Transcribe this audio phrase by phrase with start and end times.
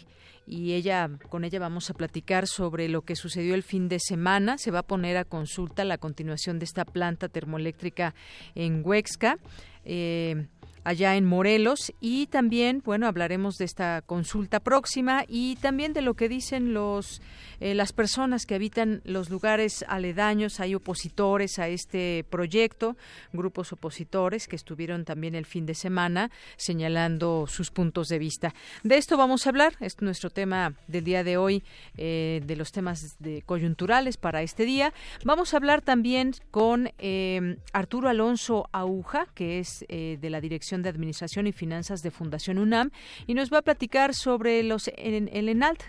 [0.48, 4.58] y ella con ella vamos a platicar sobre lo que sucedió el fin de semana.
[4.58, 8.16] Se va a poner a consulta la continuación de esta planta termoeléctrica
[8.56, 9.38] en Huexca.
[9.84, 10.48] Eh,
[10.84, 16.14] allá en Morelos y también, bueno, hablaremos de esta consulta próxima y también de lo
[16.14, 17.22] que dicen los
[17.60, 20.60] eh, las personas que habitan los lugares aledaños.
[20.60, 22.96] Hay opositores a este proyecto,
[23.34, 28.54] grupos opositores que estuvieron también el fin de semana señalando sus puntos de vista.
[28.84, 31.64] De esto vamos a hablar, es nuestro tema del día de hoy,
[31.98, 34.94] eh, de los temas de coyunturales para este día.
[35.26, 40.90] Vamos a hablar también con eh, Arturo Alonso Aguja, que es de la Dirección de
[40.90, 42.92] Administración y Finanzas de Fundación UNAM,
[43.26, 45.82] y nos va a platicar sobre los el ENALT,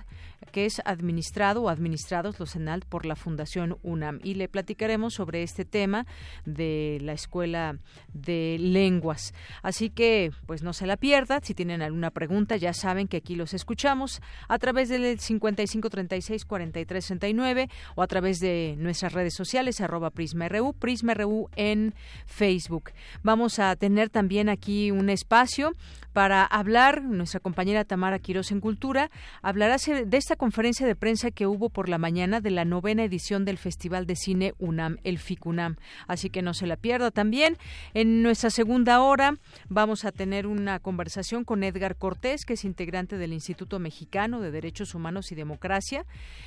[0.53, 4.21] que es administrado o administrados los ENALT por la Fundación UNAM.
[4.23, 6.07] Y le platicaremos sobre este tema
[6.45, 7.79] de la Escuela
[8.13, 9.33] de Lenguas.
[9.63, 11.41] Así que, pues no se la pierda.
[11.43, 18.03] Si tienen alguna pregunta, ya saben que aquí los escuchamos a través del 5536-4339 o
[18.03, 21.95] a través de nuestras redes sociales, arroba PrismaRU, PrismaRU en
[22.27, 22.93] Facebook.
[23.23, 25.75] Vamos a tener también aquí un espacio
[26.13, 29.11] para hablar, nuestra compañera Tamara Quiroz en Cultura
[29.43, 33.45] hablará de esta conferencia de prensa que hubo por la mañana de la novena edición
[33.45, 35.77] del Festival de Cine UNAM, el FICUNAM.
[36.07, 37.57] Así que no se la pierda también.
[37.95, 39.39] En nuestra segunda hora
[39.69, 44.51] vamos a tener una conversación con Edgar Cortés, que es integrante del Instituto Mexicano de
[44.51, 46.05] Derechos Humanos y Democracia.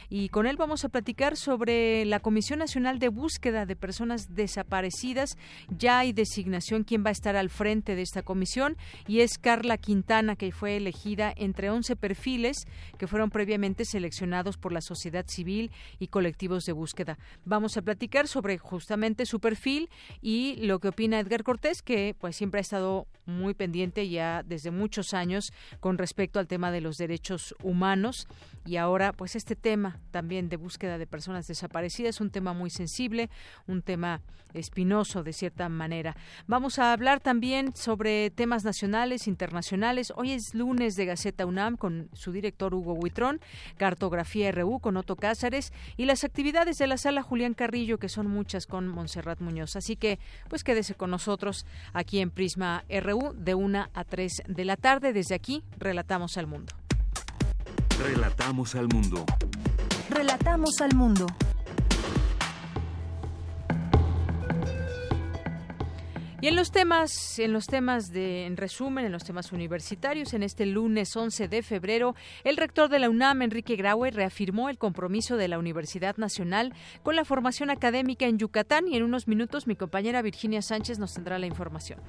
[0.09, 5.37] Y con él vamos a platicar sobre la Comisión Nacional de Búsqueda de Personas Desaparecidas.
[5.69, 9.77] Ya hay designación quién va a estar al frente de esta comisión y es Carla
[9.77, 12.65] Quintana, que fue elegida entre 11 perfiles
[12.97, 15.69] que fueron previamente seleccionados por la sociedad civil
[15.99, 17.19] y colectivos de búsqueda.
[17.45, 19.91] Vamos a platicar sobre justamente su perfil
[20.23, 24.71] y lo que opina Edgar Cortés, que pues siempre ha estado muy pendiente ya desde
[24.71, 28.27] muchos años con respecto al tema de los derechos humanos
[28.65, 32.71] y ahora pues este tema también de búsqueda de personas desaparecidas es un tema muy
[32.71, 33.29] sensible,
[33.67, 34.21] un tema
[34.53, 36.15] espinoso de cierta manera.
[36.47, 39.42] Vamos a hablar también sobre temas nacionales, internacionales.
[40.15, 43.41] Hoy es lunes de Gaceta UNAM con su director Hugo Huitrón,
[43.77, 48.27] Cartografía RU con Otto Cázares y las actividades de la sala Julián Carrillo que son
[48.27, 49.75] muchas con Montserrat Muñoz.
[49.75, 54.65] Así que pues quédese con nosotros aquí en Prisma RU de una a 3 de
[54.65, 55.13] la tarde.
[55.13, 56.73] Desde aquí relatamos al mundo.
[57.99, 59.25] Relatamos al mundo.
[60.09, 61.27] Relatamos al mundo.
[66.43, 70.43] Y en los temas, en los temas de, en resumen, en los temas universitarios, en
[70.43, 75.37] este lunes 11 de febrero, el rector de la UNAM, Enrique Graue, reafirmó el compromiso
[75.37, 79.77] de la Universidad Nacional con la formación académica en Yucatán y en unos minutos mi
[79.77, 82.01] compañera Virginia Sánchez nos tendrá la información.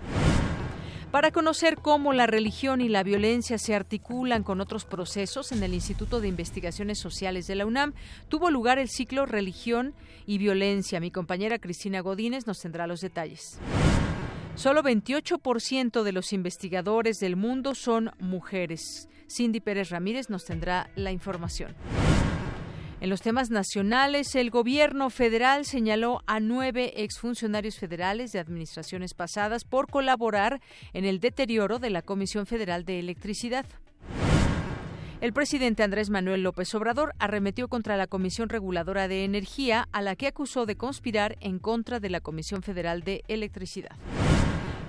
[1.13, 5.75] Para conocer cómo la religión y la violencia se articulan con otros procesos, en el
[5.75, 7.95] Instituto de Investigaciones Sociales de la UNAM
[8.29, 9.95] tuvo lugar el ciclo Religión
[10.27, 10.99] y Violencia.
[10.99, 13.61] Mi compañera Cristina Godínez nos tendrá los detalles.
[14.56, 19.09] Solo 28% de los investigadores del mundo son mujeres.
[19.29, 21.75] Cindy Pérez Ramírez nos tendrá la información.
[23.01, 29.65] En los temas nacionales, el gobierno federal señaló a nueve exfuncionarios federales de administraciones pasadas
[29.65, 30.61] por colaborar
[30.93, 33.67] en el deterioro de la Comisión Federal de Electricidad.
[35.21, 40.17] El presidente Andrés Manuel López Obrador arremetió contra la Comisión Reguladora de Energía, a la
[40.17, 43.97] que acusó de conspirar en contra de la Comisión Federal de Electricidad.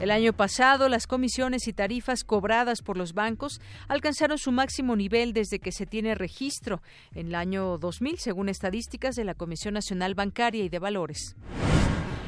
[0.06, 5.34] El año pasado, las comisiones y tarifas cobradas por los bancos alcanzaron su máximo nivel
[5.34, 6.84] desde que se tiene registro
[7.16, 11.36] en el año 2000, según estadísticas de la Comisión Nacional Bancaria y de Valores.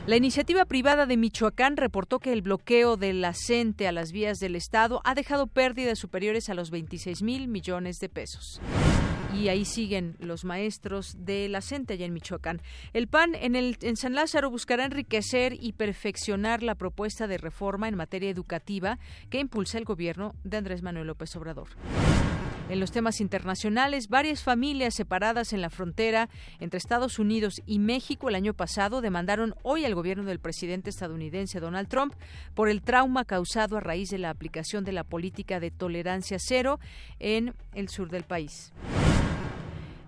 [0.07, 4.39] La iniciativa privada de Michoacán reportó que el bloqueo de la CENTE a las vías
[4.39, 8.59] del Estado ha dejado pérdidas superiores a los 26 mil millones de pesos
[9.37, 12.61] y ahí siguen los maestros de la CENTE allá en Michoacán.
[12.93, 17.87] El PAN en, el, en San Lázaro buscará enriquecer y perfeccionar la propuesta de reforma
[17.87, 18.97] en materia educativa
[19.29, 21.67] que impulsa el gobierno de Andrés Manuel López Obrador.
[22.69, 26.29] En los temas internacionales, varias familias separadas en la frontera
[26.59, 31.61] entre Estados Unidos y México el año pasado demandaron hoy al gobierno del presidente estadounidense
[31.61, 32.13] Donald Trump
[32.55, 36.79] por el trauma causado a raíz de la aplicación de la política de tolerancia cero
[37.19, 38.73] en el sur del país.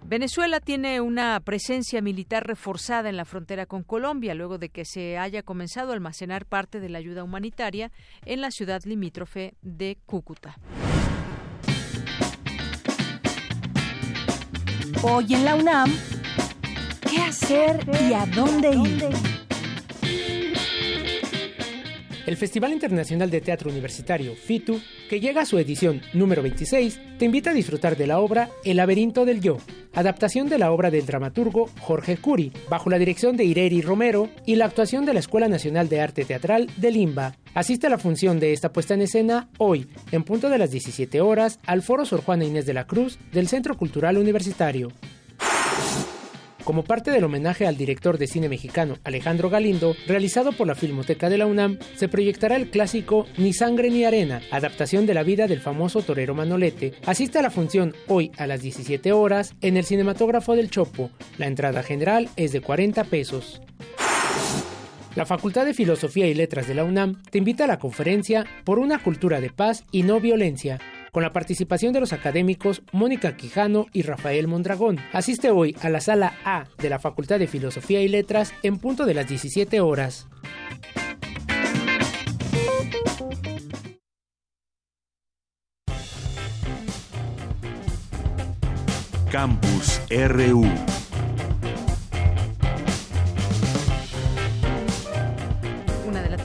[0.04, 5.18] Venezuela tiene una presencia militar reforzada en la frontera con Colombia luego de que se
[5.18, 7.92] haya comenzado a almacenar parte de la ayuda humanitaria
[8.26, 10.56] en la ciudad limítrofe de Cúcuta.
[15.02, 15.92] Hoy en la UNAM,
[17.10, 19.49] ¿qué hacer y a dónde ir?
[22.30, 24.80] El Festival Internacional de Teatro Universitario, FITU,
[25.10, 28.78] que llega a su edición número 26, te invita a disfrutar de la obra El
[28.78, 29.58] laberinto del yo,
[29.96, 34.58] adaptación de la obra del dramaturgo Jorge Curi, bajo la dirección de Ireri Romero y
[34.58, 37.36] la actuación de la Escuela Nacional de Arte Teatral de Limba.
[37.56, 41.22] Asiste a la función de esta puesta en escena hoy, en punto de las 17
[41.22, 44.90] horas, al Foro Sor Juana Inés de la Cruz del Centro Cultural Universitario.
[46.70, 51.28] Como parte del homenaje al director de cine mexicano Alejandro Galindo, realizado por la Filmoteca
[51.28, 55.48] de la UNAM, se proyectará el clásico Ni sangre ni arena, adaptación de la vida
[55.48, 56.94] del famoso torero Manolete.
[57.08, 61.10] Asiste a la función hoy a las 17 horas en el Cinematógrafo del Chopo.
[61.40, 63.64] La entrada general es de 40 pesos.
[65.16, 68.78] La Facultad de Filosofía y Letras de la UNAM te invita a la conferencia Por
[68.78, 70.78] una cultura de paz y no violencia,
[71.12, 75.00] con la participación de los académicos Mónica Quijano y Rafael Mondragón.
[75.14, 79.06] Asiste hoy a la sala A de la Facultad de Filosofía y Letras en punto
[79.06, 80.28] de las 17 horas.
[89.32, 90.66] Campus RU.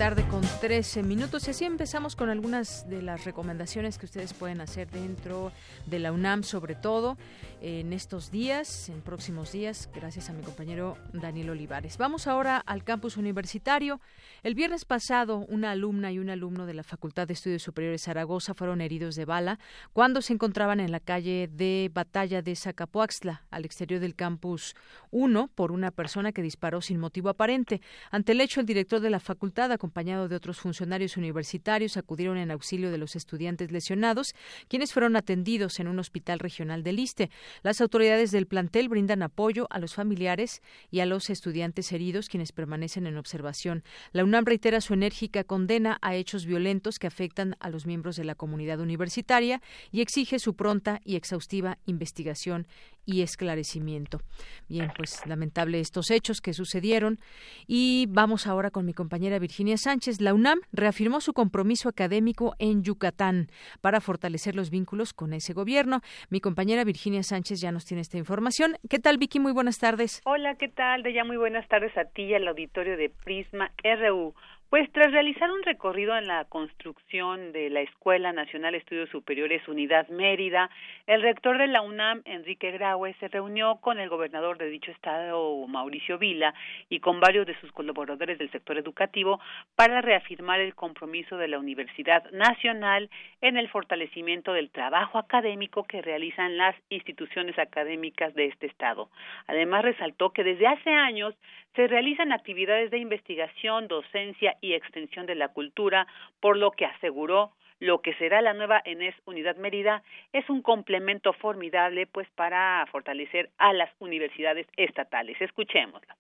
[0.05, 4.61] Tarde con 13 minutos y así empezamos con algunas de las recomendaciones que ustedes pueden
[4.61, 5.51] hacer dentro
[5.87, 7.17] de la UNAM sobre todo
[7.63, 11.97] en estos días, en próximos días, gracias a mi compañero Daniel Olivares.
[11.97, 14.03] Vamos ahora al campus universitario.
[14.43, 18.53] El viernes pasado, una alumna y un alumno de la Facultad de Estudios Superiores Zaragoza
[18.53, 19.59] fueron heridos de bala
[19.95, 24.77] cuando se encontraban en la calle de Batalla de Zacapuaxtla, al exterior del campus
[25.11, 27.81] 1, por una persona que disparó sin motivo aparente.
[28.11, 32.51] Ante el hecho, el director de la facultad, acompañado de otros funcionarios universitarios, acudieron en
[32.51, 34.35] auxilio de los estudiantes lesionados,
[34.67, 37.31] quienes fueron atendidos en un hospital regional del Liste.
[37.63, 42.51] Las autoridades del plantel brindan apoyo a los familiares y a los estudiantes heridos, quienes
[42.51, 43.85] permanecen en observación.
[44.11, 48.25] La UNAM reitera su enérgica condena a hechos violentos que afectan a los miembros de
[48.25, 49.63] la comunidad universitaria
[49.93, 52.67] y exige su pronta y exhaustiva investigación
[53.07, 54.21] y esclarecimiento.
[54.69, 57.21] Bien, pues lamentable estos hechos que sucedieron
[57.67, 60.21] y vamos ahora con mi compañera Virginia Sánchez.
[60.21, 63.49] La UNAM reafirmó su compromiso académico en Yucatán
[63.81, 66.01] para fortalecer los vínculos con ese gobierno.
[66.31, 68.77] Mi compañera Virginia Sánchez ya nos tiene esta información.
[68.89, 69.41] ¿Qué tal, Vicky?
[69.41, 70.23] Muy buenas tardes.
[70.25, 71.03] Hola, ¿qué tal?
[71.03, 74.35] De ya muy buenas tardes a ti y al auditorio de Prisma RU.
[74.75, 79.69] Pues tras realizar un recorrido en la construcción de la Escuela Nacional de Estudios Superiores
[79.69, 80.69] Unidad Mérida,
[81.07, 85.65] el rector de la UNAM, Enrique Graue, se reunió con el gobernador de dicho estado,
[85.69, 86.55] Mauricio Vila,
[86.89, 89.39] y con varios de sus colaboradores del sector educativo
[89.77, 93.11] para reafirmar el compromiso de la Universidad Nacional
[93.43, 99.09] en el fortalecimiento del trabajo académico que realizan las instituciones académicas de este estado.
[99.47, 101.37] Además, resaltó que desde hace años
[101.75, 106.07] se realizan actividades de investigación, docencia y extensión de la cultura,
[106.41, 110.03] por lo que aseguró lo que será la nueva ENES Unidad Mérida
[110.33, 115.37] es un complemento formidable pues para fortalecer a las universidades estatales.
[115.41, 116.17] Escuchémosla.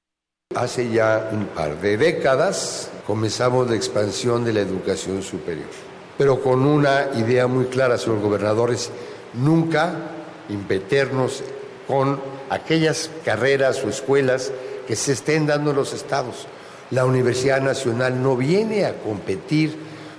[0.56, 5.70] Hace ya un par de décadas comenzamos la expansión de la educación superior,
[6.18, 8.92] pero con una idea muy clara, señor gobernador, es
[9.32, 10.11] nunca
[10.49, 11.42] impeternos
[11.87, 12.20] con
[12.50, 14.52] aquellas carreras o escuelas
[14.87, 16.47] que se estén dando los estados.
[16.91, 19.76] La Universidad Nacional no viene a competir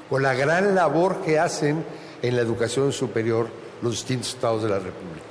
[0.10, 1.84] con la gran labor que hacen
[2.22, 3.48] en la educación superior
[3.82, 5.26] los distintos estados de la República.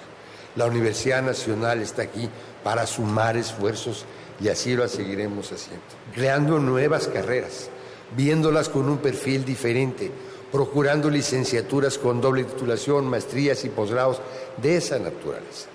[0.57, 2.29] La Universidad Nacional está aquí
[2.63, 4.05] para sumar esfuerzos
[4.41, 7.69] y así lo seguiremos haciendo, creando nuevas carreras,
[8.17, 10.11] viéndolas con un perfil diferente,
[10.53, 14.21] procurando licenciaturas con doble titulación, maestrías y posgrados
[14.57, 15.74] de esa naturaleza.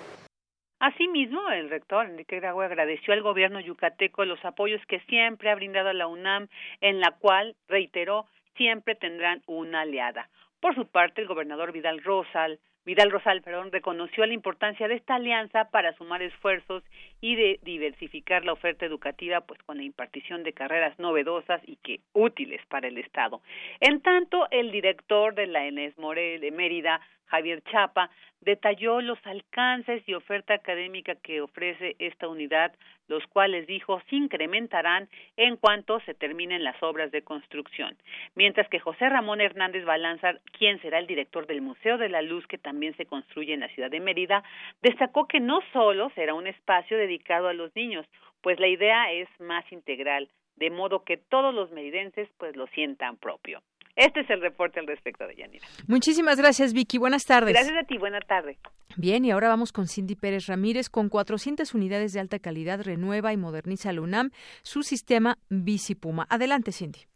[0.80, 5.90] Asimismo, el rector Enrique Graue agradeció al gobierno yucateco los apoyos que siempre ha brindado
[5.90, 6.48] a la UNAM,
[6.80, 10.30] en la cual, reiteró, siempre tendrán una aliada.
[10.58, 15.16] Por su parte, el gobernador Vidal Rosal Vidal Rosal, perdón, reconoció la importancia de esta
[15.16, 16.82] alianza para sumar esfuerzos
[17.20, 22.00] y de diversificar la oferta educativa, pues con la impartición de carreras novedosas y que
[22.14, 23.42] útiles para el Estado.
[23.80, 28.10] En tanto, el director de la ENES Morel de Mérida, Javier Chapa,
[28.40, 32.72] detalló los alcances y oferta académica que ofrece esta unidad,
[33.06, 37.96] los cuales dijo se incrementarán en cuanto se terminen las obras de construcción.
[38.34, 42.46] Mientras que José Ramón Hernández Balanzar, quien será el director del Museo de la Luz
[42.46, 44.42] que también se construye en la ciudad de Mérida,
[44.82, 48.06] destacó que no solo será un espacio dedicado a los niños,
[48.40, 53.16] pues la idea es más integral, de modo que todos los meridenses pues lo sientan
[53.16, 53.62] propio.
[53.96, 55.66] Este es el reporte al respecto de Yanira.
[55.86, 56.98] Muchísimas gracias, Vicky.
[56.98, 57.54] Buenas tardes.
[57.54, 57.98] Gracias a ti.
[57.98, 58.58] Buena tarde.
[58.96, 60.88] Bien, y ahora vamos con Cindy Pérez Ramírez.
[60.88, 64.30] Con 400 unidades de alta calidad, renueva y moderniza la UNAM
[64.62, 66.26] su sistema Bicipuma.
[66.30, 67.09] Adelante, Cindy.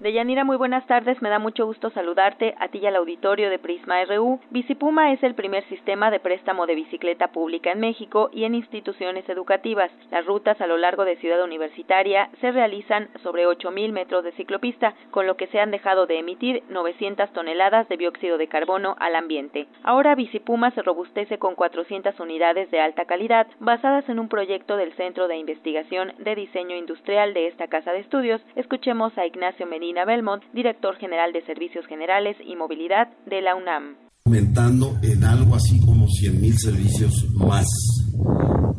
[0.00, 1.20] Deyanira, muy buenas tardes.
[1.20, 4.40] Me da mucho gusto saludarte a ti y al auditorio de Prisma RU.
[4.48, 9.28] Bicipuma es el primer sistema de préstamo de bicicleta pública en México y en instituciones
[9.28, 9.90] educativas.
[10.10, 14.94] Las rutas a lo largo de Ciudad Universitaria se realizan sobre 8.000 metros de ciclopista,
[15.10, 19.14] con lo que se han dejado de emitir 900 toneladas de dióxido de carbono al
[19.14, 19.66] ambiente.
[19.82, 24.94] Ahora Bicipuma se robustece con 400 unidades de alta calidad basadas en un proyecto del
[24.94, 28.40] Centro de Investigación de Diseño Industrial de esta casa de estudios.
[28.56, 33.96] Escuchemos a Ignacio Medina Belmont, director general de Servicios Generales y Movilidad de la UNAM.
[34.24, 37.66] Aumentando en algo así como 100.000 servicios más,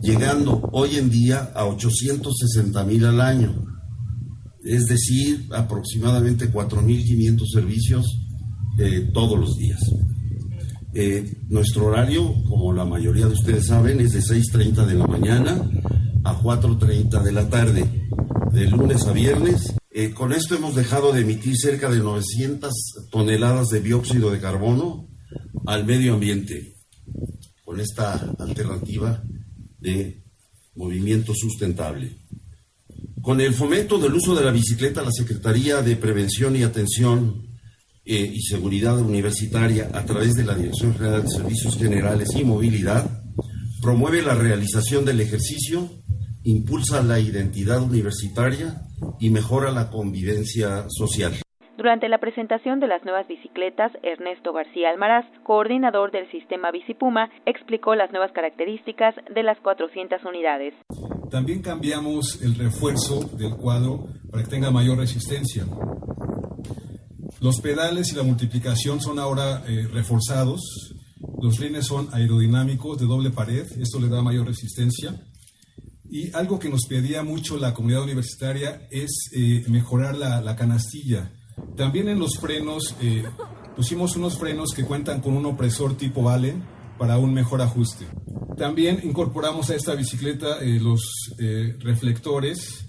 [0.01, 3.53] llegando hoy en día a 860.000 al año,
[4.63, 8.06] es decir, aproximadamente 4.500 servicios
[8.80, 9.80] eh, todos los días.
[10.94, 15.62] Eh, nuestro horario, como la mayoría de ustedes saben, es de 6.30 de la mañana
[16.24, 17.86] a 4.30 de la tarde,
[18.51, 22.74] de lunes a viernes eh, con esto hemos dejado de emitir cerca de 900
[23.12, 25.10] toneladas de dióxido de carbono
[25.65, 26.75] al medio ambiente,
[27.65, 29.21] con esta alternativa
[29.79, 30.24] de
[30.75, 32.17] movimiento sustentable.
[33.21, 37.45] Con el fomento del uso de la bicicleta, la Secretaría de Prevención y Atención
[38.05, 43.24] eh, y Seguridad Universitaria, a través de la Dirección General de Servicios Generales y Movilidad,
[43.81, 45.89] promueve la realización del ejercicio,
[46.43, 48.81] impulsa la identidad universitaria,
[49.20, 51.34] y mejora la convivencia social.
[51.77, 57.96] Durante la presentación de las nuevas bicicletas, Ernesto García Almaraz, coordinador del sistema Bicipuma, explicó
[57.96, 60.75] las nuevas características de las 400 unidades.
[61.31, 65.63] También cambiamos el refuerzo del cuadro para que tenga mayor resistencia.
[67.39, 70.62] Los pedales y la multiplicación son ahora eh, reforzados.
[71.41, 73.65] Los rines son aerodinámicos de doble pared.
[73.79, 75.15] Esto le da mayor resistencia.
[76.13, 81.32] Y algo que nos pedía mucho la comunidad universitaria es eh, mejorar la, canastilla.
[81.77, 83.24] También en los frenos eh,
[83.77, 86.65] pusimos unos frenos que cuentan con un opresor tipo Allen
[87.00, 88.08] para un mejor ajuste.
[88.58, 91.01] También incorporamos a esta bicicleta eh, los
[91.80, 92.84] reflectores,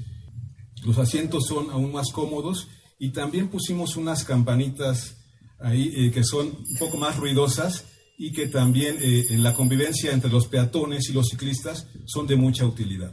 [0.85, 2.67] los asientos son aún más cómodos
[2.99, 5.19] y también pusimos unas campanitas
[5.61, 7.85] ahí que son un poco más ruidosas
[8.19, 12.37] y que también eh, en la convivencia entre los peatones y los ciclistas son de
[12.37, 13.13] mucha utilidad.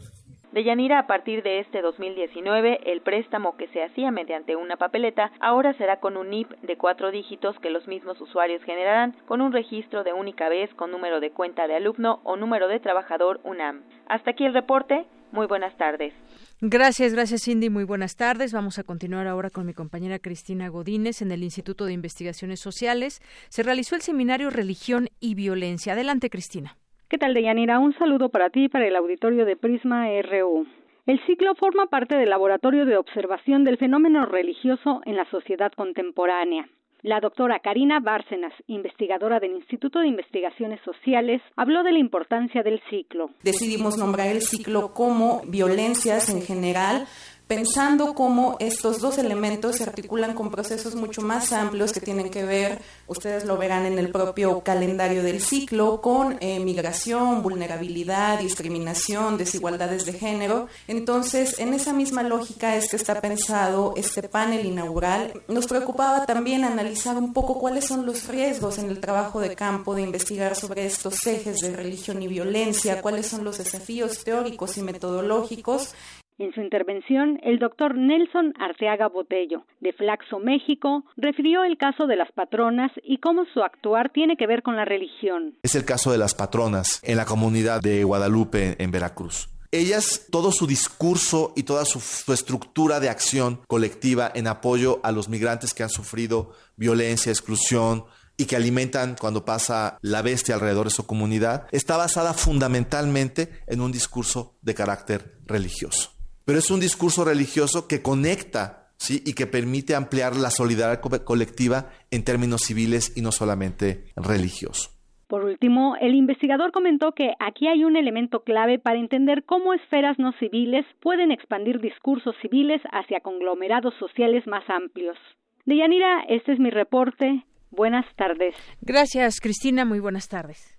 [0.51, 5.31] De Yanira, a partir de este 2019, el préstamo que se hacía mediante una papeleta
[5.39, 9.51] ahora será con un NIP de cuatro dígitos que los mismos usuarios generarán con un
[9.51, 13.83] registro de única vez con número de cuenta de alumno o número de trabajador UNAM.
[14.07, 15.05] Hasta aquí el reporte.
[15.31, 16.13] Muy buenas tardes.
[16.61, 17.69] Gracias, gracias Cindy.
[17.69, 18.51] Muy buenas tardes.
[18.51, 23.21] Vamos a continuar ahora con mi compañera Cristina Godínez en el Instituto de Investigaciones Sociales.
[23.47, 25.93] Se realizó el seminario Religión y Violencia.
[25.93, 26.75] Adelante, Cristina.
[27.07, 27.79] ¿Qué tal, Deyanira?
[27.79, 30.67] Un saludo para ti y para el auditorio de Prisma RU.
[31.05, 36.67] El ciclo forma parte del laboratorio de observación del fenómeno religioso en la sociedad contemporánea.
[37.01, 42.81] La doctora Karina Bárcenas, investigadora del Instituto de Investigaciones Sociales, habló de la importancia del
[42.89, 43.29] ciclo.
[43.41, 47.07] Decidimos nombrar el ciclo como violencias en general
[47.49, 52.45] pensando cómo estos dos elementos se articulan con procesos mucho más amplios que tienen que
[52.45, 59.39] ver, ustedes lo verán en el propio calendario del ciclo, con eh, migración, vulnerabilidad, discriminación,
[59.39, 60.67] desigualdades de género.
[60.87, 65.33] Entonces, en esa misma lógica es que está pensado este panel inaugural.
[65.47, 69.95] Nos preocupaba también analizar un poco cuáles son los riesgos en el trabajo de campo
[69.95, 74.83] de investigar sobre estos ejes de religión y violencia, cuáles son los desafíos teóricos y
[74.83, 75.95] metodológicos
[76.39, 82.15] en su intervención, el doctor Nelson Arteaga Botello, de Flaxo, México, refirió el caso de
[82.15, 85.57] las patronas y cómo su actuar tiene que ver con la religión.
[85.63, 89.49] Es el caso de las patronas en la comunidad de Guadalupe, en Veracruz.
[89.71, 95.11] Ellas, todo su discurso y toda su, su, estructura de acción colectiva en apoyo a
[95.11, 98.05] los migrantes que han sufrido violencia, exclusión
[98.35, 103.81] y que alimentan cuando pasa la bestia alrededor de su comunidad, está basada fundamentalmente en
[103.81, 106.18] un discurso de carácter religioso
[106.49, 109.21] pero es un discurso religioso que conecta ¿sí?
[109.23, 114.89] y que permite ampliar la solidaridad colectiva en términos civiles y no solamente religiosos.
[115.27, 120.17] Por último, el investigador comentó que aquí hay un elemento clave para entender cómo esferas
[120.17, 125.19] no civiles pueden expandir discursos civiles hacia conglomerados sociales más amplios.
[125.67, 127.45] Deyanira, este es mi reporte.
[127.69, 128.55] Buenas tardes.
[128.81, 129.85] Gracias, Cristina.
[129.85, 130.78] Muy buenas tardes.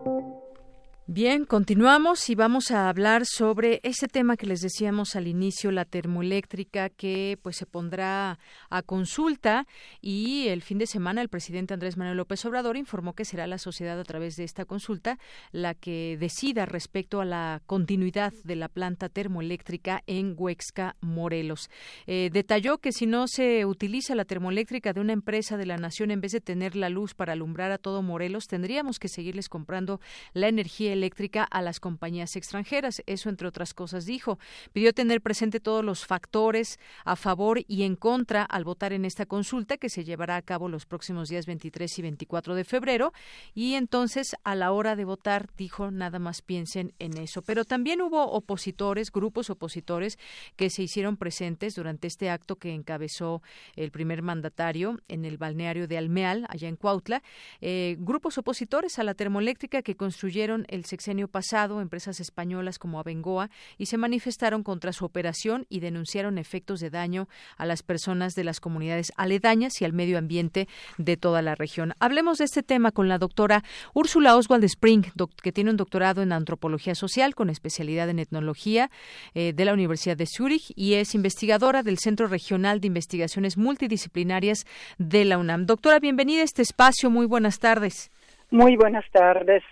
[1.13, 5.83] Bien, continuamos y vamos a hablar sobre ese tema que les decíamos al inicio, la
[5.83, 8.39] termoeléctrica que pues se pondrá
[8.69, 9.67] a consulta
[9.99, 13.57] y el fin de semana el presidente Andrés Manuel López Obrador informó que será la
[13.57, 15.19] sociedad a través de esta consulta
[15.51, 21.69] la que decida respecto a la continuidad de la planta termoeléctrica en Huexca, Morelos.
[22.07, 26.09] Eh, detalló que si no se utiliza la termoeléctrica de una empresa de la nación
[26.09, 29.99] en vez de tener la luz para alumbrar a todo Morelos, tendríamos que seguirles comprando
[30.31, 31.00] la energía
[31.49, 33.01] a las compañías extranjeras.
[33.05, 34.39] Eso, entre otras cosas, dijo.
[34.73, 39.25] Pidió tener presente todos los factores a favor y en contra al votar en esta
[39.25, 43.13] consulta que se llevará a cabo los próximos días 23 y 24 de febrero.
[43.53, 47.41] Y entonces, a la hora de votar, dijo, nada más piensen en eso.
[47.41, 50.17] Pero también hubo opositores, grupos opositores
[50.55, 53.41] que se hicieron presentes durante este acto que encabezó
[53.75, 57.23] el primer mandatario en el balneario de Almeal, allá en Cuautla.
[57.61, 63.49] Eh, grupos opositores a la termoeléctrica que construyeron el sexenio pasado empresas españolas como Abengoa
[63.77, 67.27] y se manifestaron contra su operación y denunciaron efectos de daño
[67.57, 71.93] a las personas de las comunidades aledañas y al medio ambiente de toda la región.
[71.99, 75.05] Hablemos de este tema con la doctora Úrsula Oswald Spring,
[75.41, 78.91] que tiene un doctorado en antropología social con especialidad en etnología
[79.33, 84.65] eh, de la Universidad de Zúrich y es investigadora del Centro Regional de Investigaciones Multidisciplinarias
[84.97, 85.65] de la UNAM.
[85.65, 87.09] Doctora, bienvenida a este espacio.
[87.09, 88.11] Muy buenas tardes.
[88.51, 89.63] Muy buenas tardes.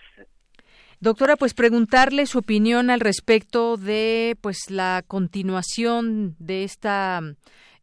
[1.01, 7.21] Doctora, pues preguntarle su opinión al respecto de pues la continuación de esta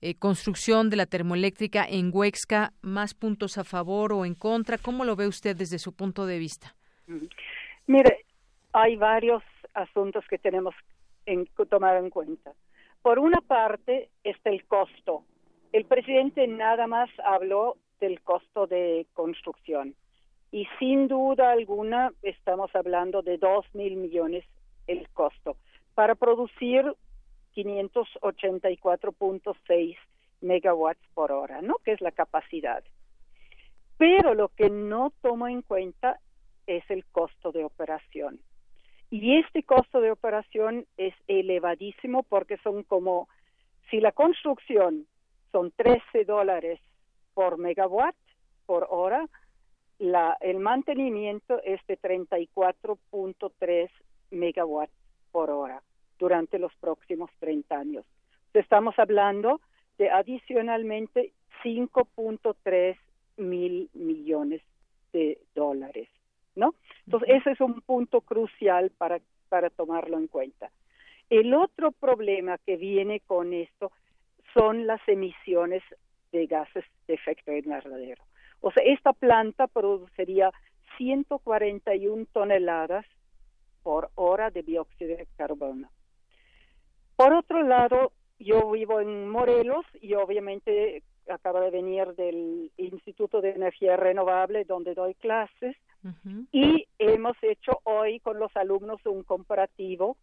[0.03, 5.03] eh, construcción de la termoeléctrica en Huexca, más puntos a favor o en contra, ¿cómo
[5.07, 6.77] lo ve usted desde su punto de vista?
[7.87, 8.27] Mire,
[8.75, 10.75] hay varios asuntos que tenemos
[11.25, 12.53] que tomar en cuenta.
[13.01, 15.25] Por una parte está el costo.
[15.73, 19.95] El presidente nada más habló del costo de construcción
[20.57, 24.43] y sin duda alguna estamos hablando de dos mil millones
[24.87, 25.59] el costo
[25.95, 26.95] para producir
[27.55, 29.99] 584.6
[30.41, 31.75] megawatts por hora, ¿no?
[31.85, 32.83] Que es la capacidad.
[33.99, 36.21] Pero lo que no tomo en cuenta
[36.67, 38.41] es el costo de operación.
[39.11, 43.29] Y este costo de operación es elevadísimo porque son como,
[43.91, 45.07] si la construcción
[45.53, 46.81] son 13 dólares
[47.35, 48.17] por megawatt
[48.65, 49.29] por hora,
[49.99, 53.91] la, el mantenimiento es de 34.3
[54.31, 54.93] megawatts
[55.33, 55.83] por hora
[56.19, 58.05] durante los próximos 30 años.
[58.53, 59.61] Estamos hablando
[59.99, 61.33] de adicionalmente
[61.63, 62.97] 5.3
[63.39, 64.63] mil millones
[65.13, 66.09] de dólares,
[66.55, 66.75] ¿no?
[67.07, 70.71] Entonces, ese es un punto crucial para, para tomarlo en cuenta.
[71.29, 73.91] El otro problema que viene con esto
[74.55, 75.83] son las emisiones
[76.33, 78.23] de gases de efecto invernadero.
[78.61, 80.53] O sea, esta planta produciría
[80.99, 83.05] 141 toneladas
[83.83, 85.89] por hora de dióxido de carbono.
[87.17, 93.51] Por otro lado, yo vivo en Morelos y obviamente acaba de venir del Instituto de
[93.51, 95.77] Energía Renovable donde doy clases
[96.53, 100.17] y hemos hecho hoy con los alumnos un comparativo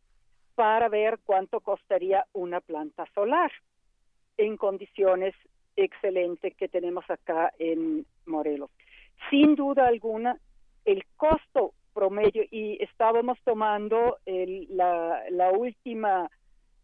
[0.56, 3.52] para ver cuánto costaría una planta solar
[4.38, 5.36] en condiciones
[5.76, 8.70] excelentes que tenemos acá en Morelos.
[9.30, 10.38] Sin duda alguna,
[10.86, 16.30] el costo promedio, y estábamos tomando el, la, última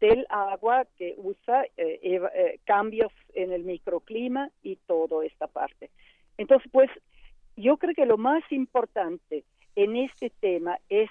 [0.00, 5.90] del agua que usa, eh, eh, cambios en el microclima y toda esta parte.
[6.36, 6.90] Entonces, pues
[7.56, 9.44] yo creo que lo más importante
[9.76, 11.08] en este tema es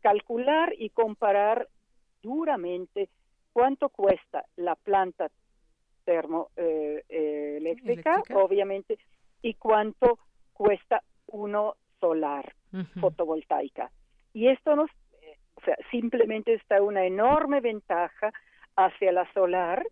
[0.00, 1.68] calcular y comparar
[2.22, 3.08] duramente
[3.52, 5.30] cuánto cuesta la planta
[6.04, 8.98] termoeléctrica, eh, obviamente,
[9.42, 10.20] y cuánto
[10.52, 12.54] cuesta uno solar
[13.00, 13.90] fotovoltaica.
[14.32, 14.90] Y esto nos,
[15.56, 18.32] o sea, simplemente está una enorme ventaja
[18.76, 19.84] hacia la solar,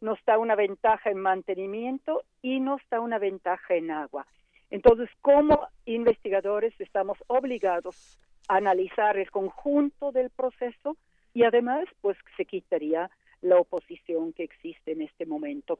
[0.00, 4.26] nos da una ventaja en mantenimiento y nos da una ventaja en agua.
[4.70, 10.96] Entonces, como investigadores estamos obligados analizar el conjunto del proceso
[11.34, 13.10] y además, pues se quitaría
[13.42, 15.78] la oposición que existe en este momento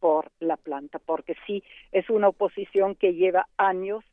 [0.00, 4.04] por la planta, porque sí es una oposición que lleva años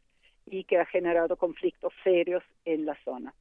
[0.45, 3.33] y que ha generado conflictos serios en la zona.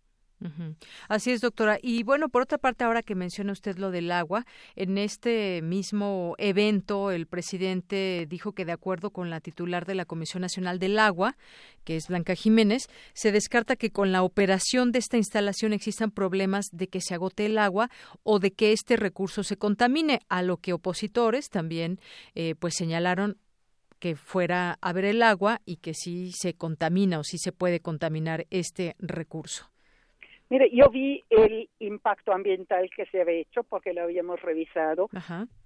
[1.09, 1.79] Así es, doctora.
[1.83, 4.47] Y bueno, por otra parte, ahora que menciona usted lo del agua,
[4.77, 10.05] en este mismo evento el presidente dijo que de acuerdo con la titular de la
[10.05, 11.37] Comisión Nacional del Agua,
[11.85, 16.67] que es Blanca Jiménez, se descarta que con la operación de esta instalación existan problemas
[16.73, 17.91] de que se agote el agua
[18.23, 21.99] o de que este recurso se contamine, a lo que opositores también
[22.35, 23.39] eh, pues señalaron
[23.99, 27.81] que fuera a ver el agua y que sí se contamina o sí se puede
[27.81, 29.71] contaminar este recurso.
[30.51, 35.11] Mire, yo vi el impacto ambiental que se había hecho porque lo habíamos revisado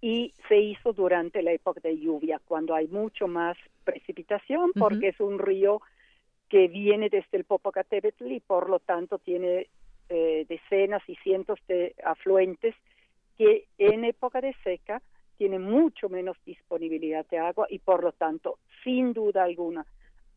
[0.01, 5.21] y se hizo durante la época de lluvia, cuando hay mucho más precipitación, porque es
[5.21, 5.81] un río
[6.49, 9.69] que viene desde el Popocatépetl y por lo tanto tiene
[10.09, 12.75] eh, decenas y cientos de afluentes
[13.39, 15.01] que en época de seca
[15.39, 19.87] tiene mucho menos disponibilidad de agua y por lo tanto, sin duda alguna,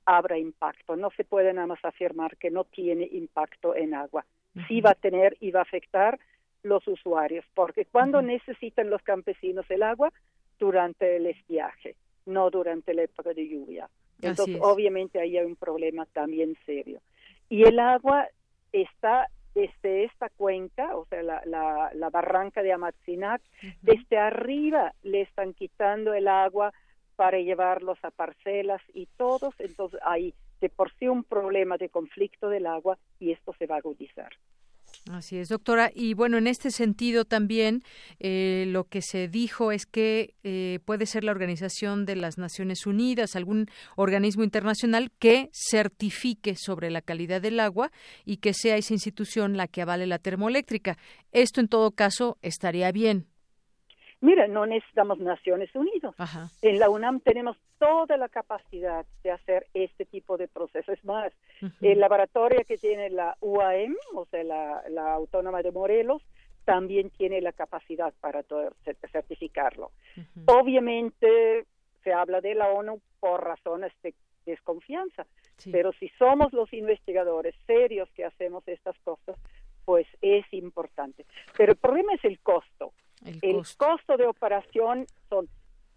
[0.05, 0.95] habrá impacto.
[0.95, 4.25] No se puede nada más afirmar que no tiene impacto en agua.
[4.67, 6.19] Sí va a tener y va a afectar
[6.63, 10.11] los usuarios, porque cuando necesitan los campesinos el agua,
[10.57, 13.89] durante el estiaje, no durante la época de lluvia.
[14.21, 17.01] Entonces, obviamente ahí hay un problema también serio.
[17.49, 18.27] Y el agua
[18.71, 21.41] está desde esta cuenca, o sea, la,
[21.93, 23.41] la, barranca de Amatzinac,
[23.81, 26.73] desde arriba le están quitando el agua
[27.15, 32.49] para llevarlos a parcelas y todos, entonces hay de por sí un problema de conflicto
[32.49, 34.30] del agua y esto se va a agudizar.
[35.12, 35.91] Así es, doctora.
[35.93, 37.84] Y bueno, en este sentido también
[38.19, 42.88] eh, lo que se dijo es que eh, puede ser la Organización de las Naciones
[42.88, 47.91] Unidas, algún organismo internacional que certifique sobre la calidad del agua
[48.25, 50.97] y que sea esa institución la que avale la termoeléctrica.
[51.32, 53.28] Esto en todo caso estaría bien,
[54.21, 56.15] Mira, no necesitamos Naciones Unidas.
[56.62, 60.97] En la UNAM tenemos toda la capacidad de hacer este tipo de procesos.
[60.97, 61.32] Es más,
[61.82, 66.21] el laboratorio que tiene la UAM, o sea, la, Autónoma de Morelos,
[66.63, 68.43] también tiene la capacidad para
[69.12, 69.91] certificarlo.
[70.47, 71.65] Obviamente
[72.04, 74.13] se habla de la ONU por razones de
[74.45, 75.25] desconfianza,
[75.71, 79.36] pero si somos los investigadores serios que hacemos estas cosas,
[79.86, 81.25] pues es importante.
[81.56, 82.93] Pero el problema es el costo.
[83.23, 84.17] El, costo.
[84.17, 85.47] de operación son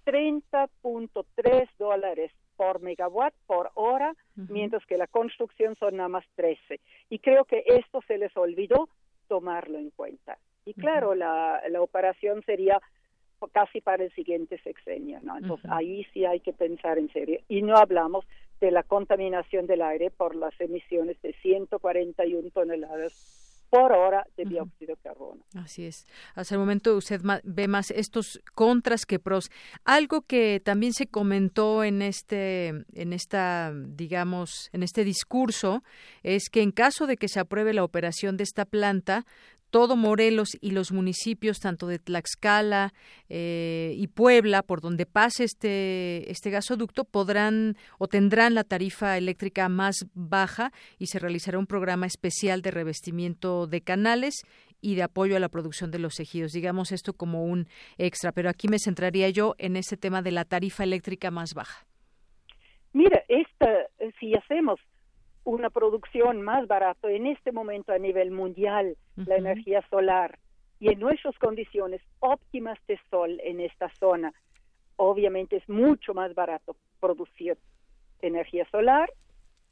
[0.07, 6.81] 30.3 dólares por megawatt por hora, mientras que la construcción son nada más 13.
[7.09, 8.89] Y creo que esto se les olvidó
[9.29, 10.39] tomarlo en cuenta.
[10.65, 12.81] Y claro, la, la operación sería
[13.53, 15.39] casi para el siguiente sexenio, ¿no?
[15.39, 17.41] Entonces ahí sí hay que pensar en serio.
[17.49, 18.27] Y no hablamos
[18.61, 23.38] de la contaminación del aire por las emisiones de 141 toneladas
[23.71, 25.43] por hora de dióxido de carbono.
[25.55, 26.07] Así es.
[26.35, 29.51] Hasta el momento usted ve más estos contras que pros.
[29.85, 35.83] Algo que también se comentó en este, en esta, digamos, en este discurso
[36.23, 39.27] es que en caso de que se apruebe la operación de esta planta,
[39.71, 42.93] todo Morelos y los municipios tanto de Tlaxcala
[43.29, 49.69] eh, y Puebla por donde pase este este gasoducto podrán o tendrán la tarifa eléctrica
[49.69, 54.43] más baja y se realizará un programa especial de revestimiento de canales
[54.81, 56.53] y de apoyo a la producción de los ejidos.
[56.53, 57.67] Digamos esto como un
[57.99, 61.87] extra pero aquí me centraría yo en ese tema de la tarifa eléctrica más baja.
[62.93, 63.69] Mira esta
[64.19, 64.81] si hacemos
[65.49, 70.39] una producción más barato en este momento a nivel mundial, la energía solar,
[70.79, 74.35] y en nuestras condiciones óptimas de sol en esta zona,
[74.97, 77.57] obviamente es mucho más barato producir
[78.21, 79.11] energía solar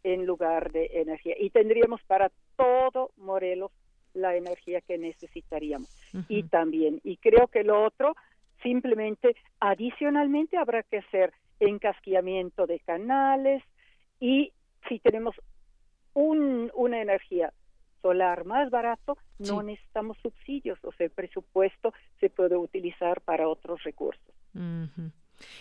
[0.03, 1.35] en lugar de energía.
[1.39, 3.71] Y tendríamos para todo Morelos
[4.15, 5.91] la energía que necesitaríamos.
[6.29, 8.17] Y también, y creo que lo otro,
[8.63, 13.63] simplemente adicionalmente habrá que hacer encasquillamiento de canales
[14.21, 14.53] y
[14.89, 15.35] si tenemos
[16.17, 17.53] un, una energía
[18.01, 23.83] solar más barato, no necesitamos subsidios, o sea, el presupuesto se puede utilizar para otros
[23.83, 24.35] recursos.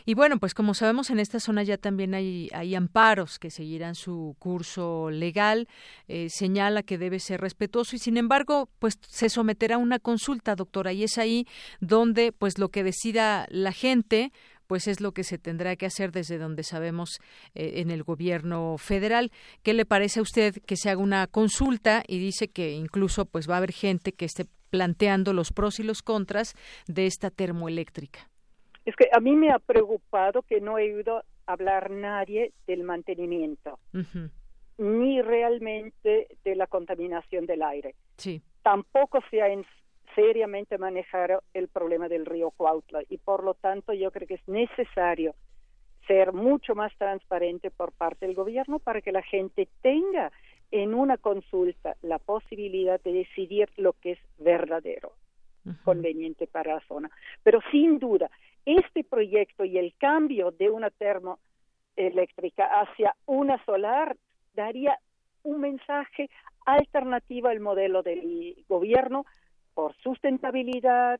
[0.05, 3.95] Y bueno, pues como sabemos, en esta zona ya también hay, hay amparos que seguirán
[3.95, 5.67] su curso legal,
[6.07, 10.55] eh, señala que debe ser respetuoso y sin embargo, pues se someterá a una consulta,
[10.55, 11.45] doctora, y es ahí
[11.81, 14.31] donde pues lo que decida la gente
[14.67, 17.19] pues es lo que se tendrá que hacer desde donde sabemos
[17.53, 19.31] eh, en el gobierno federal.
[19.63, 23.49] ¿Qué le parece a usted que se haga una consulta y dice que incluso pues
[23.49, 26.53] va a haber gente que esté planteando los pros y los contras
[26.87, 28.29] de esta termoeléctrica?
[28.85, 33.79] Es que a mí me ha preocupado que no he oído hablar nadie del mantenimiento,
[34.77, 37.95] ni realmente de la contaminación del aire.
[38.17, 38.41] Sí.
[38.63, 39.49] Tampoco se ha
[40.15, 44.47] seriamente manejar el problema del río Cuautla y por lo tanto yo creo que es
[44.47, 45.35] necesario
[46.07, 50.31] ser mucho más transparente por parte del gobierno para que la gente tenga
[50.71, 55.13] en una consulta la posibilidad de decidir lo que es verdadero,
[55.83, 57.09] conveniente para la zona.
[57.43, 58.29] Pero sin duda,
[58.65, 64.15] este proyecto y el cambio de una termoeléctrica hacia una solar
[64.53, 64.97] daría
[65.43, 66.29] un mensaje
[66.65, 69.25] alternativo al modelo del gobierno
[69.75, 71.19] por sustentabilidad,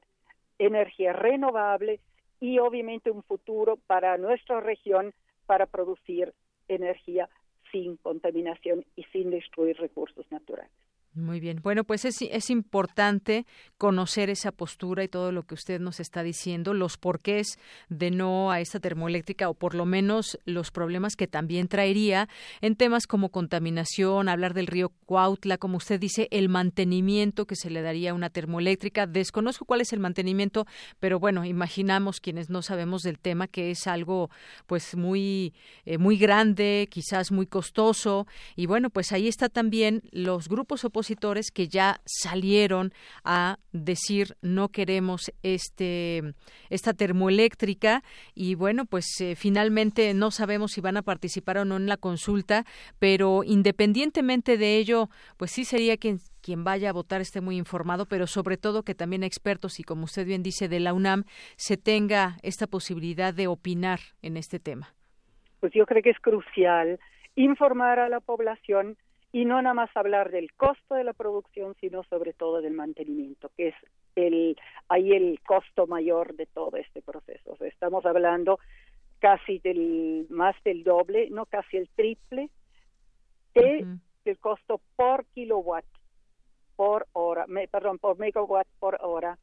[0.58, 2.00] energía renovable
[2.40, 5.14] y obviamente un futuro para nuestra región
[5.46, 6.34] para producir
[6.68, 7.30] energía
[7.72, 10.72] sin contaminación y sin destruir recursos naturales.
[11.16, 11.62] Muy bien.
[11.64, 13.46] Bueno, pues es, es, importante
[13.78, 18.52] conocer esa postura y todo lo que usted nos está diciendo, los porqués de no
[18.52, 22.28] a esta termoeléctrica o por lo menos los problemas que también traería
[22.60, 27.70] en temas como contaminación, hablar del río Cuautla, como usted dice, el mantenimiento que se
[27.70, 29.08] le daría a una termoeléctrica.
[29.08, 30.68] Desconozco cuál es el mantenimiento,
[31.00, 34.30] pero bueno, imaginamos quienes no sabemos del tema que es algo
[34.68, 35.54] pues muy,
[35.86, 38.28] eh, muy grande, quizás muy costoso.
[38.58, 41.05] Y bueno, pues ahí está también los grupos opositores
[41.54, 42.92] que ya salieron
[43.24, 46.34] a decir no queremos este
[46.70, 51.78] esta termoeléctrica y bueno pues eh, finalmente no sabemos si van a participar o no
[51.78, 52.66] en la consulta
[53.00, 58.06] pero independientemente de ello pues sí sería quien quien vaya a votar esté muy informado,
[58.06, 61.24] pero sobre todo que también expertos y como usted bien dice de la UNAM
[61.56, 64.94] se tenga esta posibilidad de opinar en este tema.
[65.60, 67.00] Pues yo creo que es crucial
[67.36, 68.96] informar a la población
[69.36, 73.52] y no nada más hablar del costo de la producción, sino sobre todo del mantenimiento,
[73.58, 73.76] que es
[74.16, 74.56] el
[74.88, 77.58] ahí el costo mayor de todo este proceso.
[77.60, 78.60] estamos hablando
[79.20, 82.50] casi del más del doble, no casi el triple
[83.54, 83.86] de,
[84.24, 85.84] del costo por kilowatt
[86.78, 89.38] por hora, perdón, por megawatt por hora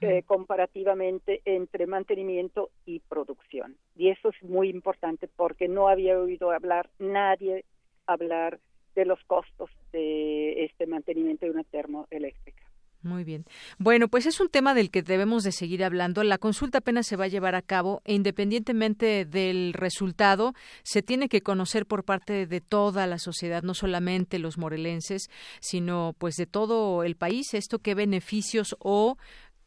[0.00, 3.76] eh, comparativamente entre mantenimiento y producción.
[3.96, 7.64] Y eso es muy importante porque no había oído hablar nadie
[8.08, 8.58] hablar
[8.94, 12.68] de los costos de este mantenimiento de una termoeléctrica.
[13.02, 13.44] Muy bien.
[13.78, 16.24] Bueno, pues es un tema del que debemos de seguir hablando.
[16.24, 21.28] La consulta apenas se va a llevar a cabo e independientemente del resultado, se tiene
[21.28, 26.46] que conocer por parte de toda la sociedad, no solamente los morelenses, sino pues de
[26.46, 29.16] todo el país, esto qué beneficios o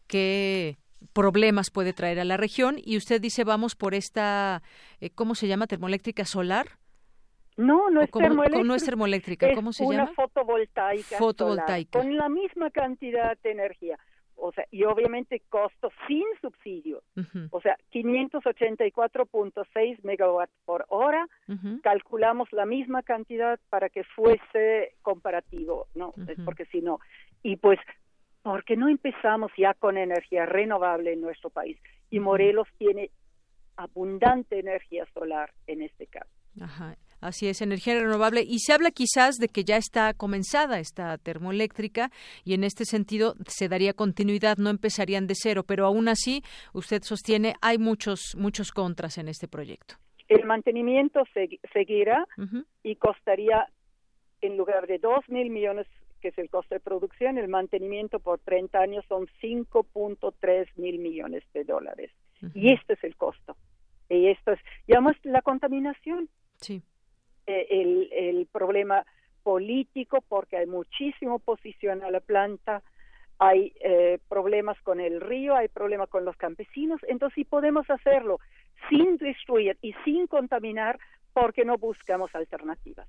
[0.08, 0.78] qué
[1.14, 2.76] problemas puede traer a la región.
[2.84, 4.62] Y usted dice, vamos por esta,
[5.00, 5.68] eh, ¿cómo se llama?
[5.68, 6.81] Termoeléctrica solar.
[7.58, 8.68] No, no es termoeléctrica.
[8.68, 10.04] No es termoeléctrica, ¿cómo se llama?
[10.04, 11.18] Una fotovoltaica.
[11.18, 12.00] Fotovoltaica.
[12.00, 14.00] con la misma cantidad de energía.
[14.44, 17.04] O sea, y obviamente costo sin subsidio.
[17.52, 21.28] O sea, 584.6 megawatts por hora.
[21.84, 26.16] Calculamos la misma cantidad para que fuese comparativo, ¿no?
[26.44, 27.00] Porque si no.
[27.44, 27.78] Y pues,
[28.42, 31.78] porque no empezamos ya con energía renovable en nuestro país?
[32.10, 33.12] Y Morelos tiene
[33.76, 36.32] abundante energía solar en este caso.
[36.60, 36.96] Ajá.
[37.22, 38.42] Así es, energía renovable.
[38.42, 42.12] Y se habla quizás de que ya está comenzada esta termoeléctrica
[42.44, 46.42] y en este sentido se daría continuidad, no empezarían de cero, pero aún así
[46.74, 49.96] usted sostiene hay muchos muchos contras en este proyecto.
[50.28, 51.24] El mantenimiento
[51.74, 52.26] seguirá
[52.84, 53.68] y costaría
[54.42, 55.88] en lugar de dos mil millones
[56.22, 61.44] que es el coste de producción, el mantenimiento por 30 años son 5.3 mil millones
[61.54, 62.12] de dólares.
[62.54, 63.56] Y este es el costo.
[64.08, 66.30] Y esto es, además la contaminación.
[66.58, 66.84] Sí.
[67.48, 69.06] Eh, el, el problema
[69.44, 72.84] político, porque hay muchísima oposición a la planta,
[73.40, 78.40] hay eh, problemas con el río, hay problemas con los campesinos, entonces si podemos hacerlo
[78.90, 81.00] sin destruir y sin contaminar,
[81.34, 83.08] porque no buscamos alternativas.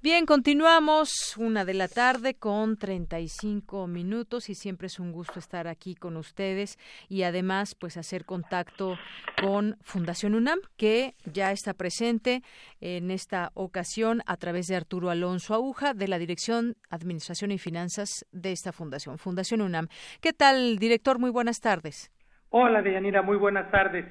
[0.00, 5.66] Bien, continuamos una de la tarde con 35 minutos y siempre es un gusto estar
[5.66, 8.96] aquí con ustedes y además pues hacer contacto
[9.42, 12.42] con Fundación UNAM que ya está presente
[12.80, 18.24] en esta ocasión a través de Arturo Alonso Aguja de la Dirección Administración y Finanzas
[18.30, 19.88] de esta fundación, Fundación UNAM.
[20.20, 21.18] ¿Qué tal, director?
[21.18, 22.12] Muy buenas tardes.
[22.50, 24.06] Hola, Deyanira, muy buenas tardes.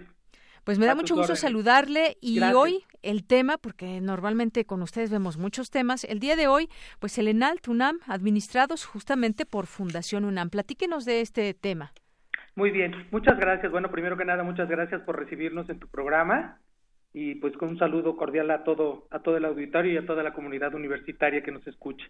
[0.68, 5.38] Pues me da mucho gusto saludarle y hoy el tema, porque normalmente con ustedes vemos
[5.38, 6.68] muchos temas, el día de hoy,
[7.00, 10.50] pues el ENALT UNAM, administrados justamente por Fundación UNAM.
[10.50, 11.94] Platíquenos de este tema.
[12.56, 13.72] Muy bien, muchas gracias.
[13.72, 16.60] Bueno, primero que nada, muchas gracias por recibirnos en tu programa
[17.14, 20.22] y pues con un saludo cordial a todo, a todo el auditorio y a toda
[20.22, 22.06] la comunidad universitaria que nos escucha.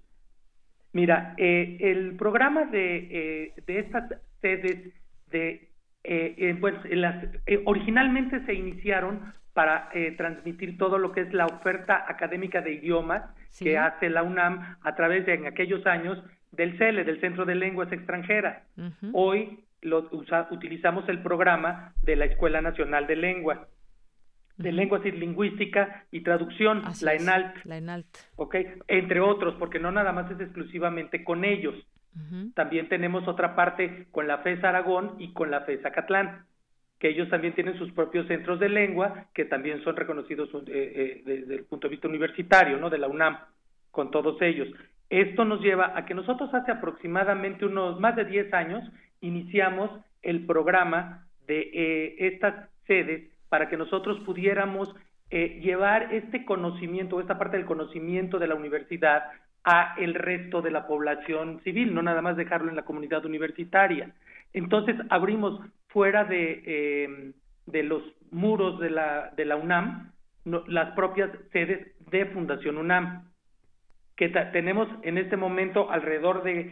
[0.94, 4.10] Mira, eh, el programa de, eh, de estas
[4.42, 4.96] sedes
[5.30, 5.67] de
[6.08, 11.34] eh, eh, pues, las, eh, originalmente se iniciaron para eh, transmitir todo lo que es
[11.34, 13.24] la oferta académica de idiomas
[13.60, 17.56] que hace la UNAM a través de en aquellos años del CELE, del Centro de
[17.56, 18.64] Lenguas Extranjeras.
[19.14, 20.10] Hoy lo,
[20.52, 23.60] utilizamos el programa de la Escuela Nacional de Lenguas,
[24.58, 27.66] de Lenguas y Lingüística y Traducción, la ENALT.
[27.66, 28.08] La ENALT.
[28.38, 31.76] Okay, entre otros, porque no nada más es exclusivamente con ellos.
[32.56, 36.46] También tenemos otra parte con la FES Aragón y con la FES Acatlán,
[37.00, 41.22] que ellos también tienen sus propios centros de lengua, que también son reconocidos eh, eh,
[41.24, 42.90] desde el punto de vista universitario, ¿no?
[42.90, 43.38] De la UNAM,
[43.92, 44.68] con todos ellos.
[45.10, 48.84] Esto nos lleva a que nosotros hace aproximadamente unos más de 10 años
[49.22, 49.92] iniciamos
[50.24, 54.94] el programa de eh, estas sedes para que nosotros pudiéramos
[55.30, 59.24] llevar este conocimiento, esta parte del conocimiento de la universidad
[59.70, 64.12] a el resto de la población civil, no nada más dejarlo en la comunidad universitaria.
[64.54, 67.32] Entonces abrimos fuera de, eh,
[67.66, 68.02] de los
[68.32, 70.14] muros de la, de la UNAM
[70.68, 73.30] las propias sedes de Fundación UNAM,
[74.16, 76.72] que tenemos en este momento alrededor de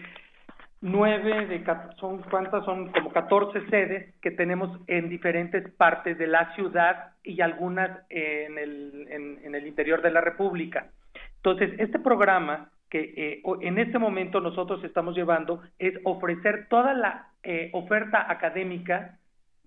[0.79, 1.65] nueve, de,
[1.99, 7.41] son cuántas, son como catorce sedes que tenemos en diferentes partes de la ciudad y
[7.41, 10.87] algunas en el, en el interior de la República.
[11.43, 17.29] Entonces, este programa que eh, en este momento nosotros estamos llevando es ofrecer toda la
[17.43, 19.17] eh, oferta académica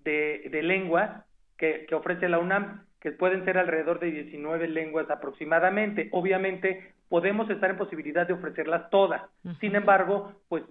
[0.03, 1.25] de, de lenguas
[1.57, 6.07] que, que, ofrece la UNAM, que pueden ser alrededor de 19 lenguas aproximadamente.
[6.11, 9.21] Obviamente podemos estar en posibilidad de ofrecerlas todas.
[9.59, 10.63] Sin embargo, pues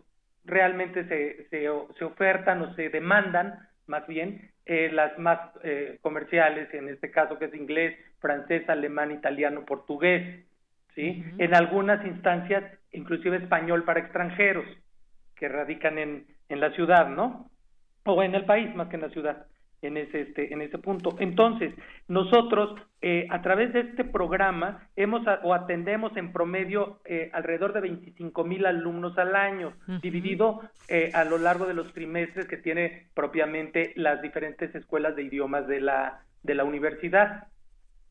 [0.45, 1.69] realmente se, se,
[1.99, 7.39] se ofertan o se demandan más bien eh, las más eh, comerciales, en este caso
[7.39, 10.45] que es inglés, francés, alemán, italiano, portugués,
[10.99, 11.25] ¿sí?
[11.39, 14.65] En algunas instancias, inclusive español para extranjeros
[15.37, 17.49] que radican en, en la ciudad, ¿no?
[18.05, 19.47] O en el país más que en la ciudad
[19.81, 21.73] en ese este en ese punto entonces
[22.09, 27.83] nosotros eh, a través de este programa hemos o atendemos en promedio eh, alrededor de
[27.83, 33.07] 25 mil alumnos al año dividido eh, a lo largo de los trimestres que tiene
[33.15, 37.47] propiamente las diferentes escuelas de idiomas de la de la universidad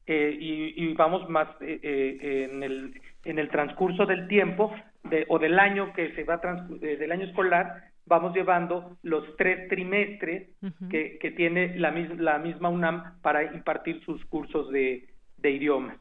[0.07, 2.93] y, y, vamos más en el
[3.25, 6.39] en el transcurso del tiempo de, o del año que se va
[6.79, 10.49] del año escolar vamos llevando los tres trimestres
[10.89, 15.97] que, que, tiene la, la, misma UNAM para impartir sus cursos de, de idiomas.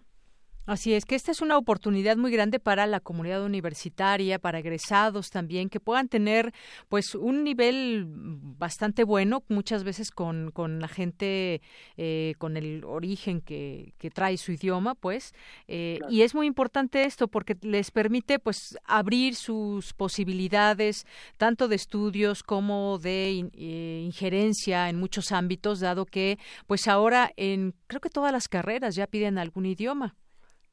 [0.66, 5.30] Así es, que esta es una oportunidad muy grande para la comunidad universitaria, para egresados
[5.30, 6.52] también, que puedan tener
[6.88, 11.62] pues un nivel bastante bueno, muchas veces con, con la gente
[11.96, 15.34] eh, con el origen que, que, trae su idioma, pues.
[15.68, 21.06] Eh, y es muy importante esto porque les permite pues abrir sus posibilidades,
[21.36, 27.74] tanto de estudios como de eh, injerencia en muchos ámbitos, dado que pues ahora en
[27.86, 30.16] creo que todas las carreras ya piden algún idioma.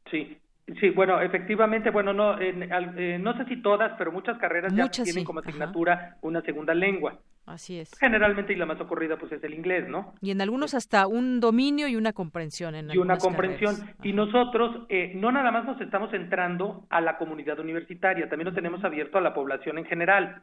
[0.09, 0.37] Sí,
[0.79, 5.23] sí, bueno, efectivamente, bueno, no, eh, no sé si todas, pero muchas carreras ya tienen
[5.23, 7.19] como asignatura una segunda lengua.
[7.45, 7.91] Así es.
[7.99, 10.13] Generalmente y la más ocurrida pues es el inglés, ¿no?
[10.21, 12.73] Y en algunos hasta un dominio y una comprensión.
[12.73, 13.75] En y una comprensión.
[14.01, 18.53] Y nosotros eh, no nada más nos estamos centrando a la comunidad universitaria, también lo
[18.53, 20.41] tenemos abierto a la población en general,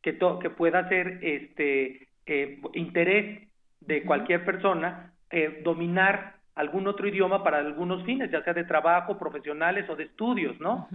[0.00, 3.48] que, que pueda ser este eh, interés
[3.80, 9.18] de cualquier persona eh, dominar algún otro idioma para algunos fines, ya sea de trabajo,
[9.18, 10.88] profesionales o de estudios, ¿no?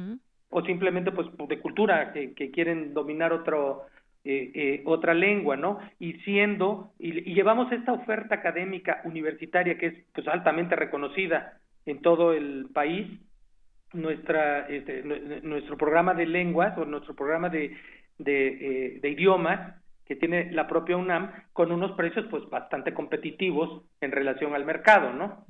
[0.50, 3.86] O simplemente pues de cultura, que, quieren dominar otro,
[4.24, 5.80] eh, eh, otra lengua, ¿no?
[6.00, 12.34] Y siendo, y, llevamos esta oferta académica universitaria que es pues altamente reconocida en todo
[12.34, 13.08] el país,
[13.94, 15.02] nuestra, este,
[15.44, 17.78] nuestro programa de lenguas o nuestro programa de,
[18.20, 19.76] de, eh, de idiomas
[20.08, 25.12] que tiene la propia UNAM con unos precios pues bastante competitivos en relación al mercado,
[25.12, 25.46] ¿no?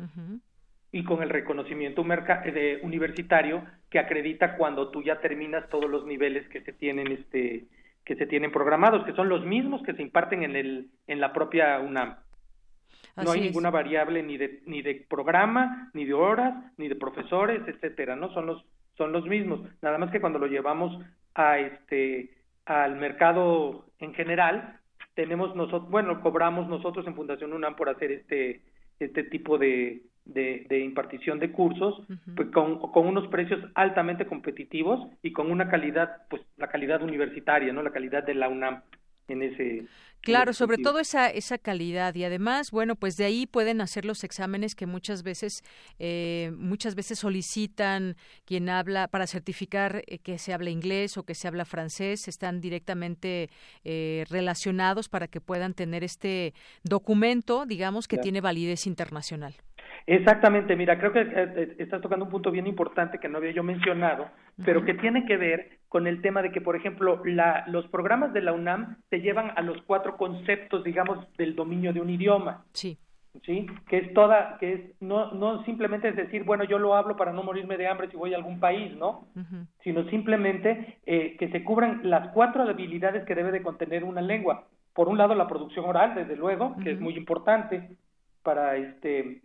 [0.91, 6.47] Y con el reconocimiento de universitario que acredita cuando tú ya terminas todos los niveles
[6.49, 7.65] que se tienen este
[8.03, 11.33] que se tienen programados, que son los mismos que se imparten en el en la
[11.33, 12.15] propia UNAM.
[13.17, 17.61] no hay ninguna variable ni de ni de programa, ni de horas, ni de profesores,
[17.67, 18.33] etcétera, ¿no?
[18.33, 18.65] Son los
[18.97, 20.99] son los mismos, nada más que cuando lo llevamos
[21.35, 22.36] a este
[22.67, 24.79] al mercado en general,
[25.15, 28.61] tenemos nosotros, bueno, cobramos nosotros en Fundación UNAM por hacer este,
[28.99, 32.03] este tipo de, de, impartición de cursos,
[32.35, 37.71] pues con, con, unos precios altamente competitivos y con una calidad, pues la calidad universitaria,
[37.71, 37.81] ¿no?
[37.81, 38.81] La calidad de la UNAM
[39.29, 39.85] en ese
[40.21, 42.13] Claro, sobre todo esa, esa calidad.
[42.15, 45.63] Y además, bueno, pues de ahí pueden hacer los exámenes que muchas veces,
[45.99, 51.35] eh, muchas veces solicitan quien habla para certificar eh, que se habla inglés o que
[51.35, 53.49] se habla francés, están directamente
[53.83, 56.53] eh, relacionados para que puedan tener este
[56.83, 59.55] documento, digamos, que tiene validez internacional.
[60.05, 64.29] Exactamente, mira, creo que estás tocando un punto bien importante que no había yo mencionado,
[64.63, 68.31] pero que tiene que ver con el tema de que, por ejemplo, la, los programas
[68.31, 72.65] de la UNAM te llevan a los cuatro conceptos, digamos, del dominio de un idioma.
[72.73, 72.97] Sí.
[73.45, 73.67] ¿Sí?
[73.87, 77.33] Que es toda, que es, no, no simplemente es decir, bueno, yo lo hablo para
[77.33, 79.27] no morirme de hambre si voy a algún país, ¿no?
[79.83, 84.63] Sino simplemente eh, que se cubran las cuatro habilidades que debe de contener una lengua.
[84.93, 87.89] Por un lado, la producción oral, desde luego, que es muy importante
[88.41, 89.41] para este,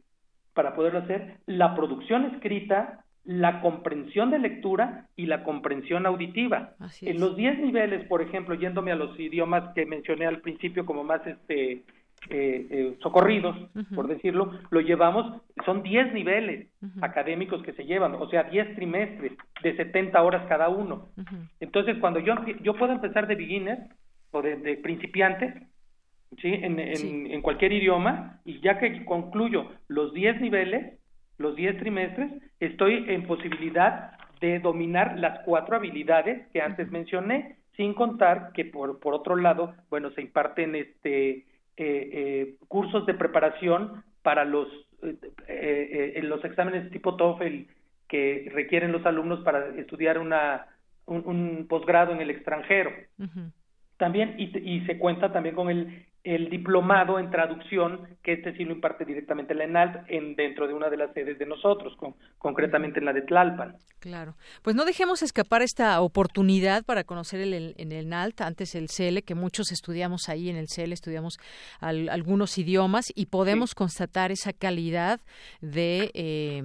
[0.55, 6.75] para poderlo hacer, la producción escrita, la comprensión de lectura y la comprensión auditiva.
[7.01, 11.05] En los 10 niveles, por ejemplo, yéndome a los idiomas que mencioné al principio como
[11.05, 11.83] más este
[12.31, 13.57] eh, eh, socorridos,
[13.97, 16.69] por decirlo, lo llevamos, son 10 niveles
[17.01, 21.09] académicos que se llevan, o sea, 10 trimestres de 70 horas cada uno.
[21.59, 23.79] Entonces, cuando yo, yo puedo empezar de beginner
[24.31, 25.67] o de, principiante,
[26.41, 26.49] ¿sí?
[26.53, 30.99] En, en, en cualquier idioma, y ya que concluyo los 10 niveles,
[31.39, 37.95] los 10 trimestres, estoy en posibilidad de dominar las cuatro habilidades que antes mencioné, sin
[37.95, 41.45] contar que por, por otro lado, bueno, se imparten este eh,
[41.77, 44.69] eh, cursos de preparación para los
[45.49, 47.63] eh, en los exámenes tipo TOEFL
[48.09, 50.67] que requieren los alumnos para estudiar una
[51.07, 52.91] un, posgrado en el extranjero.
[53.97, 58.65] También y, y se cuenta también con el el diplomado en traducción, que este sí
[58.65, 62.15] lo imparte directamente la ENALT en, dentro de una de las sedes de nosotros, con,
[62.39, 63.77] concretamente en la de Tlalpan.
[63.99, 64.37] Claro.
[64.63, 69.23] Pues no dejemos escapar esta oportunidad para conocer el, en el ENALT, antes el CL,
[69.25, 71.39] que muchos estudiamos ahí en el CL, estudiamos
[71.81, 75.21] algunos idiomas y podemos constatar esa calidad
[75.61, 76.63] de, eh,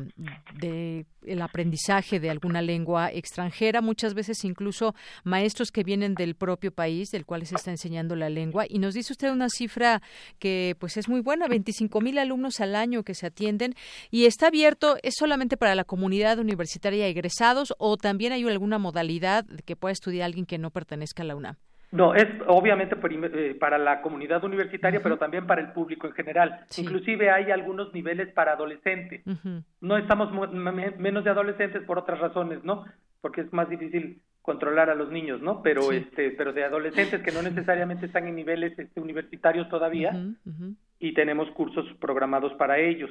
[0.59, 6.71] de el aprendizaje de alguna lengua extranjera, muchas veces incluso maestros que vienen del propio
[6.71, 8.65] país del cual se está enseñando la lengua.
[8.67, 10.01] Y nos dice usted una cifra
[10.39, 13.75] que pues es muy buena, 25 mil alumnos al año que se atienden
[14.11, 19.45] y está abierto, ¿es solamente para la comunidad universitaria egresados o también hay alguna modalidad
[19.65, 21.57] que pueda estudiar alguien que no pertenezca a la UNAM?
[21.91, 26.65] No, es obviamente eh, para la comunidad universitaria, pero también para el público en general.
[26.77, 29.23] Inclusive hay algunos niveles para adolescentes.
[29.79, 32.85] No estamos menos de adolescentes por otras razones, ¿no?
[33.21, 35.61] Porque es más difícil controlar a los niños, ¿no?
[35.61, 40.13] Pero este, pero de adolescentes que no necesariamente están en niveles este, universitarios todavía
[40.99, 43.09] y tenemos cursos programados para ellos.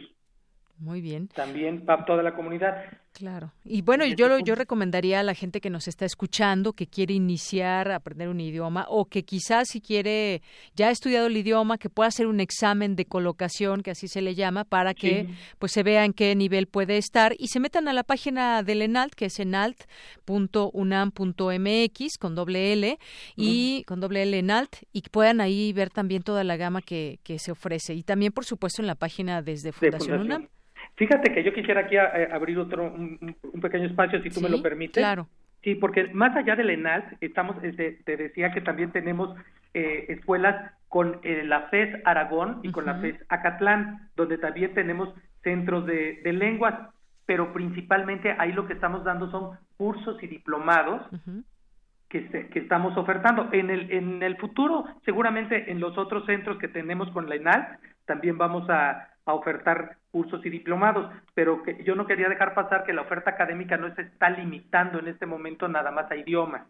[0.79, 1.29] Muy bien.
[1.29, 2.85] También para toda la comunidad.
[3.17, 3.53] Claro.
[3.65, 7.91] Y bueno, yo, yo recomendaría a la gente que nos está escuchando, que quiere iniciar
[7.91, 10.43] a aprender un idioma o que quizás si quiere,
[10.75, 14.21] ya ha estudiado el idioma, que pueda hacer un examen de colocación, que así se
[14.21, 17.89] le llama, para que pues se vea en qué nivel puede estar y se metan
[17.89, 22.99] a la página del ENALT, que es enalt.unam.mx con doble L
[23.35, 27.39] y con doble L ENALT y puedan ahí ver también toda la gama que, que
[27.39, 27.95] se ofrece.
[27.95, 30.21] Y también, por supuesto, en la página desde Fundación.
[30.21, 30.49] UNAM.
[30.97, 34.63] Fíjate que yo quisiera aquí eh, abrir otro un, pequeño espacio, si tú me lo
[34.63, 35.03] permites.
[35.03, 35.29] Claro.
[35.63, 39.37] Sí, porque más allá del ENALT, estamos, este, te decía que también tenemos
[39.75, 45.13] eh, escuelas con eh, la FES Aragón y con la FES Acatlán, donde también tenemos
[45.43, 46.75] centros de, lenguas,
[47.27, 51.03] pero principalmente ahí lo que estamos dando son cursos y diplomados
[52.09, 53.49] que, que estamos ofertando.
[53.53, 57.81] En el, en el futuro, seguramente en los otros centros que tenemos con la ENALT,
[58.07, 62.85] también vamos a a ofertar cursos y diplomados, pero que yo no quería dejar pasar
[62.85, 66.63] que la oferta académica no se está limitando en este momento nada más a idiomas,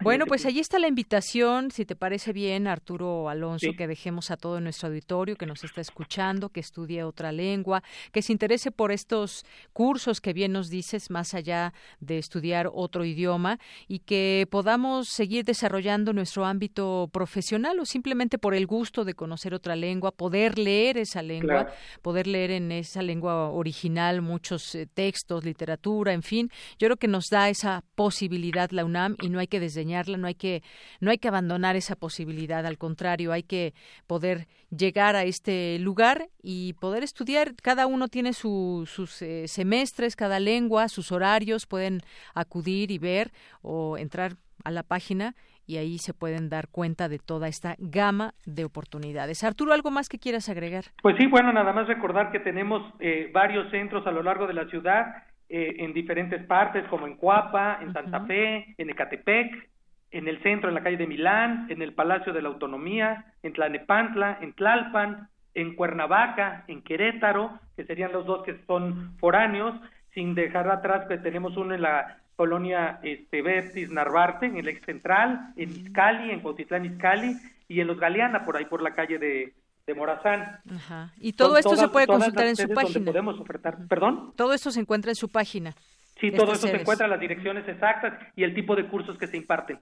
[0.00, 4.36] Bueno, pues allí está la invitación, si te parece bien, Arturo Alonso, que dejemos a
[4.36, 8.92] todo nuestro auditorio que nos está escuchando, que estudie otra lengua, que se interese por
[8.92, 13.58] estos cursos que bien nos dices, más allá de estudiar otro idioma,
[13.88, 19.54] y que podamos seguir desarrollando nuestro ámbito profesional o simplemente por el gusto de conocer
[19.54, 21.66] otra lengua, poder leer esa lengua,
[22.02, 26.50] poder leer en esa lengua original muchos eh, textos, literatura, en fin.
[26.78, 30.26] Yo creo que nos da esa posibilidad la UNAM y no hay que desdeñarla, no
[30.26, 30.62] hay que
[31.00, 33.74] no hay que abandonar esa posibilidad, al contrario, hay que
[34.06, 37.54] poder llegar a este lugar y poder estudiar.
[37.62, 42.00] Cada uno tiene sus eh, semestres, cada lengua, sus horarios, pueden
[42.34, 43.32] acudir y ver
[43.62, 45.34] o entrar a la página
[45.68, 49.44] y ahí se pueden dar cuenta de toda esta gama de oportunidades.
[49.44, 50.84] Arturo, ¿algo más que quieras agregar?
[51.02, 54.54] Pues sí, bueno, nada más recordar que tenemos eh, varios centros a lo largo de
[54.54, 55.04] la ciudad
[55.48, 59.68] eh, en diferentes partes, como en Cuapa, en Santa Fe, en Ecatepec,
[60.10, 63.52] en el centro, en la calle de Milán, en el Palacio de la Autonomía, en
[63.52, 69.74] Tlanepantla, en Tlalpan, en Cuernavaca, en Querétaro, que serían los dos que son foráneos,
[70.14, 73.42] sin dejar atrás que tenemos uno en la colonia este,
[73.90, 77.36] Narvarte, en el ex central, en Izcali, en Cuautitlán Izcali,
[77.68, 79.52] y en Los Galeana, por ahí por la calle de,
[79.88, 80.60] de Morazán.
[80.70, 81.12] Ajá.
[81.18, 83.06] Y todo esto se puede consultar en su página.
[83.06, 84.34] Podemos ofertar, perdón.
[84.36, 85.74] Todo esto se encuentra en su página.
[86.20, 89.38] Sí, todo esto se encuentra las direcciones exactas y el tipo de cursos que se
[89.38, 89.78] imparten.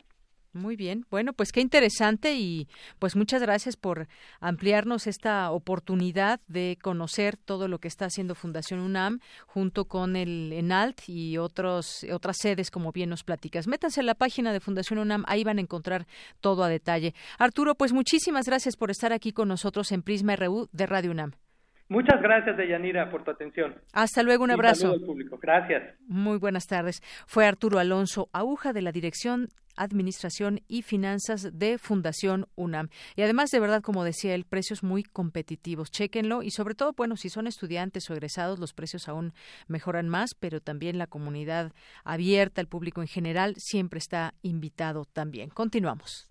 [0.56, 1.06] Muy bien.
[1.10, 4.08] Bueno, pues qué interesante y pues muchas gracias por
[4.40, 10.52] ampliarnos esta oportunidad de conocer todo lo que está haciendo Fundación UNAM junto con el
[10.52, 13.66] ENALT y otros otras sedes como bien nos platicas.
[13.66, 16.06] Métanse en la página de Fundación UNAM, ahí van a encontrar
[16.40, 17.14] todo a detalle.
[17.38, 21.45] Arturo, pues muchísimas gracias por estar aquí con nosotros en Prisma RU de Radio UNAM.
[21.88, 23.76] Muchas gracias, Deyanira, por tu atención.
[23.92, 24.92] Hasta luego, un abrazo.
[24.92, 25.38] al público.
[25.40, 25.94] Gracias.
[26.08, 27.00] Muy buenas tardes.
[27.26, 32.88] Fue Arturo Alonso Aguja de la Dirección Administración y Finanzas de Fundación UNAM.
[33.14, 35.90] Y además, de verdad, como decía él, precios muy competitivos.
[35.90, 39.32] Chéquenlo y sobre todo, bueno, si son estudiantes o egresados, los precios aún
[39.68, 41.72] mejoran más, pero también la comunidad
[42.04, 45.50] abierta, el público en general, siempre está invitado también.
[45.50, 46.30] Continuamos.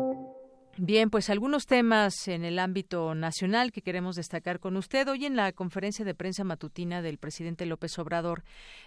[0.77, 5.05] Bien, pues algunos temas en el ámbito nacional que queremos destacar con usted.
[5.09, 8.43] Hoy en la conferencia de prensa matutina del presidente López Obrador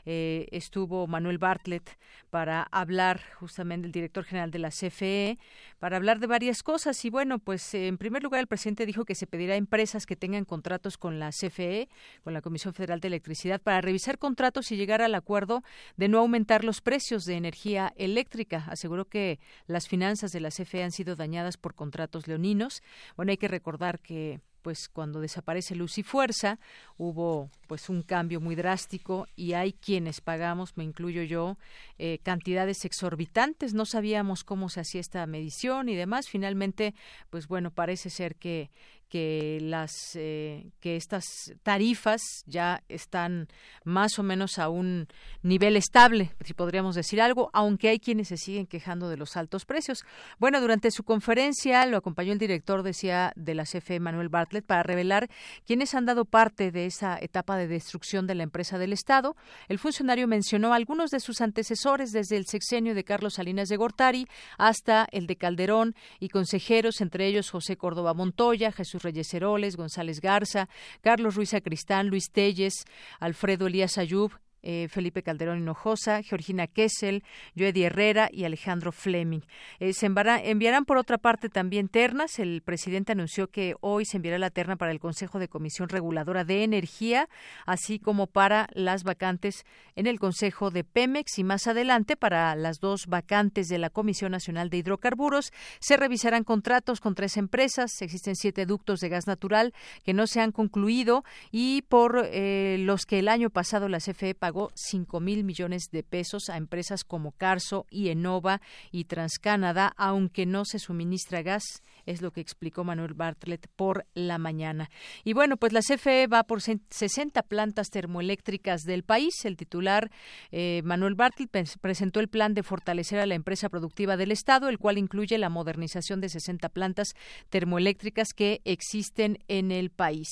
[0.07, 1.99] eh, estuvo Manuel Bartlett
[2.31, 5.39] para hablar justamente el director general de la CFE,
[5.79, 7.05] para hablar de varias cosas.
[7.05, 10.17] Y bueno, pues en primer lugar el presidente dijo que se pedirá a empresas que
[10.17, 11.91] tengan contratos con la CFE,
[12.23, 15.63] con la Comisión Federal de Electricidad, para revisar contratos y llegar al acuerdo
[15.99, 18.65] de no aumentar los precios de energía eléctrica.
[18.69, 22.83] Aseguró que las finanzas de la CFE han sido dañadas por contratos leoninos.
[23.15, 26.59] Bueno, hay que recordar que pues cuando desaparece Luz y Fuerza
[26.97, 31.59] hubo pues un cambio muy drástico y hay quienes pagamos, me incluyo yo,
[31.99, 33.75] eh, cantidades exorbitantes.
[33.75, 36.31] No sabíamos cómo se hacía esta medición y demás.
[36.31, 36.95] Finalmente,
[37.29, 38.71] pues bueno, parece ser que
[39.09, 41.25] que las eh, que estas
[41.63, 43.49] tarifas ya están
[43.85, 45.07] más o menos a un
[45.43, 49.65] nivel estable, si podríamos decir algo, aunque hay quienes se siguen quejando de los altos
[49.65, 50.05] precios.
[50.39, 54.83] Bueno, durante su conferencia lo acompañó el director, decía, de la CFE, Manuel Bartlett, para
[54.83, 55.29] revelar
[55.67, 59.37] quiénes han dado parte de esa etapa de destrucción de la empresa del Estado.
[59.69, 64.27] El funcionario mencionó algunos de sus antecesores desde el sexenio de Carlos Salinas de Gortari
[64.59, 70.21] hasta el de Calderón y consejeros, entre ellos José Córdoba Montoya, Jesús Reyes Heroles, González
[70.21, 70.69] Garza,
[71.01, 72.85] Carlos Ruiz Acristán, Luis Telles,
[73.21, 74.33] Alfredo Elías Ayub,
[74.67, 77.23] eh, Felipe Calderón Hinojosa, Georgina Kessel,
[77.57, 79.43] Joedi Herrera y Alejandro Fleming.
[79.79, 82.39] Eh, se enviarán por otra parte también ternas.
[82.39, 86.45] El presidente anunció que hoy se enviará la terna para el Consejo de Comisión Reguladora
[86.45, 87.29] de Energía,
[87.67, 92.81] así como para las vacantes en el Consejo de Pemex y más adelante para las
[92.81, 95.53] dos vacantes de la Comisión Nacional de Hidrocarburos.
[95.79, 98.01] Se revisarán contratos con tres empresas.
[98.01, 103.05] Existen siete ductos de gas natural que no se han concluido y por eh, los
[103.05, 107.33] que el año pasado la CFE pagó cinco mil millones de pesos a empresas como
[107.33, 113.15] Carso y Enova y Transcanada, aunque no se suministra gas, es lo que explicó Manuel
[113.15, 114.91] Bartlett por la mañana.
[115.25, 119.45] Y bueno, pues la CFE va por 60 plantas termoeléctricas del país.
[119.45, 120.11] El titular
[120.51, 121.51] eh, Manuel Bartlett
[121.81, 125.49] presentó el plan de fortalecer a la empresa productiva del Estado, el cual incluye la
[125.49, 127.15] modernización de 60 plantas
[127.51, 130.29] termoeléctricas que existen en el país.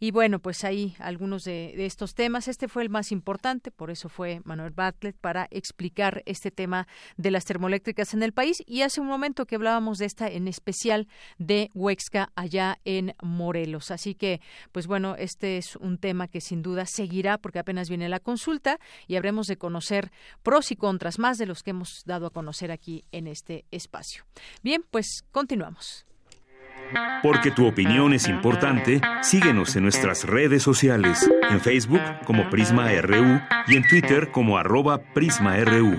[0.00, 2.48] Y bueno, pues ahí algunos de, de estos temas.
[2.48, 3.38] Este fue el más importante
[3.76, 6.86] por eso fue Manuel Bartlett para explicar este tema
[7.16, 10.48] de las termoeléctricas en el país y hace un momento que hablábamos de esta en
[10.48, 10.97] especial
[11.38, 13.90] de Huexca allá en Morelos.
[13.90, 14.40] Así que,
[14.72, 18.78] pues bueno, este es un tema que sin duda seguirá porque apenas viene la consulta
[19.06, 20.10] y habremos de conocer
[20.42, 24.24] pros y contras más de los que hemos dado a conocer aquí en este espacio.
[24.62, 26.06] Bien, pues continuamos.
[27.22, 33.40] Porque tu opinión es importante, síguenos en nuestras redes sociales, en Facebook como Prisma RU
[33.66, 35.98] y en Twitter como arroba PrismaRU.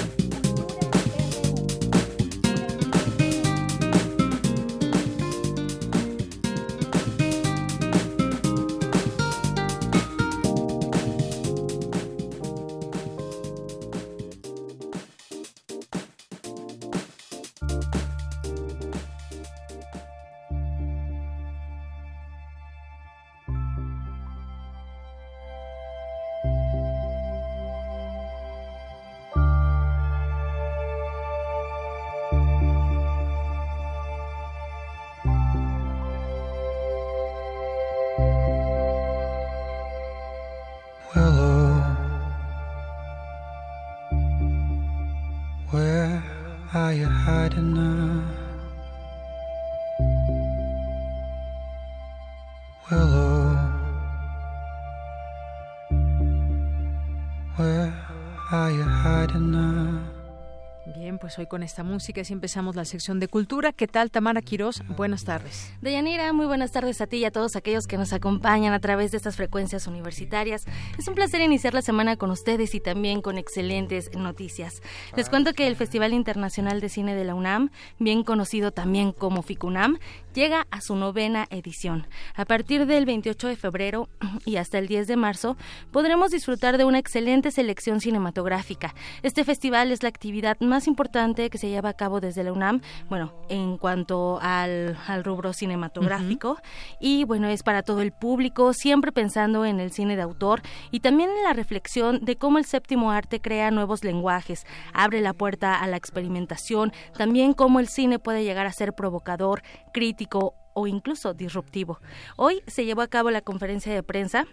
[61.31, 63.71] Pues hoy con esta música sí empezamos la sección de cultura.
[63.71, 64.83] ¿Qué tal, Tamara Quirós?
[64.97, 65.71] Buenas tardes.
[65.81, 69.11] Deyanira, muy buenas tardes a ti y a todos aquellos que nos acompañan a través
[69.11, 70.65] de estas frecuencias universitarias.
[70.99, 74.81] Es un placer iniciar la semana con ustedes y también con excelentes noticias.
[75.15, 79.41] Les cuento que el Festival Internacional de Cine de la UNAM, bien conocido también como
[79.41, 79.99] FICUNAM,
[80.33, 82.07] llega a su novena edición.
[82.35, 84.09] A partir del 28 de febrero
[84.45, 85.55] y hasta el 10 de marzo
[85.91, 88.93] podremos disfrutar de una excelente selección cinematográfica.
[89.23, 92.81] Este festival es la actividad más importante que se lleva a cabo desde la UNAM,
[93.07, 96.57] bueno, en cuanto al, rubro cinematográfico.
[96.99, 101.01] Y bueno, es para todo el público, siempre pensando en el cine de autor y
[101.01, 105.75] también en la reflexión de cómo el séptimo arte crea nuevos lenguajes, abre la puerta
[105.75, 109.61] a la experimentación, también cómo el cine puede llegar a ser provocador,
[109.93, 111.99] crítico o incluso disruptivo.
[112.35, 114.47] Hoy se llevó a cabo la conferencia de prensa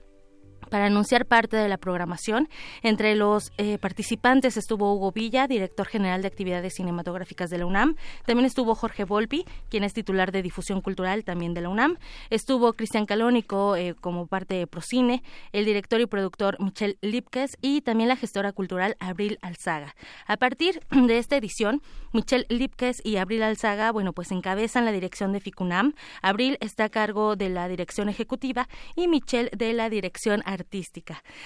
[0.68, 2.48] para anunciar parte de la programación.
[2.82, 7.96] Entre los eh, participantes estuvo Hugo Villa, director general de actividades cinematográficas de la UNAM.
[8.26, 11.96] También estuvo Jorge Volpi, quien es titular de difusión cultural también de la UNAM.
[12.30, 17.80] Estuvo Cristian Calónico eh, como parte de Procine, el director y productor Michel Lipkes y
[17.80, 19.94] también la gestora cultural Abril Alzaga.
[20.26, 25.32] A partir de esta edición, Michel Lipkes y Abril Alzaga, bueno, pues encabezan la dirección
[25.32, 25.94] de FICUNAM.
[26.22, 30.42] Abril está a cargo de la dirección ejecutiva y Michel de la dirección.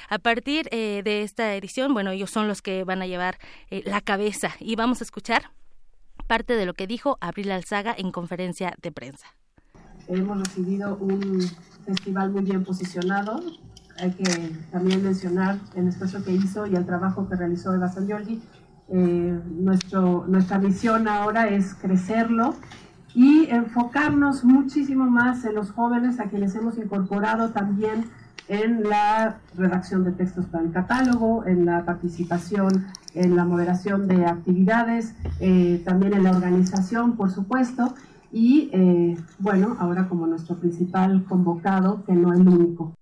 [0.08, 3.38] A partir eh, de esta edición, bueno, ellos son los que van a llevar
[3.70, 5.50] eh, la cabeza y vamos a escuchar
[6.26, 9.26] parte de lo que dijo Abril Alzaga en conferencia de prensa.
[10.08, 11.40] Hemos recibido un
[11.84, 13.42] festival muy bien posicionado.
[13.98, 18.06] Hay que también mencionar el esfuerzo que hizo y el trabajo que realizó Eva San
[18.06, 18.42] Giorgi.
[18.88, 22.56] Eh, nuestra misión ahora es crecerlo
[23.14, 28.06] y enfocarnos muchísimo más en los jóvenes a quienes hemos incorporado también
[28.48, 34.26] en la redacción de textos para el catálogo, en la participación en la moderación de
[34.26, 37.94] actividades, eh, también en la organización, por supuesto,
[38.32, 42.94] y eh, bueno, ahora como nuestro principal convocado, que no es el único.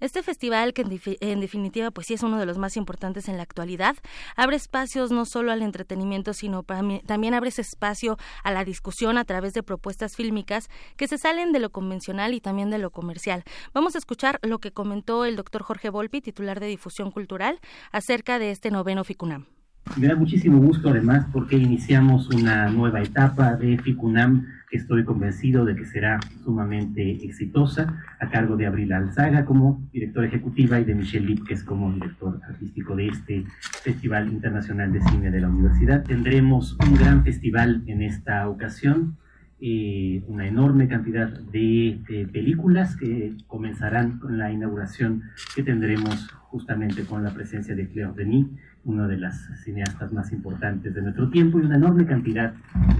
[0.00, 0.82] Este festival, que
[1.20, 3.96] en, definitiva pues sí es uno de los más importantes en la actualidad,
[4.36, 9.24] abre espacios no solo al entretenimiento, sino también abre ese espacio a la discusión a
[9.24, 13.44] través de propuestas fílmicas que se salen de lo convencional y también de lo comercial.
[13.74, 17.60] Vamos a escuchar lo que comentó el doctor Jorge Volpi, titular de difusión cultural,
[17.92, 19.57] acerca de este noveno FICUNAM.
[19.96, 25.64] Me da muchísimo gusto además porque iniciamos una nueva etapa de FICUNAM que estoy convencido
[25.64, 30.94] de que será sumamente exitosa, a cargo de Abril Alzaga como directora ejecutiva y de
[30.94, 33.44] Michelle Lipkes como director artístico de este
[33.82, 36.04] Festival Internacional de Cine de la Universidad.
[36.04, 39.16] Tendremos un gran festival en esta ocasión,
[39.60, 47.24] eh, una enorme cantidad de, películas que comenzarán con la inauguración que tendremos justamente con
[47.24, 48.46] la presencia de Claire Denis
[48.84, 52.54] una de las cineastas más importantes de nuestro tiempo y una enorme cantidad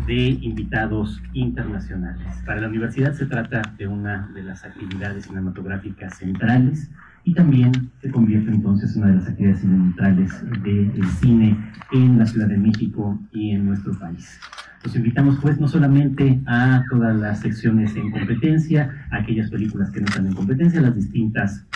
[0.06, 2.26] de invitados internacionales.
[2.44, 6.90] Para la universidad se trata de una de las actividades cinematográficas centrales
[7.28, 11.58] y también se convierte entonces en una de las actividades centrales del cine
[11.92, 14.40] en la Ciudad de México y en nuestro país.
[14.82, 20.00] Los invitamos pues no solamente a todas las secciones en competencia, a aquellas películas que
[20.00, 21.66] no están en competencia, las distintas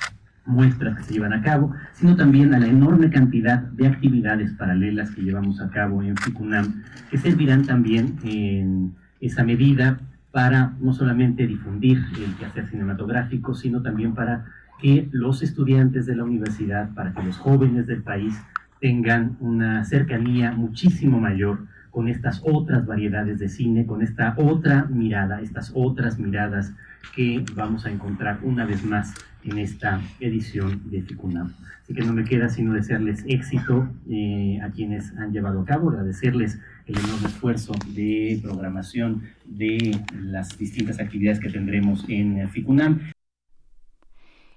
[0.47, 5.11] muestras que se llevan a cabo, sino también a la enorme cantidad de actividades paralelas
[5.11, 10.01] que llevamos a cabo en FICUNAM, que servirán también en esa medida
[10.31, 14.47] para no solamente difundir el quehacer cinematográfico, sino también para
[14.83, 18.35] que los estudiantes de la universidad, para que los jóvenes del país
[18.81, 25.41] tengan una cercanía muchísimo mayor con estas otras variedades de cine, con esta otra mirada,
[25.41, 26.73] estas otras miradas
[27.15, 29.15] que vamos a encontrar una vez más
[29.45, 31.53] en esta edición de FICUNAM.
[31.83, 35.91] Así que no me queda sino desearles éxito eh, a quienes han llevado a cabo,
[35.91, 43.12] agradecerles el enorme esfuerzo de programación de las distintas actividades que tendremos en FICUNAM.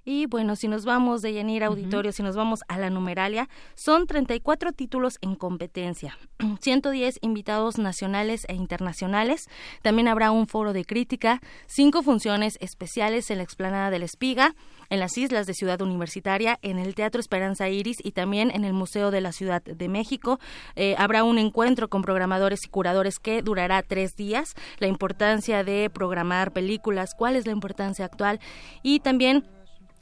[0.08, 4.06] Y bueno, si nos vamos de Yanir Auditorio, si nos vamos a la numeralia, son
[4.06, 6.16] 34 títulos en competencia,
[6.62, 9.49] 110 invitados nacionales e internacionales.
[9.82, 14.56] También habrá un foro de crítica, cinco funciones especiales en la explanada de la Espiga,
[14.91, 18.74] en las islas de Ciudad Universitaria, en el Teatro Esperanza Iris y también en el
[18.74, 20.39] Museo de la Ciudad de México.
[20.76, 24.53] Eh, habrá un encuentro con programadores y curadores que durará tres días.
[24.78, 28.39] La importancia de programar películas, cuál es la importancia actual
[28.84, 29.45] y también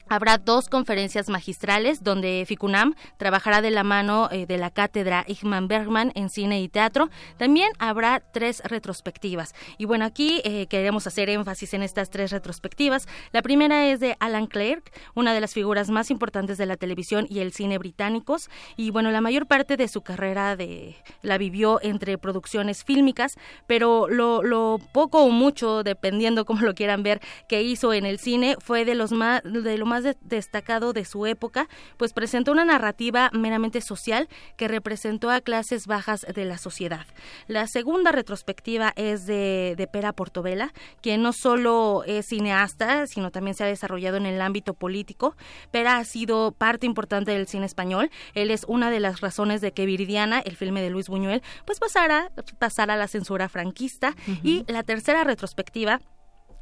[0.10, 5.68] Habrá dos conferencias magistrales donde FICUNAM trabajará de la mano eh, de la cátedra Igman
[5.68, 7.10] Bergman en cine y teatro.
[7.38, 9.56] También habrá tres retrospectivas.
[9.78, 13.08] Y bueno, aquí eh, queremos hacer énfasis en estas tres retrospectivas.
[13.32, 17.26] La primera es de Alan Clark, una de las figuras más importantes de la televisión
[17.30, 18.50] y el cine británicos.
[18.76, 23.38] Y bueno, la mayor parte de su carrera de, la vivió entre producciones fílmicas,
[23.68, 28.20] pero lo, lo poco o mucho, dependiendo cómo lo quieran ver, que hizo en el
[28.20, 31.68] cine fue de los más de lo más destacado de su época,
[31.98, 34.28] pues presentó una narrativa meramente social
[34.58, 37.06] que representó a clases bajas de la sociedad.
[37.48, 43.56] La segunda retrospectiva es de, de Pera Portobela, quien no solo es cineasta, sino también
[43.56, 45.36] se ha desarrollado en el ámbito político.
[45.72, 48.10] Pera ha sido parte importante del cine español.
[48.34, 51.80] Él es una de las razones de que Viridiana, el filme de Luis Buñuel, pues
[51.80, 54.16] pasara, pasara a la censura franquista.
[54.44, 56.00] Y la tercera retrospectiva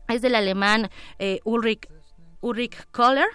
[0.07, 1.87] es del alemán eh, Ulrich
[2.41, 3.27] Ulrich Kohler,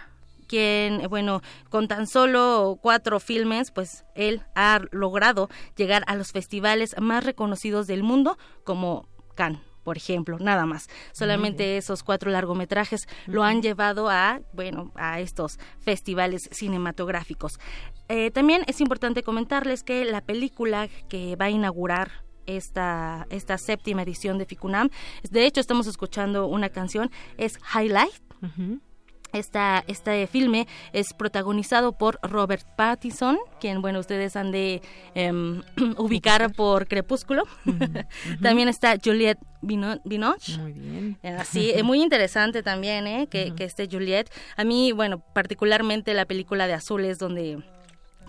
[0.46, 6.94] quien, bueno, con tan solo cuatro filmes, pues él ha logrado llegar a los festivales
[7.00, 10.88] más reconocidos del mundo, como Cannes por ejemplo, nada más.
[11.12, 17.60] Solamente esos cuatro largometrajes lo han llevado a, bueno, a estos festivales cinematográficos.
[18.08, 22.10] Eh, también es importante comentarles que la película que va a inaugurar
[22.46, 24.90] esta, esta séptima edición de Ficunam,
[25.30, 28.12] de hecho estamos escuchando una canción, es Highlight.
[29.36, 34.82] Esta, este filme es protagonizado por Robert Pattinson, quien, bueno, ustedes han de
[35.14, 35.62] em,
[35.98, 37.44] ubicar por Crepúsculo.
[38.42, 40.58] también está Juliette Binoche.
[40.58, 41.18] Muy bien.
[41.38, 43.26] Así, es muy interesante también, ¿eh?
[43.30, 44.30] Que, que esté Juliette.
[44.56, 47.62] A mí, bueno, particularmente la película de Azules, donde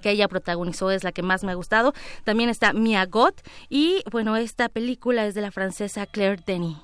[0.01, 1.93] que ella protagonizó es la que más me ha gustado.
[2.23, 6.77] También está Mia Gott y bueno, esta película es de la francesa Claire Denis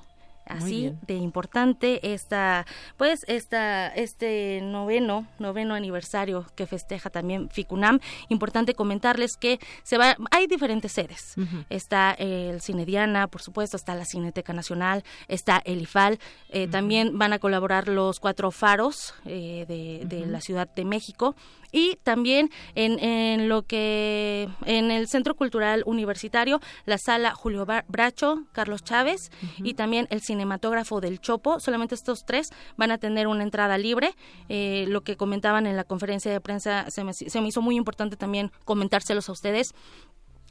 [0.46, 2.66] así de importante esta
[2.96, 8.00] pues esta este noveno noveno aniversario que festeja también Ficunam.
[8.28, 11.34] Importante comentarles que se va hay diferentes sedes.
[11.70, 16.18] Está el Cine Diana por supuesto está la Cineteca Nacional está el IFAL.
[16.50, 21.34] Eh, también van a colaborar los cuatro faros eh, de, de la Ciudad de México
[21.74, 28.44] y también en, en lo que en el Centro Cultural Universitario, la sala Julio Bracho,
[28.52, 31.58] Carlos Chávez y también el cinematógrafo del Chopo.
[31.58, 34.14] Solamente estos tres van a tener una entrada libre.
[34.48, 37.74] Eh, lo que comentaban en la conferencia de prensa se me, se me hizo muy
[37.74, 39.74] importante también comentárselos a ustedes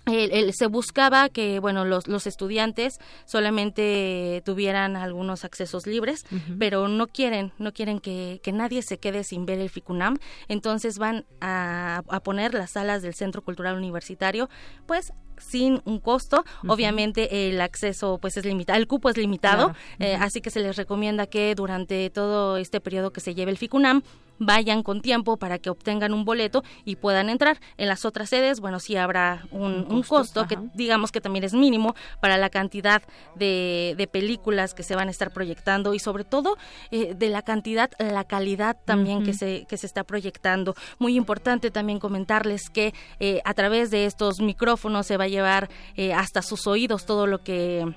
[0.06, 6.26] se buscaba que bueno los, los estudiantes solamente tuvieran algunos accesos libres
[6.60, 10.18] pero no quieren no quieren que, que, nadie se quede sin ver el ficunam.
[10.48, 14.50] Entonces van a, a, poner las salas del centro cultural universitario
[14.86, 16.44] pues sin un costo.
[16.68, 20.76] Obviamente el acceso pues es limitado, el cupo es limitado, eh, así que se les
[20.76, 24.04] recomienda que durante todo este periodo que se lleve el FICUNAM
[24.40, 27.60] vayan con tiempo para que obtengan un boleto y puedan entrar.
[27.78, 31.96] En las otras sedes, bueno, sí habrá un, costo, que digamos que también es mínimo
[32.20, 33.02] para la cantidad
[33.36, 36.58] de, de películas que se van a estar proyectando y sobre todo
[36.92, 40.76] eh, de la cantidad, la calidad también que, se, que se está proyectando.
[41.00, 45.70] Muy importante también comentarles que eh, a través de estos micrófonos se va a llevar
[45.96, 47.94] eh, hasta sus oídos todo lo que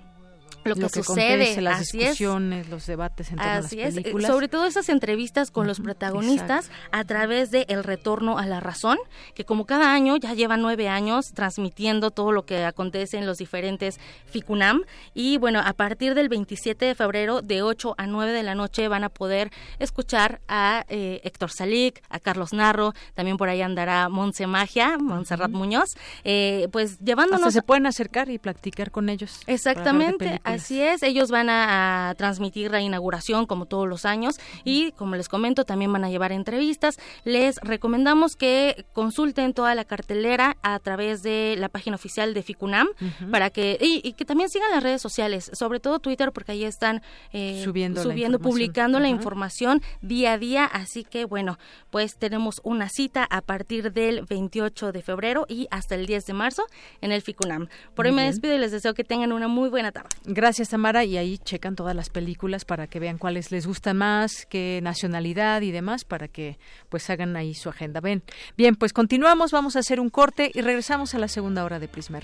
[0.66, 4.30] lo que, sucede, las discusiones, los debates entre las películas.
[4.30, 8.98] sobre todo esas entrevistas con los protagonistas a través de El Retorno a la Razón,
[9.34, 13.38] que como cada año ya lleva nueve años transmitiendo todo lo que acontece en los
[13.38, 14.82] diferentes FICUNAM
[15.14, 18.88] y bueno, a partir del 27 de febrero de 8 a 9 de la noche
[18.88, 24.08] van a poder escuchar a eh, Héctor Salic, a Carlos Narro, también por ahí andará
[24.08, 27.52] Monse Magia, Montserrat Muñoz, eh, pues llevándonos...
[27.52, 29.40] se pueden acercar y platicar con ellos.
[29.46, 35.16] Exactamente, Así es, ellos van a, transmitir la inauguración como todos los años y como
[35.16, 36.98] les comento también van a llevar entrevistas.
[37.24, 42.88] Les recomendamos que consulten toda la cartelera a través de la página oficial de Ficunam
[43.30, 47.02] para que y, que también sigan las redes sociales, sobre todo Twitter porque ahí están
[47.32, 50.64] eh, subiendo, subiendo publicando la información día a día.
[50.64, 51.58] Así que bueno,
[51.90, 56.32] pues tenemos una cita a partir del 28 de febrero y hasta el 10 de
[56.32, 56.64] marzo
[57.00, 57.68] en el Ficunam.
[57.94, 60.08] Por hoy me despido y les deseo que tengan una muy buena tarde.
[60.24, 61.04] Gracias, Tamara.
[61.04, 65.62] Y ahí checan todas las películas para que vean cuáles les gustan más, qué nacionalidad
[65.62, 68.00] y demás, para que pues hagan ahí su agenda.
[68.00, 68.22] Ven.
[68.56, 71.88] Bien, pues continuamos, vamos a hacer un corte y regresamos a la segunda hora de
[71.88, 72.20] Prisma.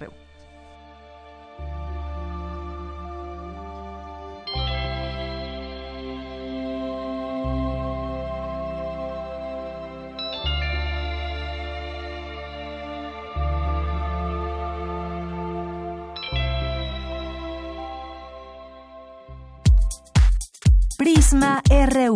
[21.03, 22.15] Prisma RU.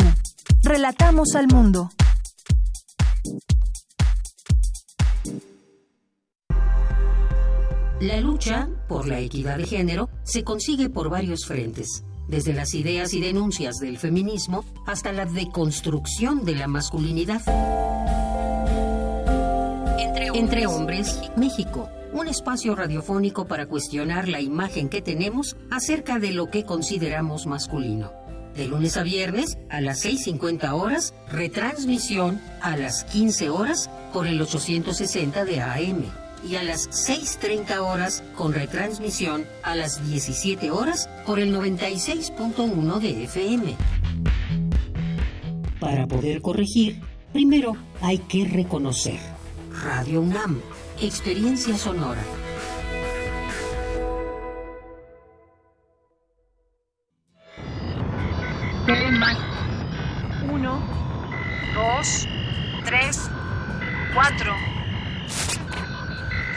[0.63, 1.91] Relatamos al mundo.
[7.99, 13.13] La lucha por la equidad de género se consigue por varios frentes, desde las ideas
[13.13, 17.43] y denuncias del feminismo hasta la deconstrucción de la masculinidad.
[19.99, 26.21] Entre hombres, Entre hombres México, un espacio radiofónico para cuestionar la imagen que tenemos acerca
[26.21, 28.26] de lo que consideramos masculino.
[28.57, 34.41] De lunes a viernes a las 6.50 horas, retransmisión a las 15 horas por el
[34.41, 36.05] 860 de AM
[36.49, 43.25] y a las 6.30 horas con retransmisión a las 17 horas por el 96.1 de
[43.25, 43.77] FM.
[45.79, 47.01] Para poder corregir,
[47.33, 49.19] primero hay que reconocer.
[49.85, 50.61] Radio UNAM,
[51.03, 52.23] experiencia sonora.
[61.97, 62.29] 2,
[62.85, 63.31] 3,
[64.15, 64.53] 4,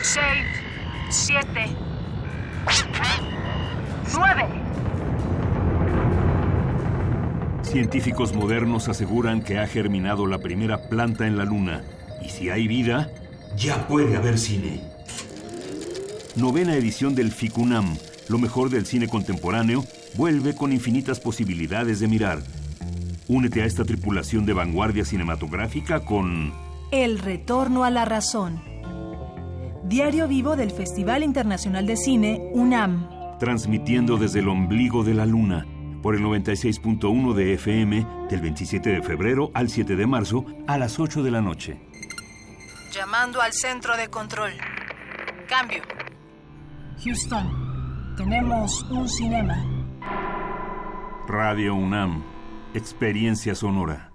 [0.02, 0.24] 6,
[1.10, 1.46] 7,
[4.14, 4.46] 9.
[7.64, 11.84] Científicos modernos aseguran que ha germinado la primera planta en la Luna.
[12.22, 13.10] Y si hay vida,
[13.56, 14.82] ya puede haber cine.
[16.36, 19.86] Novena edición del FICUNAM, lo mejor del cine contemporáneo,
[20.16, 22.40] vuelve con infinitas posibilidades de mirar.
[23.30, 26.52] Únete a esta tripulación de vanguardia cinematográfica con...
[26.90, 28.60] El retorno a la razón.
[29.84, 33.38] Diario vivo del Festival Internacional de Cine UNAM.
[33.38, 35.68] Transmitiendo desde el ombligo de la luna
[36.02, 41.00] por el 96.1 de FM del 27 de febrero al 7 de marzo a las
[41.00, 41.80] 8 de la noche.
[42.92, 44.54] Llamando al centro de control.
[45.48, 45.84] Cambio.
[47.04, 49.64] Houston, tenemos un cinema.
[51.28, 52.24] Radio UNAM,
[52.74, 54.12] experiencia sonora.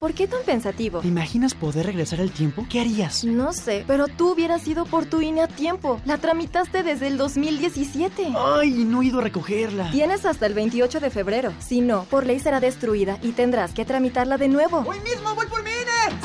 [0.00, 1.00] ¿Por qué tan pensativo?
[1.00, 2.64] ¿Te imaginas poder regresar al tiempo?
[2.70, 3.24] ¿Qué harías?
[3.24, 6.00] No sé, pero tú hubieras ido por tu INE a tiempo.
[6.04, 8.32] La tramitaste desde el 2017.
[8.36, 9.90] Ay, no he ido a recogerla.
[9.90, 11.52] Tienes hasta el 28 de febrero.
[11.58, 14.84] Si no, por ley será destruida y tendrás que tramitarla de nuevo.
[14.86, 15.67] ¡Hoy mismo voy por mi!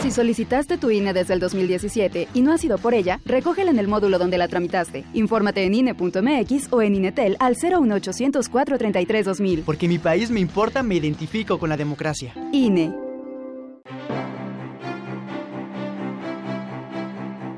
[0.02, 3.80] Si solicitaste tu INE desde el 2017 y no has ido por ella, recógela en
[3.80, 5.04] el módulo donde la tramitaste.
[5.14, 9.62] Infórmate en INE.mx o en INETEL al 01800 433 2000.
[9.62, 12.34] Porque mi país me importa, me identifico con la democracia.
[12.52, 12.94] INE.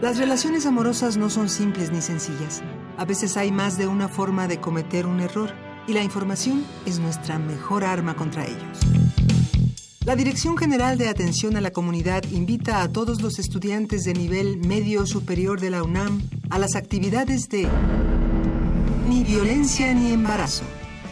[0.00, 2.62] Las relaciones amorosas no son simples ni sencillas.
[2.98, 5.50] A veces hay más de una forma de cometer un error
[5.86, 8.78] y la información es nuestra mejor arma contra ellos.
[10.04, 14.58] La Dirección General de Atención a la Comunidad invita a todos los estudiantes de nivel
[14.58, 17.66] medio superior de la UNAM a las actividades de
[19.08, 20.64] Ni violencia ni embarazo.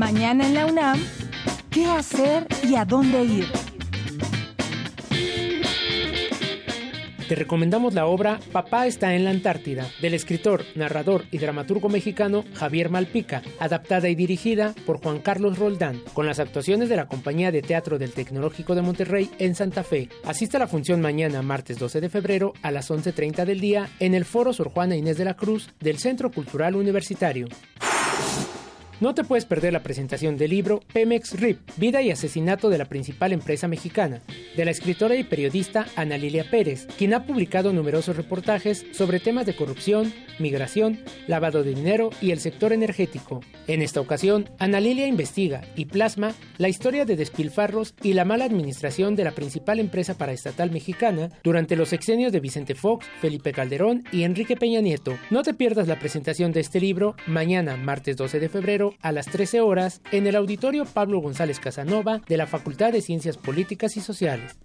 [0.00, 0.98] Mañana en la UNAM,
[1.68, 3.46] ¿qué hacer y a dónde ir?
[7.28, 12.46] Te recomendamos la obra Papá está en la Antártida, del escritor, narrador y dramaturgo mexicano
[12.54, 17.52] Javier Malpica, adaptada y dirigida por Juan Carlos Roldán, con las actuaciones de la Compañía
[17.52, 20.08] de Teatro del Tecnológico de Monterrey en Santa Fe.
[20.24, 24.14] Asiste a la función mañana, martes 12 de febrero, a las 11.30 del día, en
[24.14, 27.48] el Foro Sor Juana Inés de la Cruz del Centro Cultural Universitario.
[29.00, 32.84] No te puedes perder la presentación del libro Pemex RIP, Vida y Asesinato de la
[32.84, 34.20] principal empresa mexicana,
[34.54, 39.46] de la escritora y periodista Ana Lilia Pérez, quien ha publicado numerosos reportajes sobre temas
[39.46, 43.40] de corrupción, migración, lavado de dinero y el sector energético.
[43.66, 48.44] En esta ocasión, Ana Lilia investiga y plasma la historia de despilfarros y la mala
[48.44, 54.04] administración de la principal empresa paraestatal mexicana durante los sexenios de Vicente Fox, Felipe Calderón
[54.12, 55.16] y Enrique Peña Nieto.
[55.30, 59.26] No te pierdas la presentación de este libro mañana, martes 12 de febrero, a las
[59.26, 64.00] 13 horas, en el auditorio Pablo González Casanova de la Facultad de Ciencias Políticas y
[64.00, 64.56] Sociales.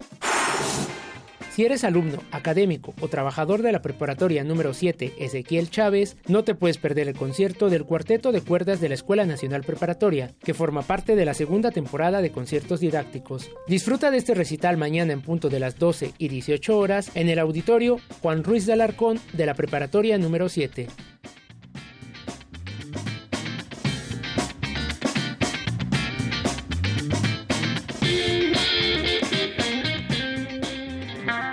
[1.56, 6.54] Si eres alumno, académico o trabajador de la preparatoria número 7 Ezequiel Chávez, no te
[6.54, 10.82] puedes perder el concierto del Cuarteto de Cuerdas de la Escuela Nacional Preparatoria, que forma
[10.82, 13.50] parte de la segunda temporada de conciertos didácticos.
[13.66, 17.38] Disfruta de este recital mañana en punto de las 12 y 18 horas en el
[17.38, 20.88] auditorio Juan Ruiz de Alarcón de la preparatoria número 7.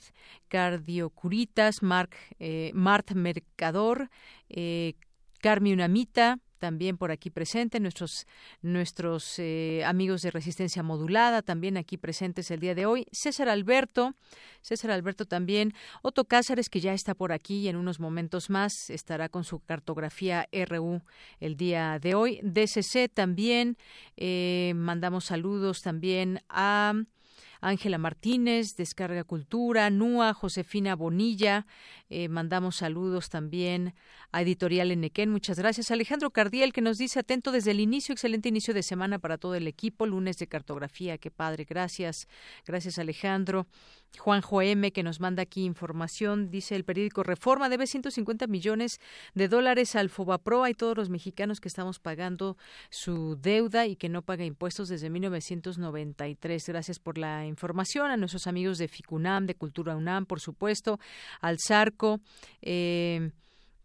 [0.48, 4.10] Cardiocuritas, Marc, eh, Mart Mercador,
[4.48, 4.94] eh,
[5.40, 8.26] Carmi Unamita, también por aquí presente, nuestros,
[8.62, 14.14] nuestros eh, amigos de Resistencia Modulada, también aquí presentes el día de hoy, César Alberto,
[14.62, 18.90] César Alberto también, Otto Cázares, que ya está por aquí y en unos momentos más
[18.90, 21.02] estará con su cartografía RU
[21.40, 23.76] el día de hoy, DCC también,
[24.16, 26.94] eh, mandamos saludos también a...
[27.64, 31.66] Ángela Martínez, Descarga Cultura, NUA, Josefina Bonilla,
[32.10, 33.94] eh, mandamos saludos también
[34.32, 35.90] a Editorial Enequén, muchas gracias.
[35.90, 39.54] Alejandro Cardiel, que nos dice atento desde el inicio, excelente inicio de semana para todo
[39.54, 42.28] el equipo, lunes de cartografía, qué padre, gracias,
[42.66, 43.66] gracias Alejandro.
[44.16, 49.00] Juanjo M, que nos manda aquí información, dice el periódico Reforma debe 150 millones
[49.34, 52.56] de dólares al Fobaproa y todos los mexicanos que estamos pagando
[52.90, 56.68] su deuda y que no paga impuestos desde 1993.
[56.68, 57.53] Gracias por la información
[58.10, 60.98] a nuestros amigos de FICUNAM, de Cultura UNAM, por supuesto,
[61.40, 62.20] al Zarco.
[62.62, 63.30] Eh,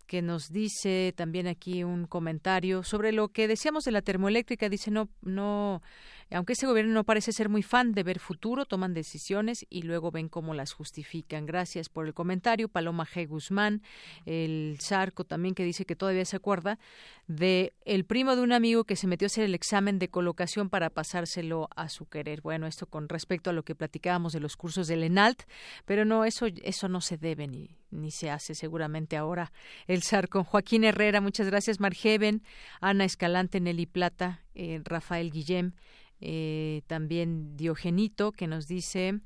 [0.09, 4.67] que nos dice también aquí un comentario sobre lo que decíamos de la termoeléctrica.
[4.67, 5.84] Dice, no, no,
[6.32, 10.11] aunque este gobierno no parece ser muy fan de ver futuro, toman decisiones y luego
[10.11, 11.45] ven cómo las justifican.
[11.45, 12.69] Gracias por el comentario.
[12.69, 13.27] Paloma G.
[13.27, 13.82] Guzmán,
[14.25, 16.80] el Zarco también que dice que todavía se acuerda
[17.27, 20.69] de el primo de un amigo que se metió a hacer el examen de colocación
[20.69, 22.41] para pasárselo a su querer.
[22.41, 25.43] Bueno, esto con respecto a lo que platicábamos de los cursos del ENALT,
[25.86, 29.51] pero no, eso, eso no se debe ni, ni se hace seguramente ahora
[29.88, 30.43] el Zarco.
[30.43, 31.80] Joaquín Herrera, muchas gracias.
[31.80, 32.43] Margeven,
[32.82, 35.73] Ana Escalante, Nelly Plata, eh, Rafael Guillem,
[36.22, 39.20] eh, también Diogenito, que nos dice,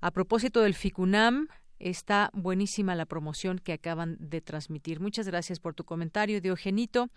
[0.00, 1.48] a propósito del FICUNAM,
[1.82, 5.00] Está buenísima la promoción que acaban de transmitir.
[5.00, 7.10] Muchas gracias por tu comentario, Diogenito.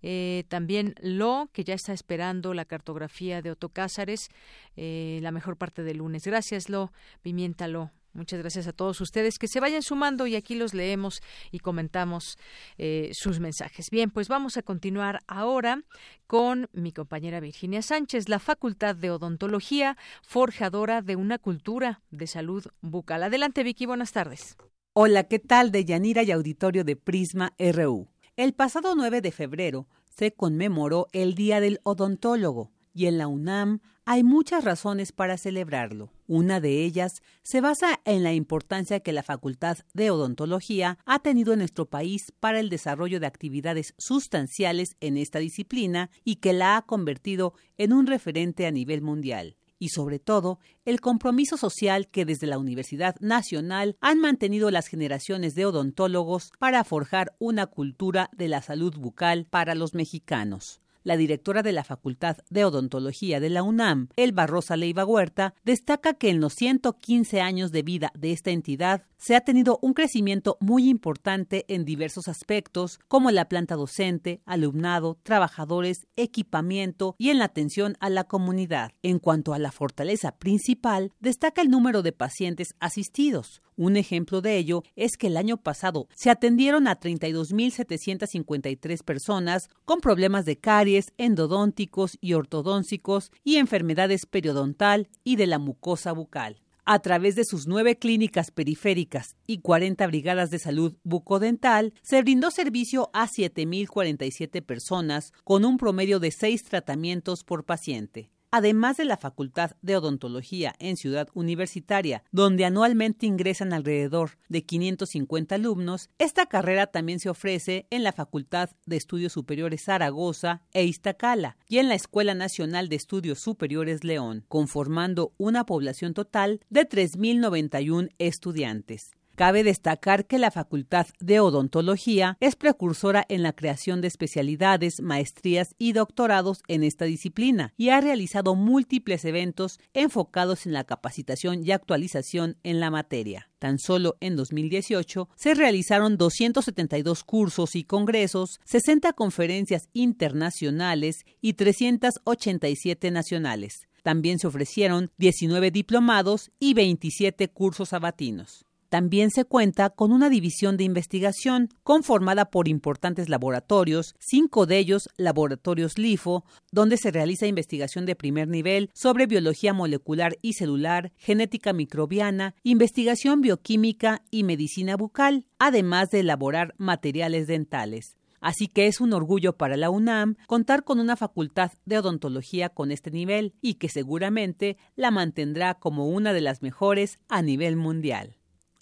[0.00, 4.30] Eh, también Lo, que ya está esperando la cartografía de Otto Cázares,
[4.74, 6.24] eh, la mejor parte del lunes.
[6.24, 6.92] Gracias, Lo.
[7.20, 7.90] Pimiéntalo.
[8.16, 11.20] Muchas gracias a todos ustedes que se vayan sumando y aquí los leemos
[11.52, 12.38] y comentamos
[12.78, 13.90] eh, sus mensajes.
[13.90, 15.82] Bien, pues vamos a continuar ahora
[16.26, 22.66] con mi compañera Virginia Sánchez, la Facultad de Odontología, forjadora de una cultura de salud
[22.80, 23.22] bucal.
[23.22, 24.56] Adelante, Vicky, buenas tardes.
[24.94, 25.70] Hola, ¿qué tal?
[25.70, 28.08] De Yanira y Auditorio de Prisma RU.
[28.36, 33.80] El pasado 9 de febrero se conmemoró el Día del Odontólogo y en la UNAM
[34.08, 36.12] hay muchas razones para celebrarlo.
[36.28, 41.52] Una de ellas se basa en la importancia que la Facultad de Odontología ha tenido
[41.52, 46.76] en nuestro país para el desarrollo de actividades sustanciales en esta disciplina y que la
[46.76, 49.56] ha convertido en un referente a nivel mundial.
[49.78, 55.54] y sobre todo el compromiso social que desde la Universidad Nacional han mantenido las generaciones
[55.54, 61.62] de odontólogos para forjar una cultura de la salud bucal para los mexicanos la directora
[61.62, 66.40] de la Facultad de Odontología de la UNAM, Elba Rosa Leiva Huerta, destaca que en
[66.40, 71.64] los 115 años de vida de esta entidad se ha tenido un crecimiento muy importante
[71.68, 78.10] en diversos aspectos, como la planta docente, alumnado, trabajadores, equipamiento y en la atención a
[78.10, 78.90] la comunidad.
[79.02, 84.56] En cuanto a la fortaleza principal, destaca el número de pacientes asistidos, un ejemplo de
[84.56, 91.12] ello es que el año pasado se atendieron a 32.753 personas con problemas de caries,
[91.18, 96.62] endodónticos y ortodóncicos y enfermedades periodontal y de la mucosa bucal.
[96.88, 102.52] A través de sus nueve clínicas periféricas y 40 brigadas de salud bucodental, se brindó
[102.52, 109.18] servicio a 7.047 personas con un promedio de seis tratamientos por paciente además de la
[109.18, 116.86] Facultad de Odontología en Ciudad Universitaria, donde anualmente ingresan alrededor de 550 alumnos, esta carrera
[116.86, 121.96] también se ofrece en la Facultad de Estudios Superiores Zaragoza e Iztacala y en la
[121.96, 129.15] Escuela Nacional de Estudios Superiores León, conformando una población total de 3.091 estudiantes.
[129.36, 135.74] Cabe destacar que la Facultad de Odontología es precursora en la creación de especialidades, maestrías
[135.76, 141.72] y doctorados en esta disciplina y ha realizado múltiples eventos enfocados en la capacitación y
[141.72, 143.50] actualización en la materia.
[143.58, 153.10] Tan solo en 2018 se realizaron 272 cursos y congresos, 60 conferencias internacionales y 387
[153.10, 153.86] nacionales.
[154.02, 158.64] También se ofrecieron 19 diplomados y 27 cursos sabatinos.
[158.88, 165.08] También se cuenta con una división de investigación conformada por importantes laboratorios, cinco de ellos
[165.16, 171.72] laboratorios LIFO, donde se realiza investigación de primer nivel sobre biología molecular y celular, genética
[171.72, 178.16] microbiana, investigación bioquímica y medicina bucal, además de elaborar materiales dentales.
[178.40, 182.92] Así que es un orgullo para la UNAM contar con una facultad de odontología con
[182.92, 188.36] este nivel y que seguramente la mantendrá como una de las mejores a nivel mundial.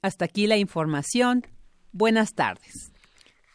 [0.04, 1.46] Hasta aquí la información.
[1.92, 2.92] Buenas tardes.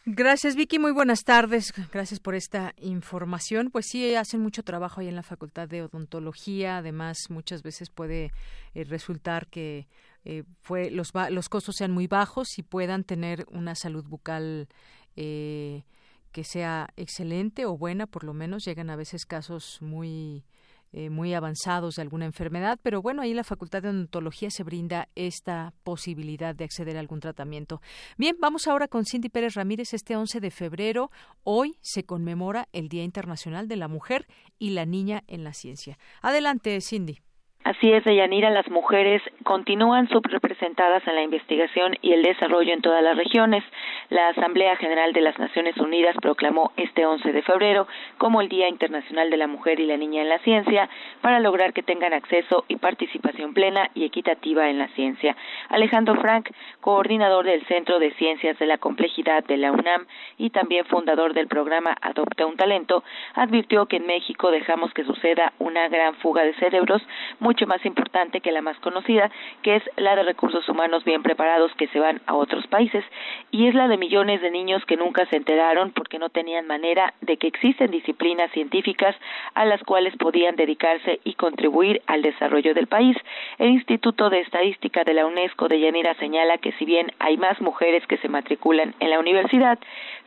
[0.04, 0.80] Gracias, Vicky.
[0.80, 1.72] Muy buenas tardes.
[1.92, 3.70] Gracias por esta información.
[3.70, 6.78] Pues sí, hacen mucho trabajo ahí en la Facultad de Odontología.
[6.78, 8.32] Además, muchas veces puede
[8.74, 9.86] eh, resultar que
[10.24, 14.66] eh, fue los, los costos sean muy bajos y puedan tener una salud bucal
[15.14, 15.84] eh,
[16.32, 18.64] que sea excelente o buena, por lo menos.
[18.64, 20.42] Llegan a veces casos muy
[20.92, 24.64] eh, muy avanzados de alguna enfermedad, pero bueno, ahí en la Facultad de Odontología se
[24.64, 27.80] brinda esta posibilidad de acceder a algún tratamiento.
[28.16, 29.94] Bien, vamos ahora con Cindy Pérez Ramírez.
[29.94, 31.10] Este 11 de febrero,
[31.44, 34.26] hoy se conmemora el Día Internacional de la Mujer
[34.58, 35.98] y la Niña en la Ciencia.
[36.22, 37.20] Adelante, Cindy.
[37.62, 43.02] Así es, Deyanira, las mujeres continúan subrepresentadas en la investigación y el desarrollo en todas
[43.02, 43.62] las regiones.
[44.08, 48.66] La Asamblea General de las Naciones Unidas proclamó este 11 de febrero como el Día
[48.66, 50.88] Internacional de la Mujer y la Niña en la Ciencia
[51.20, 55.36] para lograr que tengan acceso y participación plena y equitativa en la ciencia.
[55.68, 56.48] Alejandro Frank,
[56.80, 60.06] coordinador del Centro de Ciencias de la Complejidad de la UNAM
[60.38, 63.04] y también fundador del programa Adopta un Talento,
[63.34, 67.02] advirtió que en México dejamos que suceda una gran fuga de cerebros
[67.50, 69.28] mucho más importante que la más conocida,
[69.62, 73.04] que es la de recursos humanos bien preparados que se van a otros países,
[73.50, 77.12] y es la de millones de niños que nunca se enteraron porque no tenían manera
[77.22, 79.16] de que existen disciplinas científicas
[79.54, 83.16] a las cuales podían dedicarse y contribuir al desarrollo del país.
[83.58, 87.60] El Instituto de Estadística de la UNESCO de Yanira señala que si bien hay más
[87.60, 89.76] mujeres que se matriculan en la universidad,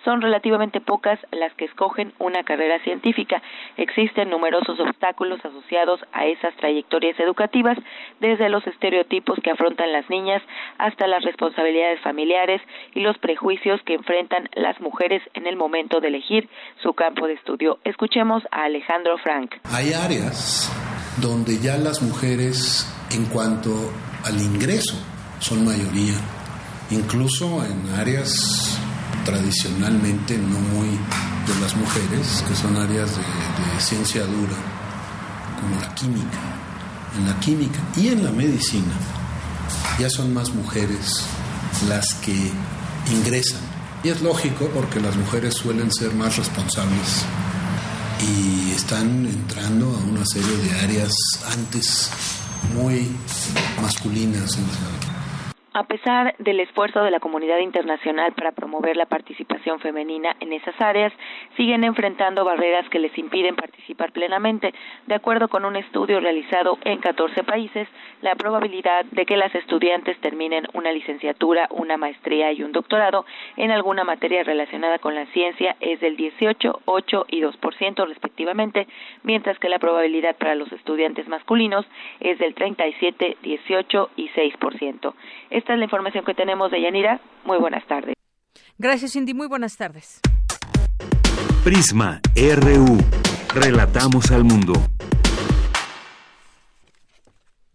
[0.04, 3.42] son relativamente pocas las que escogen una carrera científica.
[3.78, 7.78] Existen numerosos obstáculos asociados a esas trayectorias educativas,
[8.20, 10.42] desde los estereotipos que afrontan las niñas
[10.78, 12.62] hasta las responsabilidades familiares
[12.94, 16.50] y los prejuicios que enfrentan las mujeres en el momento de elegir
[16.82, 17.80] su campo de estudio.
[17.84, 19.56] Escuchemos a Alejandro Frank.
[19.72, 20.72] Hay áreas
[21.22, 23.70] donde ya las mujeres en cuanto
[24.26, 24.96] al ingreso
[25.40, 26.16] son mayoría,
[26.90, 28.80] incluso en áreas
[29.26, 33.24] tradicionalmente no muy de las mujeres, que son áreas de,
[33.80, 34.56] ciencia dura,
[35.60, 36.40] como la química,
[37.18, 38.94] en la química y en la medicina,
[40.00, 41.24] ya son más mujeres
[41.88, 42.52] las que
[43.12, 43.60] ingresan.
[44.04, 47.26] Y es lógico porque las mujeres suelen ser más responsables
[48.22, 51.14] y están entrando a una serie de áreas
[51.52, 52.10] antes
[52.74, 53.10] muy
[53.82, 54.58] masculinas.
[55.76, 60.80] A pesar del esfuerzo de la comunidad internacional para promover la participación femenina en esas
[60.80, 61.12] áreas,
[61.58, 64.72] siguen enfrentando barreras que les impiden participar plenamente.
[65.08, 67.88] De acuerdo con un estudio realizado en 14 países,
[68.22, 73.26] la probabilidad de que las estudiantes terminen una licenciatura, una maestría y un doctorado
[73.58, 78.88] en alguna materia relacionada con la ciencia es del 18, 8 y 2% respectivamente,
[79.24, 81.88] mientras que la probabilidad para los estudiantes masculinos
[82.20, 85.14] es del 37, 18 y 6%.
[85.64, 87.22] Esta es la información que tenemos de Yanira.
[87.45, 88.15] Muy buenas tardes.
[88.77, 89.34] Gracias, Cindy.
[89.34, 90.19] Muy buenas tardes.
[91.64, 92.98] Prisma RU.
[93.56, 94.73] Relatamos al mundo.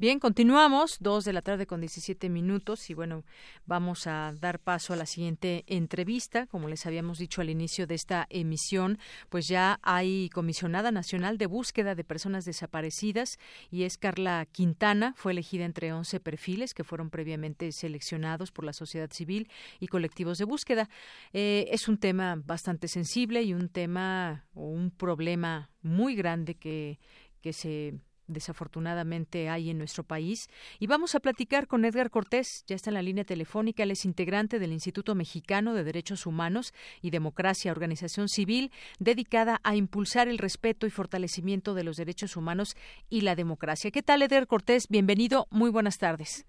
[0.01, 3.25] Bien, continuamos, dos de la tarde con 17 minutos y bueno,
[3.67, 6.47] vamos a dar paso a la siguiente entrevista.
[6.47, 11.47] Como les habíamos dicho al inicio de esta emisión, pues ya hay comisionada nacional de
[11.47, 13.41] búsqueda de personas desaparecidas
[13.73, 18.75] y es Carla Quintana, fue elegida entre 11 perfiles que fueron previamente seleccionados por la
[18.75, 19.51] sociedad civil
[19.81, 20.89] y colectivos de búsqueda.
[21.33, 27.01] Eh, es un tema bastante sensible y un tema o un problema muy grande que,
[27.41, 27.99] que se
[28.29, 30.49] desafortunadamente hay en nuestro país.
[30.79, 34.05] Y vamos a platicar con Edgar Cortés, ya está en la línea telefónica, él es
[34.05, 36.73] integrante del Instituto Mexicano de Derechos Humanos
[37.03, 42.77] y Democracia, organización civil dedicada a impulsar el respeto y fortalecimiento de los derechos humanos
[43.09, 43.91] y la democracia.
[43.91, 44.87] ¿Qué tal, Edgar Cortés?
[44.89, 46.47] Bienvenido, muy buenas tardes.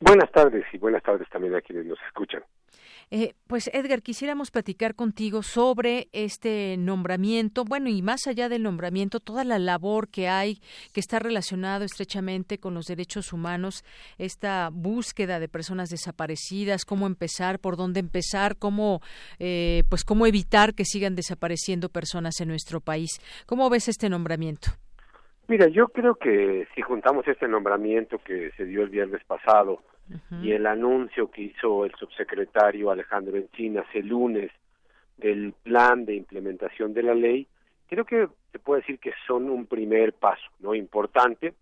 [0.00, 2.42] Buenas tardes y buenas tardes también a quienes nos escuchan.
[3.12, 9.18] Eh, pues Edgar, quisiéramos platicar contigo sobre este nombramiento, bueno, y más allá del nombramiento,
[9.18, 10.60] toda la labor que hay,
[10.94, 13.84] que está relacionado estrechamente con los derechos humanos,
[14.18, 19.00] esta búsqueda de personas desaparecidas, cómo empezar, por dónde empezar, cómo,
[19.40, 23.10] eh, pues cómo evitar que sigan desapareciendo personas en nuestro país.
[23.46, 24.68] ¿Cómo ves este nombramiento?
[25.48, 29.82] Mira, yo creo que si juntamos este nombramiento que se dio el viernes pasado,
[30.42, 34.50] y el anuncio que hizo el subsecretario Alejandro Encinas el lunes
[35.16, 37.46] del plan de implementación de la ley,
[37.88, 40.74] creo que se puede decir que son un primer paso, ¿no?
[40.74, 41.54] Importante,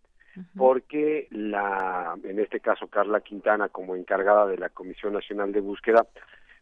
[0.56, 6.06] porque la, en este caso Carla Quintana como encargada de la Comisión Nacional de Búsqueda,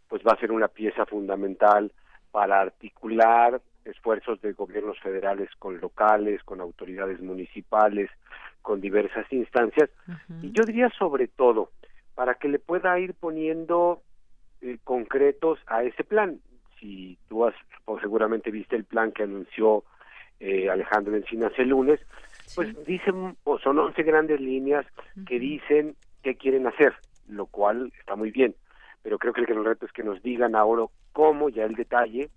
[0.09, 1.93] pues va a ser una pieza fundamental
[2.31, 8.11] para articular esfuerzos de gobiernos federales con locales, con autoridades municipales,
[8.66, 9.88] con diversas instancias,
[10.43, 11.70] y yo diría sobre todo,
[12.16, 14.02] para que le pueda ir poniendo
[14.60, 16.40] eh, concretos a ese plan.
[16.80, 19.84] Si tú has, o seguramente viste el plan que anunció
[20.40, 22.01] eh, Alejandro Encinas el lunes,
[22.56, 24.84] pues dicen, o son 11 grandes líneas
[25.28, 25.94] que dicen
[26.24, 26.93] qué quieren hacer,
[27.28, 28.56] lo cual está muy bien,
[29.01, 32.30] pero creo que el reto es que nos digan ahora cómo, ya el detalle,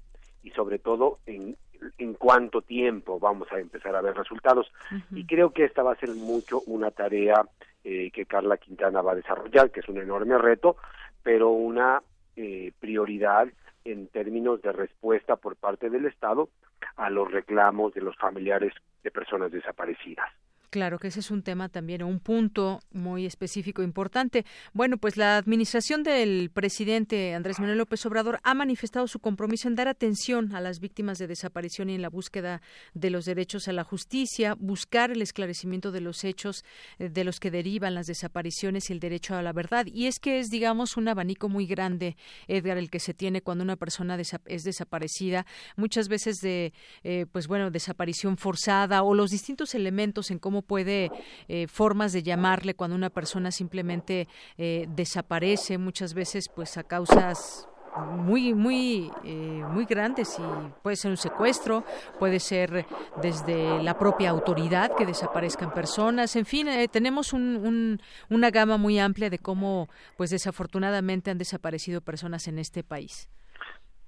[0.44, 1.58] y sobre todo en
[1.98, 4.72] en cuánto tiempo vamos a empezar a ver resultados.
[5.12, 7.46] Y creo que esta va a ser mucho una tarea
[7.84, 10.78] eh, que Carla Quintana va a desarrollar, que es un enorme reto,
[11.24, 12.02] pero una
[12.36, 13.48] eh, prioridad
[13.86, 16.50] en términos de respuesta por parte del Estado
[16.96, 18.74] a los reclamos de los familiares
[19.04, 20.30] de personas desaparecidas.
[20.70, 24.46] Claro que ese es un tema también, un punto muy específico importante.
[24.72, 29.76] Bueno, pues la administración del presidente Andrés Manuel López Obrador ha manifestado su compromiso en
[29.76, 32.62] dar atención a las víctimas de desaparición y en la búsqueda
[32.94, 36.64] de los derechos a la justicia, buscar el esclarecimiento de los hechos
[37.00, 39.88] eh, de los que derivan las desapariciones y el derecho a la verdad.
[39.88, 42.16] Y es que es, digamos, un abanico muy grande,
[42.48, 45.48] Edgar, el que se tiene cuando una persona es desaparecida,
[45.78, 46.74] muchas veces de,
[47.04, 51.12] eh, pues bueno, desaparición forzada o los distintos elementos en cómo puede
[51.48, 54.28] eh, formas de llamarle cuando una persona simplemente
[54.58, 57.68] eh, desaparece muchas veces pues a causas
[58.18, 60.44] muy muy eh, muy grandes y
[60.84, 61.84] puede ser un secuestro
[62.20, 62.86] puede ser
[63.22, 66.36] desde la propia autoridad que desaparezcan personas.
[66.36, 68.00] En fin tenemos un,
[68.30, 73.28] una gama muy amplia de cómo pues desafortunadamente han desaparecido personas en este país.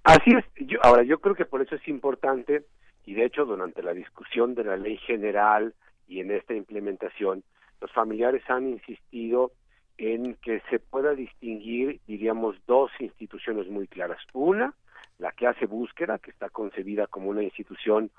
[0.03, 0.67] Así es.
[0.67, 2.65] Yo, ahora yo creo que por eso es importante
[3.05, 5.73] y de hecho durante la discusión de la ley general
[6.07, 7.43] y en esta implementación,
[7.79, 9.51] los familiares han insistido
[9.97, 14.19] en que se pueda distinguir, diríamos, dos instituciones muy claras.
[14.33, 14.73] Una,
[15.19, 18.09] la que hace búsqueda, que está concebida como una institución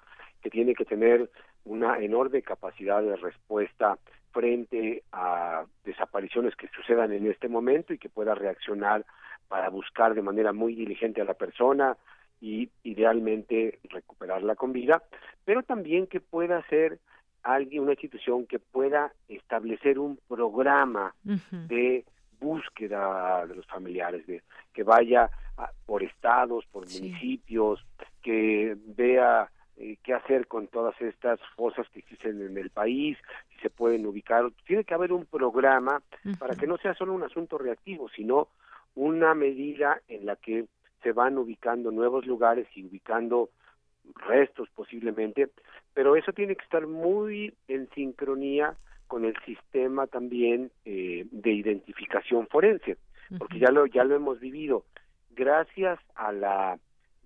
[0.40, 1.30] que tiene que tener
[1.64, 3.98] una enorme capacidad de respuesta
[4.32, 9.04] frente a desapariciones que sucedan en este momento y que pueda reaccionar
[9.48, 11.96] para buscar de manera muy diligente a la persona
[12.40, 15.02] y idealmente recuperarla con vida,
[15.44, 16.98] pero también que pueda ser
[17.42, 21.14] alguien, una institución que pueda establecer un programa
[21.50, 22.04] de
[22.40, 24.42] búsqueda de los familiares, de
[24.72, 25.30] que vaya
[25.86, 27.84] por estados, por municipios,
[28.22, 33.18] que vea eh, qué hacer con todas estas fosas que existen en el país,
[33.50, 34.50] si se pueden ubicar.
[34.66, 36.02] Tiene que haber un programa
[36.38, 38.48] para que no sea solo un asunto reactivo, sino
[38.94, 40.66] una medida en la que
[41.02, 43.50] se van ubicando nuevos lugares y ubicando
[44.14, 45.48] restos posiblemente,
[45.94, 48.76] pero eso tiene que estar muy en sincronía
[49.06, 52.96] con el sistema también eh, de identificación forense,
[53.38, 54.84] porque ya lo ya lo hemos vivido.
[55.30, 56.78] Gracias a la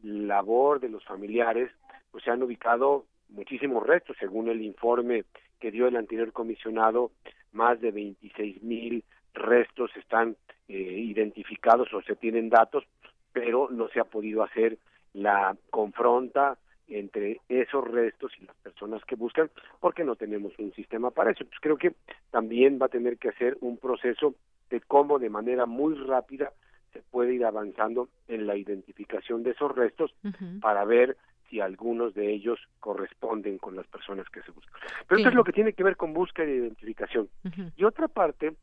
[0.02, 1.70] labor de los familiares,
[2.10, 5.24] pues se han ubicado muchísimos restos, según el informe
[5.60, 7.12] que dio el anterior comisionado,
[7.52, 10.36] más de 26 mil restos están
[10.68, 12.84] eh, identificados o se tienen datos,
[13.32, 14.78] pero no se ha podido hacer
[15.12, 16.58] la confronta
[16.88, 19.50] entre esos restos y las personas que buscan
[19.80, 21.44] porque no tenemos un sistema para eso.
[21.44, 21.94] Pues creo que
[22.30, 24.34] también va a tener que hacer un proceso
[24.70, 26.52] de cómo de manera muy rápida
[26.92, 30.14] se puede ir avanzando en la identificación de esos restos
[30.60, 31.16] para ver
[31.50, 34.80] si algunos de ellos corresponden con las personas que se buscan.
[35.06, 37.28] Pero esto es lo que tiene que ver con búsqueda e identificación.
[37.76, 38.54] Y otra parte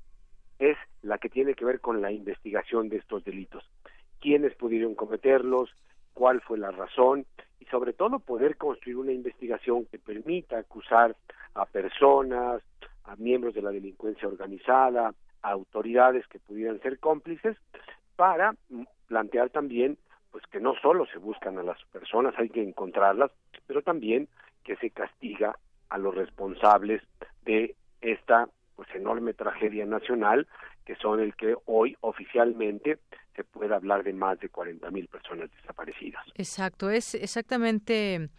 [0.60, 3.64] es la que tiene que ver con la investigación de estos delitos.
[4.20, 5.70] ¿Quiénes pudieron cometerlos?
[6.14, 7.26] ¿Cuál fue la razón?
[7.64, 11.16] Y sobre todo poder construir una investigación que permita acusar
[11.54, 12.62] a personas,
[13.06, 17.56] a miembros de la delincuencia organizada, a autoridades que pudieran ser cómplices,
[18.18, 18.54] para
[19.08, 19.98] plantear también
[20.32, 23.32] pues que no solo se buscan a las personas, hay que encontrarlas,
[23.66, 24.28] pero también
[24.66, 25.58] que se castiga
[25.88, 27.02] a los responsables
[27.46, 30.48] de esta pues enorme tragedia nacional
[30.84, 32.98] que son el que hoy oficialmente
[33.36, 36.24] se puede hablar de más de 40 mil personas desaparecidas.
[36.36, 38.30] Exacto, es exactamente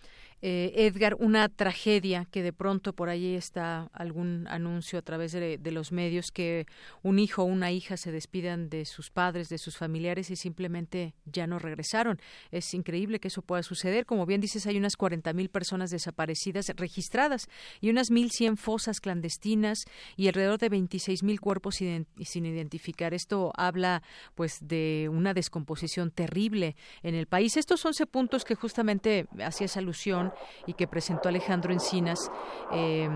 [0.46, 5.58] eh, Edgar, una tragedia que de pronto por allí está algún anuncio a través de,
[5.72, 6.66] los medios que
[7.02, 11.14] un hijo o una hija se despidan de sus padres, de sus familiares y simplemente
[11.24, 12.20] ya no regresaron.
[12.50, 14.04] Es increíble que eso pueda suceder.
[14.04, 17.48] Como bien dices, hay unas 40 mil personas desaparecidas registradas
[17.80, 23.14] y unas 1.100 fosas clandestinas y alrededor de 26 mil cuerpos sin identificar.
[23.14, 24.02] Esto habla
[24.34, 27.56] pues de una descomposición terrible en el país.
[27.56, 30.33] Estos 11 puntos que justamente hacías alusión
[30.66, 32.30] y que presentó Alejandro Encinas,
[32.72, 33.08] eh,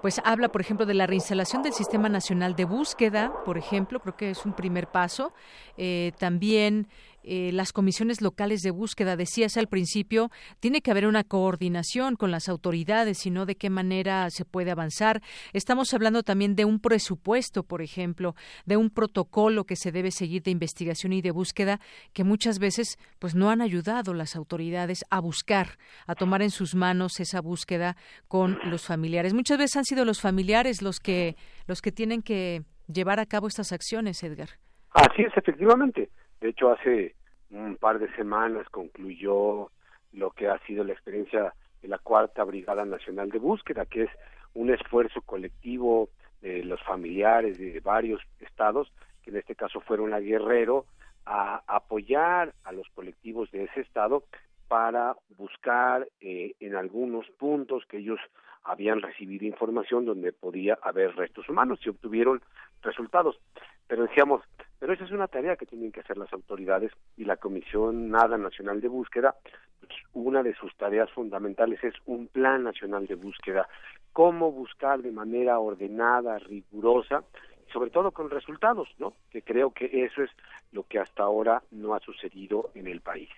[0.00, 4.16] pues habla, por ejemplo, de la reinstalación del Sistema Nacional de Búsqueda, por ejemplo, creo
[4.16, 5.32] que es un primer paso.
[5.76, 6.88] Eh, también
[7.22, 12.30] eh, las comisiones locales de búsqueda, decías al principio, tiene que haber una coordinación con
[12.30, 15.20] las autoridades, y no de qué manera se puede avanzar.
[15.52, 18.34] Estamos hablando también de un presupuesto, por ejemplo,
[18.64, 21.80] de un protocolo que se debe seguir de investigación y de búsqueda
[22.12, 26.74] que muchas veces pues no han ayudado las autoridades a buscar, a tomar en sus
[26.74, 27.96] manos esa búsqueda
[28.28, 29.34] con los familiares.
[29.34, 31.36] Muchas veces han sido los familiares los que
[31.66, 34.48] los que tienen que llevar a cabo estas acciones, Edgar.
[34.92, 36.10] Así es, efectivamente.
[36.40, 37.14] De hecho, hace
[37.50, 39.70] un par de semanas concluyó
[40.12, 44.10] lo que ha sido la experiencia de la Cuarta Brigada Nacional de Búsqueda, que es
[44.54, 46.08] un esfuerzo colectivo
[46.40, 48.92] de los familiares de varios estados,
[49.22, 50.86] que en este caso fueron la Guerrero,
[51.26, 54.24] a apoyar a los colectivos de ese estado
[54.70, 58.20] para buscar eh, en algunos puntos que ellos
[58.62, 62.40] habían recibido información donde podía haber restos humanos y obtuvieron
[62.80, 63.40] resultados.
[63.88, 64.44] Pero decíamos,
[64.78, 68.38] pero esa es una tarea que tienen que hacer las autoridades y la Comisión Nada
[68.38, 69.34] Nacional de Búsqueda,
[69.80, 73.68] pues, una de sus tareas fundamentales es un plan nacional de búsqueda,
[74.12, 77.24] cómo buscar de manera ordenada, rigurosa,
[77.66, 79.14] y sobre todo con resultados, ¿no?
[79.32, 80.30] Que creo que eso es
[80.70, 83.30] lo que hasta ahora no ha sucedido en el país.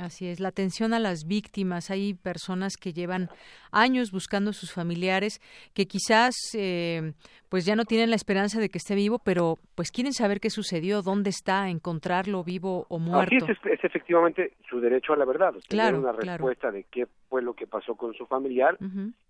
[0.00, 1.90] Así es, la atención a las víctimas.
[1.90, 3.28] Hay personas que llevan
[3.70, 5.40] años buscando a sus familiares,
[5.74, 7.12] que quizás eh,
[7.50, 10.48] pues ya no tienen la esperanza de que esté vivo, pero pues quieren saber qué
[10.48, 13.44] sucedió, dónde está, encontrarlo vivo o muerto.
[13.44, 17.42] Así es, es, efectivamente su derecho a la verdad, tener una respuesta de qué fue
[17.42, 18.78] lo que pasó con su familiar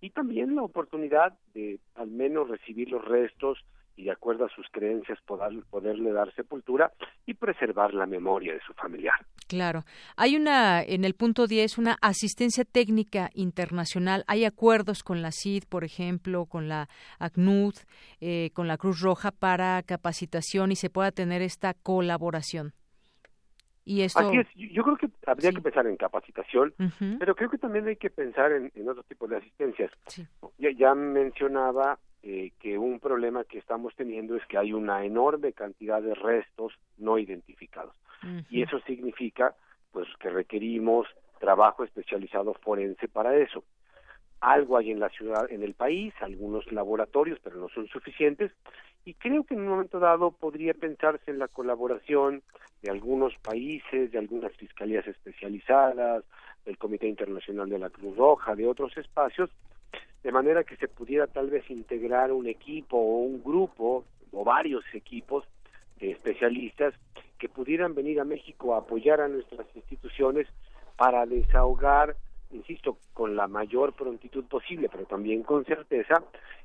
[0.01, 3.59] y también la oportunidad de al menos recibir los restos
[3.97, 6.93] y de acuerdo a sus creencias poder, poderle dar sepultura
[7.27, 9.19] y preservar la memoria de su familiar.
[9.51, 9.83] Claro.
[10.17, 14.23] Hay una, en el punto 10, una asistencia técnica internacional.
[14.29, 17.75] Hay acuerdos con la CID, por ejemplo, con la ACNUD,
[18.21, 22.75] eh, con la Cruz Roja para capacitación y se pueda tener esta colaboración.
[23.85, 24.21] Y esto...
[24.21, 26.73] Así es, yo creo que habría que pensar en capacitación,
[27.19, 29.91] pero creo que también hay que pensar en, otro tipo de asistencias.
[30.59, 35.53] Ya, ya mencionaba eh, que un problema que estamos teniendo es que hay una enorme
[35.55, 37.97] cantidad de restos no identificados.
[38.51, 39.55] Y eso significa
[39.93, 41.07] pues que requerimos
[41.39, 43.65] trabajo especializado forense para eso.
[44.41, 48.53] Algo hay en la ciudad, en el país, algunos laboratorios, pero no son suficientes.
[49.05, 52.43] Y creo que en un momento dado podría pensarse en la colaboración
[52.83, 56.25] de algunos países, de algunas fiscalías especializadas,
[56.65, 59.51] del Comité Internacional de la Cruz Roja, de otros espacios,
[60.23, 64.85] de manera que se pudiera tal vez integrar un equipo o un grupo o varios
[64.93, 65.45] equipos
[65.99, 66.95] de especialistas
[67.41, 70.47] que pudieran venir a México a apoyar a nuestras instituciones
[70.97, 72.15] para desahogar,
[72.51, 76.23] insisto, con la mayor prontitud posible, pero también con certeza,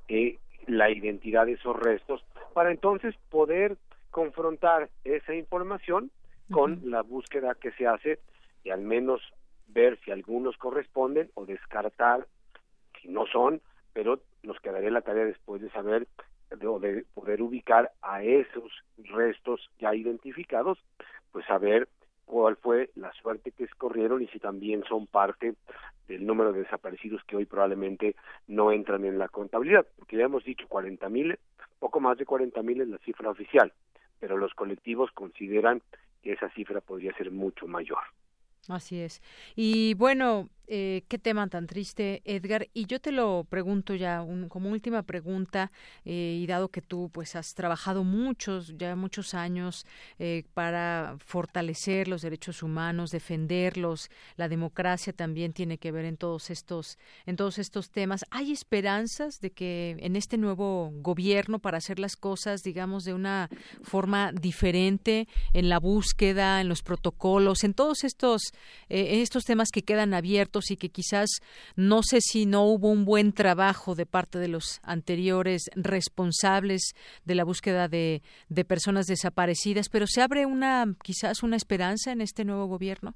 [0.10, 0.38] eh,
[0.68, 2.24] la identidad de esos restos,
[2.54, 3.78] para entonces poder
[4.12, 6.12] confrontar esa información
[6.52, 8.20] con la búsqueda que se hace
[8.64, 9.22] y al menos
[9.68, 12.28] ver si algunos corresponden o descartar
[13.02, 13.62] si no son,
[13.94, 16.08] pero nos quedaría la tarea después de saber
[16.56, 20.80] de poder ubicar a esos restos ya identificados,
[21.32, 21.88] pues saber
[22.26, 25.56] cuál fue la suerte que escorrieron y si también son parte
[26.08, 28.16] del número de desaparecidos que hoy probablemente
[28.48, 31.38] no entran en la contabilidad, porque ya hemos dicho 40 mil,
[31.80, 33.74] poco más de 40 mil es la cifra oficial,
[34.20, 35.82] pero los colectivos consideran
[36.22, 38.00] que esa cifra podría ser mucho mayor.
[38.68, 39.22] Así es.
[39.56, 42.68] Y bueno, eh, qué tema tan triste, Edgar.
[42.74, 45.72] Y yo te lo pregunto ya como última pregunta,
[46.06, 49.86] eh, y dado que tú pues has trabajado muchos, ya muchos años
[50.20, 56.50] eh, para fortalecer los derechos humanos, defenderlos, la democracia también tiene que ver en todos
[56.50, 58.26] estos, en todos estos temas.
[58.32, 63.50] ¿Hay esperanzas de que en este nuevo gobierno para hacer las cosas, digamos, de una
[63.84, 68.42] forma diferente en la búsqueda, en los protocolos, en todos estos,
[68.90, 70.55] en estos temas que quedan abiertos?
[70.72, 71.30] Y que quizás
[71.76, 76.94] no sé si no hubo un buen trabajo de parte de los anteriores responsables
[77.26, 82.22] de la búsqueda de, de personas desaparecidas, pero se abre una quizás una esperanza en
[82.22, 83.16] este nuevo gobierno.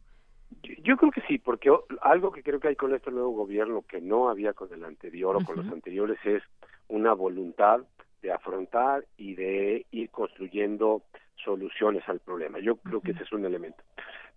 [0.83, 1.71] Yo creo que sí, porque
[2.01, 5.35] algo que creo que hay con este nuevo gobierno que no había con el anterior
[5.35, 6.41] o con los anteriores es
[6.87, 7.81] una voluntad
[8.21, 11.03] de afrontar y de ir construyendo
[11.43, 12.59] soluciones al problema.
[12.59, 13.81] Yo creo que ese es un elemento.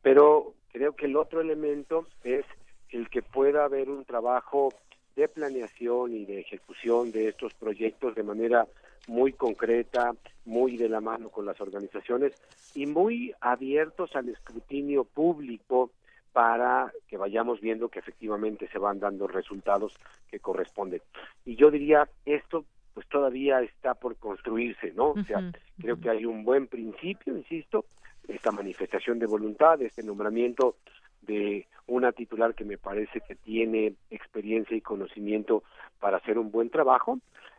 [0.02, 2.44] Pero creo que el otro elemento es
[2.92, 4.72] el que pueda haber un trabajo
[5.16, 8.66] de planeación y de ejecución de estos proyectos de manera
[9.08, 10.14] muy concreta,
[10.44, 12.32] muy de la mano con las organizaciones
[12.74, 15.90] y muy abiertos al escrutinio público
[16.32, 19.94] para que vayamos viendo que efectivamente se van dando resultados
[20.30, 21.02] que corresponden.
[21.44, 22.64] Y yo diría, esto
[22.94, 25.12] pues todavía está por construirse, ¿no?
[25.12, 25.50] O sea,
[25.80, 27.86] creo que hay un buen principio, insisto,
[28.28, 30.76] esta manifestación de voluntad, este nombramiento
[31.22, 35.62] de una titular que me parece que tiene experiencia y conocimiento
[35.98, 37.18] para hacer un buen trabajo,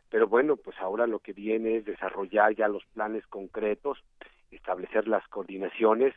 [0.10, 4.03] pero bueno, pues ahora lo que viene es desarrollar ya los planes concretos,
[4.52, 6.14] establecer las coordinaciones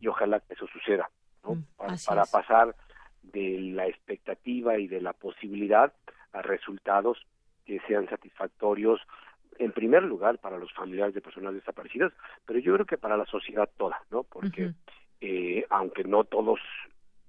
[0.00, 1.10] y ojalá que eso suceda,
[1.42, 1.56] ¿no?
[1.56, 1.64] Mm,
[2.06, 2.74] para, pasar
[3.22, 5.92] de la expectativa y de la posibilidad
[6.32, 7.18] a resultados
[7.64, 9.00] que sean satisfactorios
[9.58, 12.12] en primer lugar para los familiares de personas desaparecidas,
[12.44, 14.24] pero yo creo que para la sociedad toda, ¿no?
[14.24, 14.72] Porque
[15.20, 16.60] eh, aunque no todos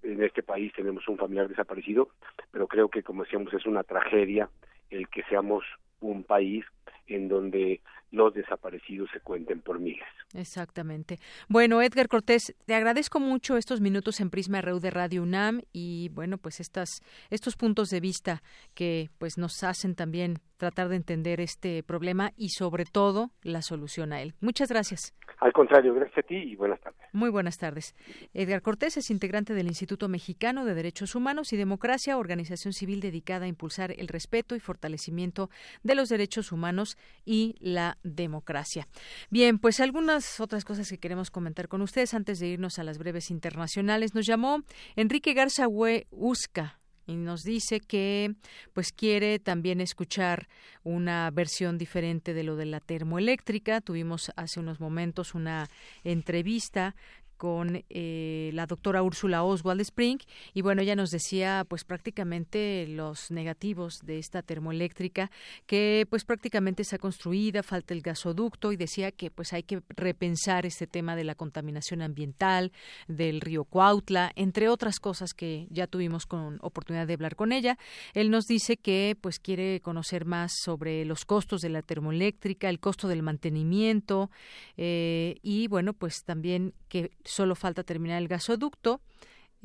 [0.04, 2.10] en este país tenemos un familiar desaparecido,
[2.52, 4.50] pero creo que, como decíamos, es una tragedia
[4.90, 5.64] el que seamos
[6.00, 6.66] un país
[7.08, 7.82] en donde
[8.16, 10.08] los desaparecidos se cuenten por miles.
[10.34, 11.20] Exactamente.
[11.48, 16.10] Bueno, Edgar Cortés, te agradezco mucho estos minutos en Prisma RU de Radio UNAM y
[16.10, 18.42] bueno, pues estas estos puntos de vista
[18.74, 24.14] que pues nos hacen también tratar de entender este problema y sobre todo la solución
[24.14, 24.34] a él.
[24.40, 25.14] Muchas gracias.
[25.40, 27.02] Al contrario, gracias a ti y buenas tardes.
[27.12, 27.96] Muy buenas tardes.
[28.34, 33.46] Edgar Cortés es integrante del Instituto Mexicano de Derechos Humanos y Democracia, organización civil dedicada
[33.46, 35.50] a impulsar el respeto y fortalecimiento
[35.84, 38.88] de los derechos humanos y la democracia.
[39.30, 42.98] Bien, pues algunas otras cosas que queremos comentar con ustedes antes de irnos a las
[42.98, 44.14] breves internacionales.
[44.14, 44.62] Nos llamó
[44.96, 48.36] Enrique Garza Usca y nos dice que
[48.74, 50.48] pues quiere también escuchar
[50.84, 53.82] una versión diferente de lo de la termoeléctrica.
[53.82, 55.68] Tuvimos hace unos momentos una
[56.04, 56.96] entrevista
[57.38, 60.18] con eh, la doctora Úrsula Oswald Spring
[60.54, 65.32] y bueno ella nos decía pues prácticamente los negativos de esta termoeléctrica
[65.66, 70.66] que pues prácticamente está construida falta el gasoducto y decía que pues hay que repensar
[70.66, 72.72] este tema de la contaminación ambiental
[73.08, 77.78] del río Cuautla entre otras cosas que ya tuvimos con oportunidad de hablar con ella.
[78.14, 82.80] Él nos dice que pues quiere conocer más sobre los costos de la termoeléctrica el
[82.80, 84.30] costo del mantenimiento
[84.78, 89.02] eh, y bueno pues también que solo falta terminar el gasoducto.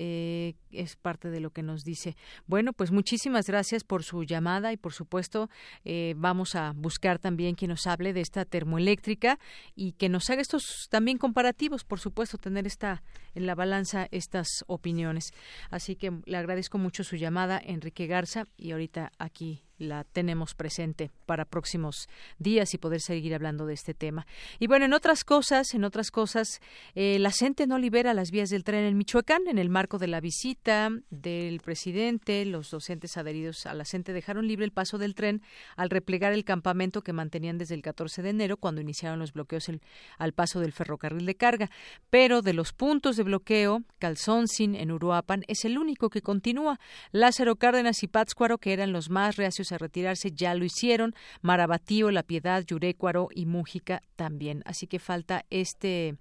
[0.03, 2.16] Eh, es parte de lo que nos dice.
[2.47, 5.51] Bueno, pues muchísimas gracias por su llamada y por supuesto
[5.85, 9.39] eh, vamos a buscar también quien nos hable de esta termoeléctrica
[9.74, 13.03] y que nos haga estos también comparativos, por supuesto, tener esta
[13.35, 15.32] en la balanza estas opiniones.
[15.69, 21.11] Así que le agradezco mucho su llamada, Enrique Garza, y ahorita aquí la tenemos presente
[21.27, 22.09] para próximos
[22.39, 24.27] días y poder seguir hablando de este tema.
[24.59, 26.61] Y bueno, en otras cosas, en otras cosas,
[26.94, 30.07] eh, la gente no libera las vías del tren en Michoacán en el marco de
[30.07, 35.15] la visita del presidente, los docentes adheridos a la CENTE dejaron libre el paso del
[35.15, 35.43] tren
[35.77, 39.70] al replegar el campamento que mantenían desde el 14 de enero, cuando iniciaron los bloqueos
[40.19, 41.70] al paso del ferrocarril de carga.
[42.11, 46.78] Pero de los puntos de bloqueo, Calzoncin en Uruapan es el único que continúa.
[47.12, 51.15] Lázaro Cárdenas y Pátzcuaro, que eran los más reacios a retirarse, ya lo hicieron.
[51.43, 54.63] Marabatío, La Piedad, Yurécuaro y Mújica también.
[54.65, 56.17] Así que falta este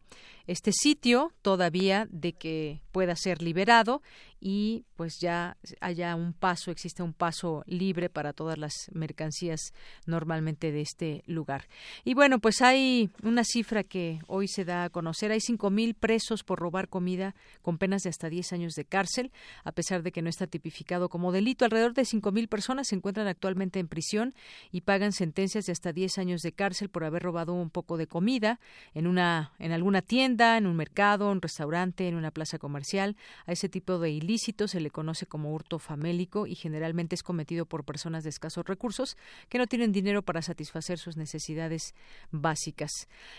[0.50, 4.02] este sitio todavía de que pueda ser liberado
[4.42, 9.74] y pues ya haya un paso, existe un paso libre para todas las mercancías
[10.06, 11.68] normalmente de este lugar.
[12.04, 15.32] Y bueno, pues hay una cifra que hoy se da a conocer.
[15.32, 19.32] Hay cinco mil presos por robar comida con penas de hasta 10 años de cárcel,
[19.64, 21.66] a pesar de que no está tipificado como delito.
[21.66, 24.34] Alrededor de cinco mil personas se encuentran actualmente en prisión
[24.72, 28.08] y pagan sentencias de hasta 10 años de cárcel por haber robado un poco de
[28.08, 28.60] comida
[28.94, 33.16] en una en alguna tienda, en un mercado, en un restaurante, en una plaza comercial.
[33.45, 37.66] A ese tipo de ilícito se le conoce como hurto famélico y generalmente es cometido
[37.66, 39.18] por personas de escasos recursos
[39.49, 41.94] que no tienen dinero para satisfacer sus necesidades
[42.32, 42.91] básicas.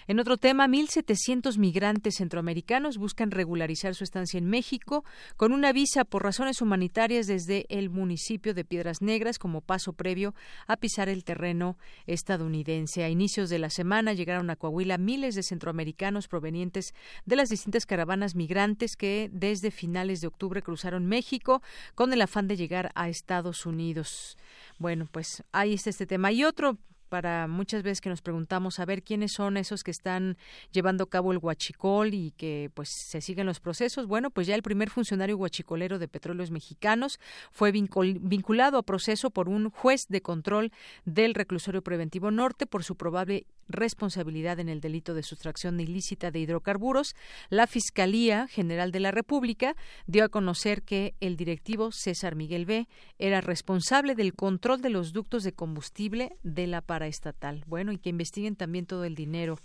[0.07, 5.05] En otro tema, 1.700 migrantes centroamericanos buscan regularizar su estancia en México
[5.37, 10.35] con una visa por razones humanitarias desde el municipio de Piedras Negras como paso previo
[10.67, 13.05] a pisar el terreno estadounidense.
[13.05, 16.90] A inicios de la semana llegaron a Coahuila miles de centroamericanos provenientes
[17.27, 21.63] de las distintas caravanas migrantes que desde finales de octubre cruzaron México
[21.95, 24.37] con el afán de llegar a Estados Unidos.
[24.79, 26.33] Bueno, pues ahí está este tema.
[26.33, 26.79] Y otro
[27.11, 30.39] para muchas veces que nos preguntamos a ver quiénes son esos que están
[30.73, 34.07] llevando a cabo el huachicol y que pues se siguen los procesos.
[34.07, 37.21] Bueno, pues ya el primer funcionario huachicolero de Petróleos Mexicanos
[37.51, 40.73] fue vinculado a proceso por un juez de control
[41.05, 46.41] del reclusorio preventivo norte por su probable responsabilidad en el delito de sustracción ilícita de
[46.41, 47.15] hidrocarburos.
[47.51, 49.77] La Fiscalía General de la República
[50.07, 52.89] dio a conocer que el directivo César Miguel B
[53.19, 57.65] era responsable del control de los ductos de combustible de la estatal.
[57.67, 59.59] Bueno, y que investiguen también todo el dinero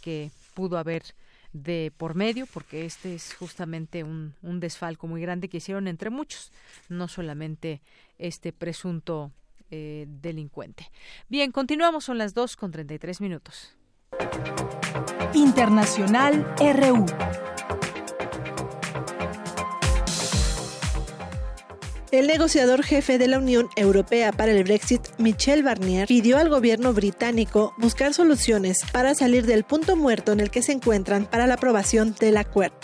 [0.00, 1.02] que pudo haber
[1.52, 6.10] de por medio, porque este es justamente un, un desfalco muy grande que hicieron entre
[6.10, 6.52] muchos,
[6.88, 7.80] no solamente
[8.18, 9.32] este presunto
[9.70, 10.90] eh, delincuente.
[11.28, 13.76] Bien, continuamos, son las 2 con 33 minutos.
[15.34, 17.04] Internacional RU.
[22.10, 26.94] El negociador jefe de la Unión Europea para el Brexit, Michel Barnier, pidió al gobierno
[26.94, 31.54] británico buscar soluciones para salir del punto muerto en el que se encuentran para la
[31.54, 32.74] aprobación del acuerdo.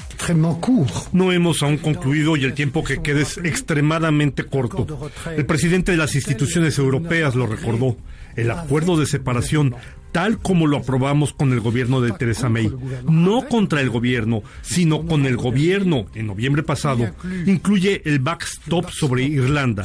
[1.13, 5.11] No hemos aún concluido y el tiempo que queda es extremadamente corto.
[5.35, 7.97] El presidente de las instituciones europeas lo recordó.
[8.37, 9.75] El acuerdo de separación
[10.15, 12.73] tal como lo aprobamos con el gobierno de Theresa May,
[13.11, 16.07] no contra el gobierno, sino con el gobierno.
[16.15, 17.11] En noviembre pasado,
[17.47, 19.85] incluye el backstop sobre Irlanda.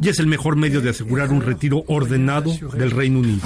[0.00, 3.40] Y es el mejor medio de asegurar un retiro ordenado del Reino Unido.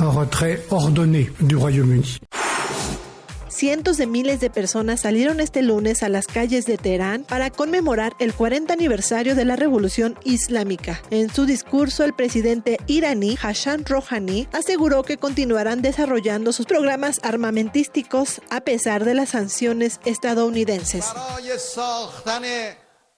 [3.53, 8.17] Cientos de miles de personas salieron este lunes a las calles de Teherán para conmemorar
[8.19, 11.03] el 40 aniversario de la Revolución Islámica.
[11.11, 18.41] En su discurso, el presidente iraní Hassan Rouhani aseguró que continuarán desarrollando sus programas armamentísticos
[18.49, 21.05] a pesar de las sanciones estadounidenses.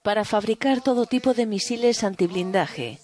[0.02, 2.98] Para fabricar todo tipo de misiles antiblindaje,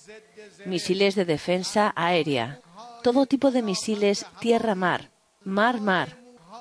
[0.67, 2.61] misiles de defensa aérea,
[3.05, 5.11] todo tipo de misiles tierra-mar,
[5.45, 6.20] mar-mar,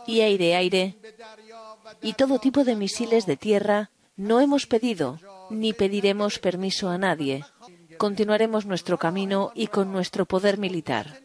[0.10, 0.96] y aire-aire
[2.02, 5.20] y todo tipo de misiles de tierra, no hemos pedido
[5.52, 7.46] ni pediremos permiso a nadie.
[7.98, 11.20] Continuaremos nuestro camino y con nuestro poder militar.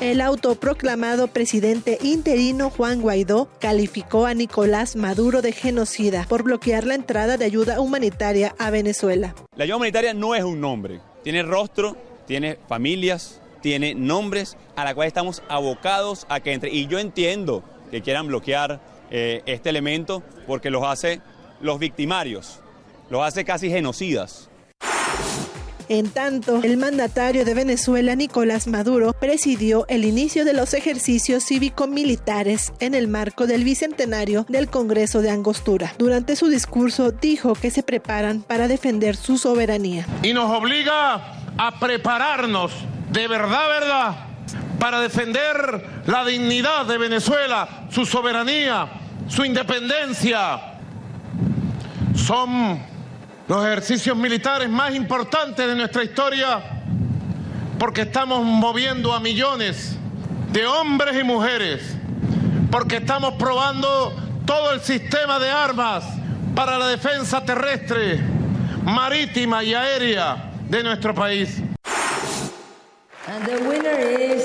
[0.00, 6.94] El autoproclamado presidente interino Juan Guaidó calificó a Nicolás Maduro de genocida por bloquear la
[6.94, 9.34] entrada de ayuda humanitaria a Venezuela.
[9.56, 11.96] La ayuda humanitaria no es un nombre, tiene rostro,
[12.26, 16.70] tiene familias, tiene nombres a la cual estamos abocados a que entre.
[16.70, 18.78] Y yo entiendo que quieran bloquear
[19.10, 21.22] eh, este elemento porque los hace
[21.62, 22.60] los victimarios,
[23.08, 24.50] los hace casi genocidas.
[25.88, 32.70] En tanto, el mandatario de Venezuela, Nicolás Maduro, presidió el inicio de los ejercicios cívico-militares
[32.80, 35.94] en el marco del bicentenario del Congreso de Angostura.
[35.96, 40.06] Durante su discurso dijo que se preparan para defender su soberanía.
[40.22, 42.72] Y nos obliga a prepararnos
[43.14, 44.14] de verdad, verdad,
[44.80, 48.88] para defender la dignidad de Venezuela, su soberanía,
[49.28, 50.60] su independencia.
[52.16, 52.80] Son
[53.46, 56.60] los ejercicios militares más importantes de nuestra historia
[57.78, 59.96] porque estamos moviendo a millones
[60.50, 61.96] de hombres y mujeres,
[62.72, 66.04] porque estamos probando todo el sistema de armas
[66.56, 68.18] para la defensa terrestre,
[68.82, 71.62] marítima y aérea de nuestro país.
[73.26, 74.44] And the winner is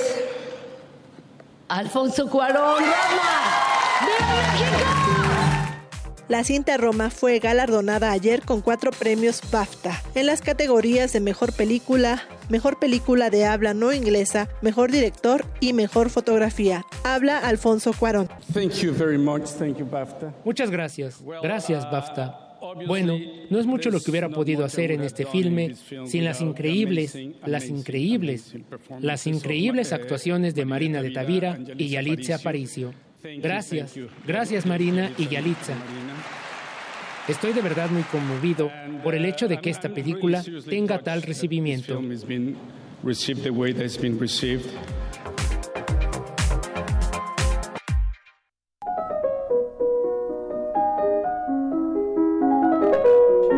[1.68, 2.82] Alfonso Cuarón
[6.30, 11.52] La cinta Roma fue galardonada ayer con cuatro premios BAFTA en las categorías de Mejor
[11.52, 16.86] Película, Mejor Película de Habla No Inglesa, Mejor Director y Mejor Fotografía.
[17.04, 18.30] Habla Alfonso Cuarón.
[20.46, 21.22] Muchas gracias.
[21.42, 22.49] Gracias, BAFTA.
[22.88, 23.18] Bueno,
[23.50, 25.76] no es mucho lo que hubiera podido hacer en este filme
[26.06, 28.56] sin las increíbles, las increíbles,
[29.00, 32.94] las increíbles actuaciones de Marina de Tavira y Yalitza Aparicio.
[33.24, 33.96] Gracias,
[34.26, 35.74] gracias Marina y Yalitza.
[37.28, 38.72] Estoy de verdad muy conmovido
[39.04, 42.02] por el hecho de que esta película tenga tal recibimiento.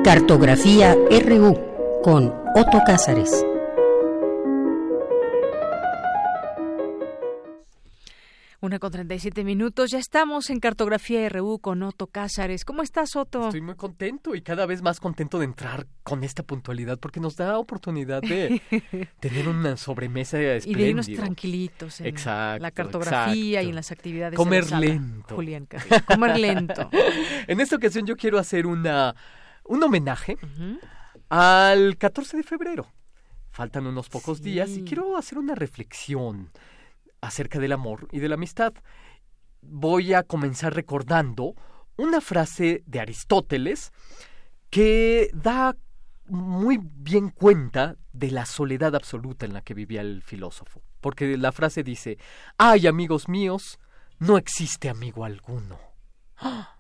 [0.04, 3.46] Cartografía RU con Otto Cázares.
[8.62, 9.92] Una con 37 minutos.
[9.92, 12.66] Ya estamos en Cartografía RU con Otto Cázares.
[12.66, 13.46] ¿Cómo estás, Otto?
[13.46, 17.36] Estoy muy contento y cada vez más contento de entrar con esta puntualidad porque nos
[17.36, 18.60] da oportunidad de
[19.20, 20.80] tener una sobremesa espléndida.
[20.80, 24.36] Y de irnos tranquilitos en exacto, la cartografía y en las actividades.
[24.36, 24.86] Comer de la sala.
[24.88, 25.36] lento.
[25.36, 26.06] Julián Carrillo.
[26.08, 26.90] Comer lento.
[27.48, 29.16] en esta ocasión yo quiero hacer una,
[29.64, 30.38] un homenaje
[31.30, 32.88] al 14 de febrero.
[33.50, 34.44] Faltan unos pocos Sí.
[34.46, 36.52] días y quiero hacer una reflexión
[37.22, 38.74] acerca del amor y de la amistad.
[39.62, 41.56] Voy a comenzar recordando
[41.98, 43.92] una frase de Aristóteles
[44.70, 45.76] que da
[46.26, 50.82] muy bien cuenta de la soledad absoluta en la que vivía el filósofo.
[51.02, 52.18] Porque la frase dice,
[52.58, 53.80] ay amigos míos,
[54.20, 55.78] no existe amigo alguno.
[56.38, 56.78] ¡Ah!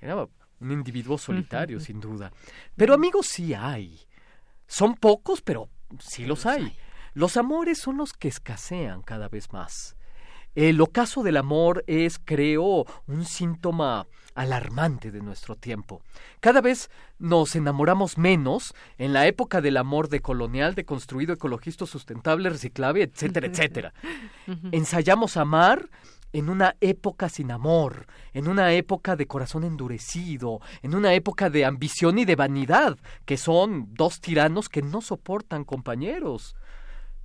[0.00, 0.26] Era
[0.60, 2.32] un individuo solitario, sin duda.
[2.76, 4.00] Pero amigos sí hay.
[4.66, 5.68] Son pocos, pero
[5.98, 6.76] sí los hay.
[7.14, 9.96] Los amores son los que escasean cada vez más.
[10.54, 16.02] El ocaso del amor es, creo, un síntoma alarmante de nuestro tiempo.
[16.40, 23.04] Cada vez nos enamoramos menos en la época del amor decolonial, deconstruido, ecologista, sustentable, reciclable,
[23.04, 23.92] etcétera, etcétera.
[24.72, 25.88] Ensayamos amar
[26.32, 31.64] en una época sin amor, en una época de corazón endurecido, en una época de
[31.64, 36.56] ambición y de vanidad, que son dos tiranos que no soportan compañeros.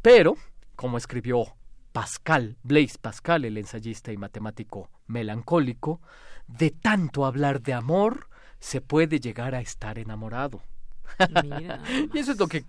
[0.02, 0.36] Pero,
[0.76, 1.56] como escribió
[1.92, 6.02] Pascal, Blaise Pascal, el ensayista y matemático melancólico,
[6.48, 8.28] de tanto hablar de amor
[8.60, 10.62] se puede llegar a estar enamorado.
[12.14, 12.66] y eso es lo que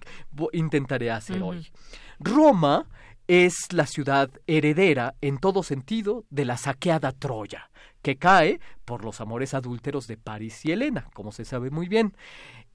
[0.52, 1.66] intentaré hacer hoy.
[2.18, 2.86] Roma
[3.28, 7.70] es la ciudad heredera en todo sentido de la saqueada Troya,
[8.02, 12.16] que cae por los amores adúlteros de París y Helena, como se sabe muy bien.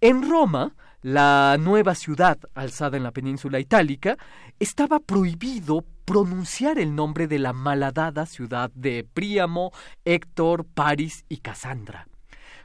[0.02, 4.18] En Roma, la nueva ciudad alzada en la península itálica,
[4.60, 9.72] estaba prohibido pronunciar el nombre de la malhadada ciudad de Príamo,
[10.04, 12.08] Héctor, París y Casandra.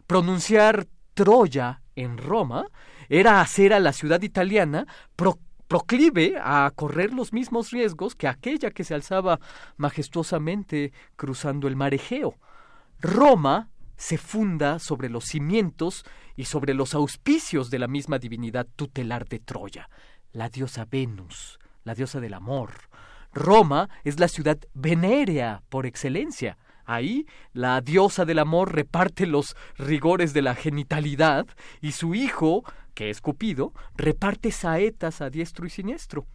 [0.07, 2.67] Pronunciar Troya en Roma
[3.09, 4.87] era hacer a la ciudad italiana
[5.69, 9.41] proclive a correr los mismos riesgos que aquella que se alzaba
[9.77, 12.39] majestuosamente cruzando el mar Egeo.
[13.01, 16.05] Roma se funda sobre los cimientos
[16.37, 19.89] y sobre los auspicios de la misma divinidad tutelar de Troya,
[20.33, 22.73] la diosa Venus, la diosa del amor.
[23.33, 26.59] Roma es la ciudad venérea por excelencia.
[26.85, 31.47] Ahí la diosa del amor reparte los rigores de la genitalidad
[31.81, 32.65] y su hijo,
[32.97, 36.27] que es Cupido, reparte saetas a diestro y siniestro.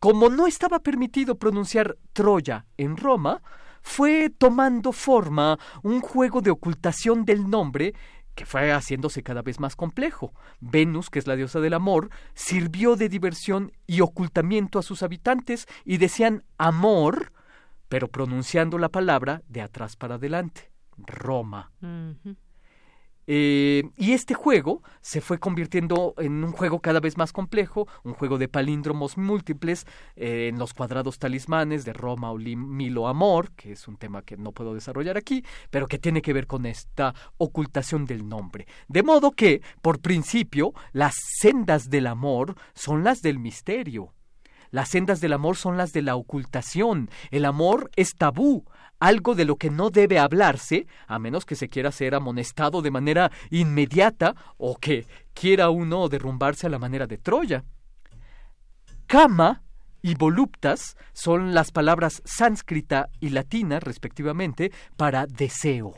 [0.00, 3.40] Como no estaba permitido pronunciar Troya en Roma,
[3.80, 7.94] fue tomando forma un juego de ocultación del nombre
[8.34, 10.34] que fue haciéndose cada vez más complejo.
[10.60, 15.68] Venus, que es la diosa del amor, sirvió de diversión y ocultamiento a sus habitantes
[15.84, 17.32] y decían amor,
[17.88, 21.70] pero pronunciando la palabra de atrás para adelante, Roma.
[23.26, 28.14] Eh, y este juego se fue convirtiendo en un juego cada vez más complejo, un
[28.14, 29.86] juego de palíndromos múltiples
[30.16, 34.36] eh, en los cuadrados talismanes de Roma o Milo Amor, que es un tema que
[34.36, 38.66] no puedo desarrollar aquí, pero que tiene que ver con esta ocultación del nombre.
[38.88, 44.12] De modo que, por principio, las sendas del amor son las del misterio.
[44.70, 47.08] Las sendas del amor son las de la ocultación.
[47.30, 48.64] El amor es tabú,
[49.00, 52.90] algo de lo que no debe hablarse, a menos que se quiera ser amonestado de
[52.90, 57.64] manera inmediata o que quiera uno derrumbarse a la manera de Troya.
[59.06, 59.62] Kama
[60.02, 65.94] y voluptas son las palabras sánscrita y latina, respectivamente, para deseo.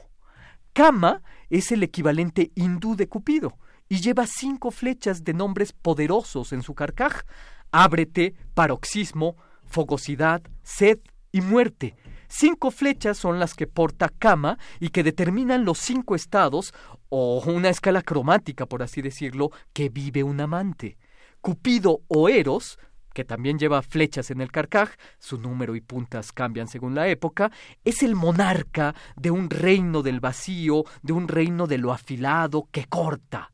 [0.73, 3.59] Kama es el equivalente hindú de Cupido
[3.89, 7.23] y lleva cinco flechas de nombres poderosos en su carcaj.
[7.71, 10.99] Ábrete, paroxismo, fogosidad, sed
[11.33, 11.97] y muerte.
[12.29, 16.75] Cinco flechas son las que porta Kama y que determinan los cinco estados,
[17.09, 20.99] o una escala cromática, por así decirlo, que vive un amante.
[21.41, 22.79] Cupido o Eros,
[23.17, 27.51] que también lleva flechas en el carcaj, su número y puntas cambian según la época,
[27.83, 32.85] es el monarca de un reino del vacío, de un reino de lo afilado que
[32.85, 33.53] corta.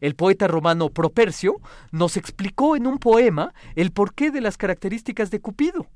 [0.00, 5.40] El poeta romano Propercio nos explicó en un poema el porqué de las características de
[5.40, 5.88] Cupido.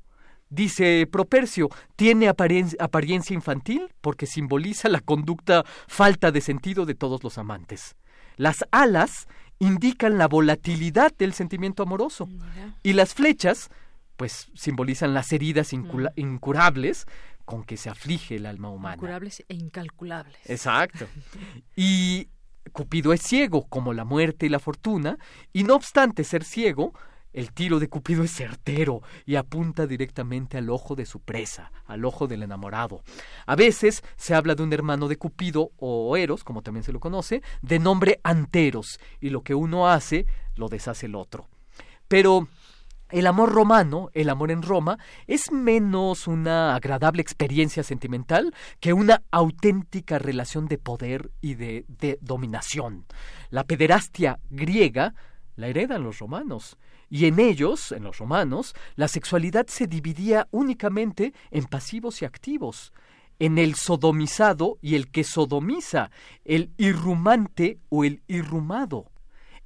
[0.49, 7.37] Dice Propercio, tiene apariencia infantil porque simboliza la conducta falta de sentido de todos los
[7.37, 7.95] amantes.
[8.37, 9.27] Las alas
[9.59, 12.29] indican la volatilidad del sentimiento amoroso
[12.83, 13.69] y las flechas
[14.15, 17.05] pues simbolizan las heridas incurables
[17.45, 18.95] con que se aflige el alma humana.
[18.95, 20.37] Incurables e incalculables.
[20.49, 21.07] Exacto.
[21.75, 22.27] Y
[22.73, 25.17] Cupido es ciego, como la muerte y la fortuna,
[25.53, 26.93] y no obstante ser ciego,
[27.37, 32.03] el tiro de Cupido es certero y apunta directamente al ojo de su presa, al
[32.03, 33.03] ojo del enamorado.
[33.45, 36.99] A veces se habla de un hermano de Cupido o Eros, como también se lo
[36.99, 41.47] conoce, de nombre Anteros, y lo que uno hace lo deshace el otro.
[42.07, 42.47] Pero
[43.11, 44.97] el amor romano, el amor en Roma,
[45.27, 52.17] es menos una agradable experiencia sentimental que una auténtica relación de poder y de, de
[52.19, 53.05] dominación.
[53.51, 55.13] La pederastia griega
[55.55, 61.33] la heredan los romanos y en ellos, en los romanos, la sexualidad se dividía únicamente
[61.51, 62.91] en pasivos y activos,
[63.39, 66.11] en el sodomizado y el que sodomiza,
[66.43, 69.11] el irrumante o el irrumado.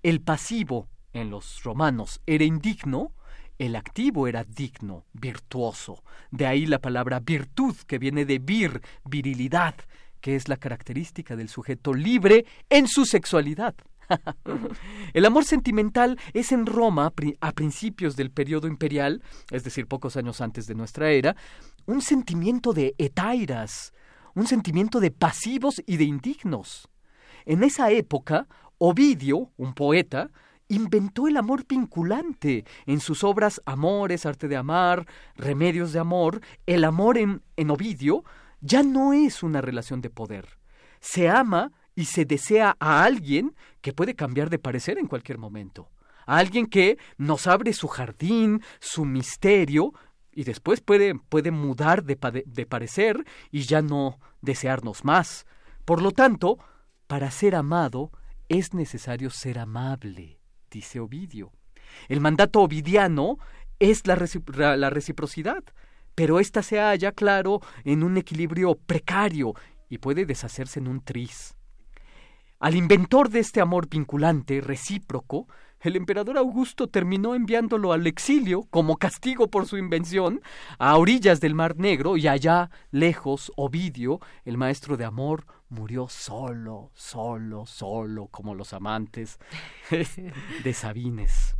[0.03, 3.13] El pasivo, en los romanos, era indigno,
[3.57, 6.03] el activo era digno, virtuoso.
[6.31, 9.76] De ahí la palabra virtud, que viene de vir, virilidad,
[10.19, 13.76] que es la característica del sujeto libre en su sexualidad.
[15.13, 20.41] El amor sentimental es en Roma, a principios del periodo imperial, es decir, pocos años
[20.41, 21.35] antes de nuestra era,
[21.85, 23.93] un sentimiento de etairas,
[24.35, 26.88] un sentimiento de pasivos y de indignos.
[27.45, 28.47] En esa época,
[28.77, 30.31] Ovidio, un poeta,
[30.67, 35.05] inventó el amor vinculante en sus obras Amores, Arte de Amar,
[35.35, 36.41] Remedios de Amor.
[36.65, 38.23] El amor en, en Ovidio
[38.61, 40.57] ya no es una relación de poder.
[40.99, 45.89] Se ama y se desea a alguien que puede cambiar de parecer en cualquier momento.
[46.26, 49.93] A alguien que nos abre su jardín, su misterio,
[50.34, 52.15] y después puede, puede mudar de,
[52.65, 55.45] parecer y ya no desearnos más.
[55.85, 56.57] Por lo tanto,
[57.07, 58.11] para ser amado
[58.47, 60.39] es necesario ser amable,
[60.69, 61.51] dice Ovidio.
[62.07, 63.38] El mandato ovidiano
[63.80, 64.15] es la,
[64.77, 65.63] la reciprocidad,
[66.15, 69.53] pero ésta se halla, claro, en un equilibrio precario
[69.89, 71.55] y puede deshacerse en un tris.
[72.61, 75.47] Al inventor de este amor vinculante, recíproco,
[75.79, 80.41] el emperador Augusto terminó enviándolo al exilio como castigo por su invención
[80.77, 86.91] a orillas del Mar Negro y allá, lejos, Ovidio, el maestro de amor, murió solo,
[86.93, 89.39] solo, solo, como los amantes
[90.63, 91.57] de Sabines.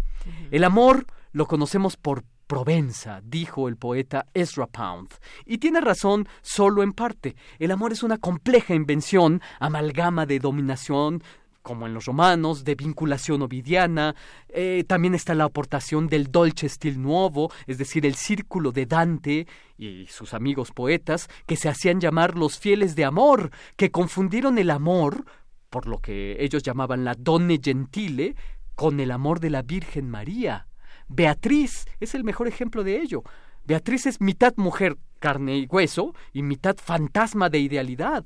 [0.52, 5.08] El amor lo conocemos por Provenza, dijo el poeta Ezra Pound.
[5.46, 7.38] Y tiene razón solo en parte.
[7.60, 11.24] El amor es una compleja invención, amalgama de dominación,
[11.62, 14.18] como en los romanos, de vinculación ovidiana.
[14.50, 19.48] Eh, también está la aportación del dolce stil nuovo, es decir, el círculo de Dante
[19.78, 24.72] y sus amigos poetas, que se hacían llamar los fieles de amor, que confundieron el
[24.72, 25.24] amor,
[25.70, 28.36] por lo que ellos llamaban la donne gentile,
[28.76, 30.68] con el amor de la Virgen María.
[31.14, 33.24] Beatriz es el mejor ejemplo de ello.
[33.66, 38.26] Beatriz es mitad mujer, carne y hueso, y mitad fantasma de idealidad.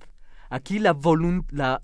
[0.49, 0.95] Aquí la,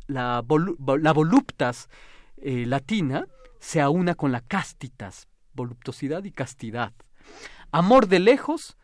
[0.07, 1.90] la, voluptas
[2.38, 3.26] eh, latina
[3.60, 6.94] se aúna con la castitas, voluptuosidad y castidad.
[7.72, 8.78] Amor de lejos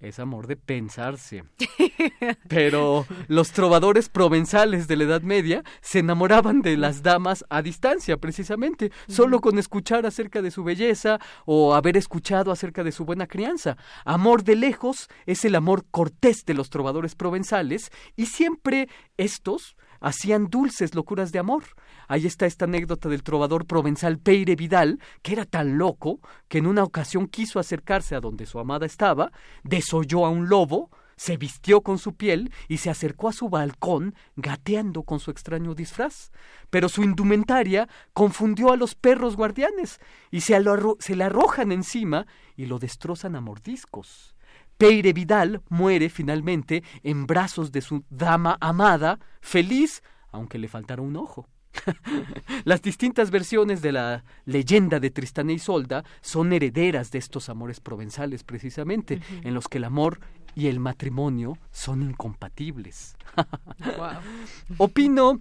[0.00, 1.44] es amor de pensarse.
[2.48, 8.16] Pero los trovadores provenzales de la Edad Media se enamoraban de las damas a distancia,
[8.16, 13.26] precisamente, solo con escuchar acerca de su belleza o haber escuchado acerca de su buena
[13.26, 13.76] crianza.
[14.04, 20.48] Amor de lejos es el amor cortés de los trovadores provenzales y siempre estos hacían
[20.48, 21.64] dulces locuras de amor.
[22.08, 26.66] Ahí está esta anécdota del trovador provenzal Peire Vidal, que era tan loco que en
[26.66, 29.32] una ocasión quiso acercarse a donde su amada estaba,
[29.64, 34.14] desoyó a un lobo, se vistió con su piel y se acercó a su balcón
[34.36, 36.30] gateando con su extraño disfraz.
[36.70, 39.98] Pero su indumentaria confundió a los perros guardianes
[40.30, 40.62] y se,
[40.98, 44.35] se le arrojan encima y lo destrozan a mordiscos.
[44.78, 51.16] Peire Vidal muere finalmente en brazos de su dama amada, feliz, aunque le faltara un
[51.16, 51.48] ojo.
[52.64, 57.80] Las distintas versiones de la leyenda de Tristán e Isolda son herederas de estos amores
[57.80, 60.20] provenzales, precisamente, en los que el amor
[60.54, 63.16] y el matrimonio son incompatibles.
[64.78, 65.40] Opino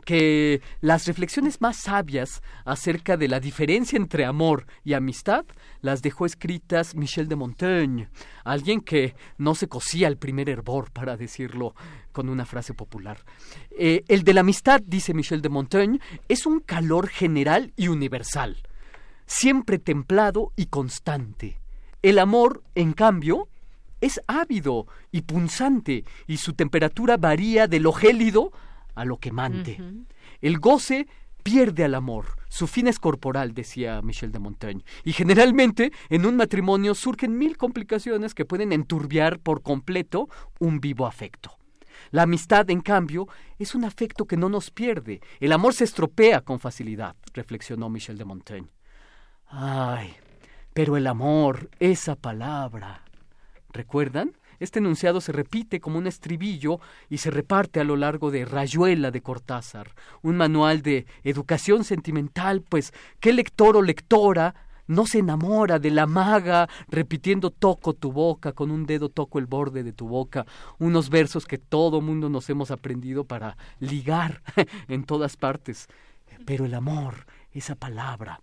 [0.00, 5.44] que las reflexiones más sabias acerca de la diferencia entre amor y amistad
[5.80, 8.08] las dejó escritas Michel de Montaigne,
[8.44, 11.74] alguien que no se cosía el primer hervor, para decirlo
[12.12, 13.24] con una frase popular.
[13.70, 18.62] Eh, el de la amistad, dice Michel de Montaigne, es un calor general y universal,
[19.26, 21.60] siempre templado y constante.
[22.02, 23.48] El amor, en cambio,
[24.00, 28.52] es ávido y punzante, y su temperatura varía de lo gélido
[28.94, 29.78] a lo quemante.
[30.40, 31.06] El goce
[31.42, 32.26] pierde al amor.
[32.48, 34.84] Su fin es corporal, decía Michel de Montaigne.
[35.04, 41.06] Y generalmente en un matrimonio surgen mil complicaciones que pueden enturbiar por completo un vivo
[41.06, 41.56] afecto.
[42.10, 45.20] La amistad, en cambio, es un afecto que no nos pierde.
[45.38, 48.68] El amor se estropea con facilidad, reflexionó Michel de Montaigne.
[49.46, 50.14] Ay,
[50.72, 53.04] pero el amor, esa palabra.
[53.72, 54.32] ¿Recuerdan?
[54.60, 59.10] Este enunciado se repite como un estribillo y se reparte a lo largo de Rayuela
[59.10, 64.54] de Cortázar, un manual de educación sentimental, pues ¿qué lector o lectora
[64.86, 69.46] no se enamora de la maga repitiendo toco tu boca, con un dedo toco el
[69.46, 70.44] borde de tu boca,
[70.78, 74.42] unos versos que todo mundo nos hemos aprendido para ligar
[74.88, 75.86] en todas partes.
[76.44, 78.42] Pero el amor, esa palabra.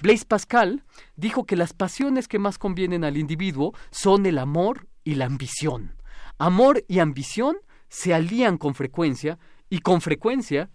[0.00, 0.84] Blaise Pascal
[1.16, 5.94] dijo que las pasiones que más convienen al individuo son el amor y la ambición.
[6.36, 7.56] Amor y ambición
[7.88, 9.38] se alían con frecuencia
[9.70, 10.68] y con frecuencia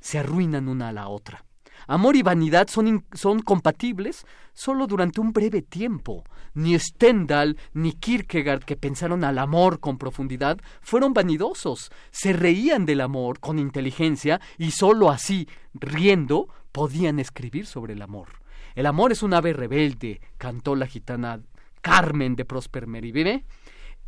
[0.00, 1.46] se arruinan una a la otra.
[1.86, 6.24] Amor y vanidad son, son compatibles solo durante un breve tiempo.
[6.52, 11.90] Ni Stendhal ni Kierkegaard, que pensaron al amor con profundidad, fueron vanidosos.
[12.10, 18.28] Se reían del amor con inteligencia y sólo así, riendo, podían escribir sobre el amor.
[18.74, 21.40] El amor es un ave rebelde, cantó la gitana
[21.80, 23.44] Carmen de Prosper Meribire.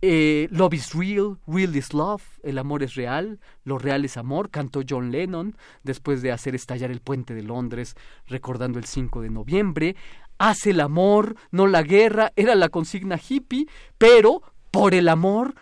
[0.05, 4.51] Eh, love is real, real is love, el amor es real, lo real es amor,
[4.51, 7.95] cantó John Lennon después de hacer estallar el puente de Londres,
[8.27, 9.95] recordando el 5 de noviembre.
[10.39, 14.43] Hace el amor, no la guerra, era la consigna hippie, pero
[14.73, 15.55] por el amor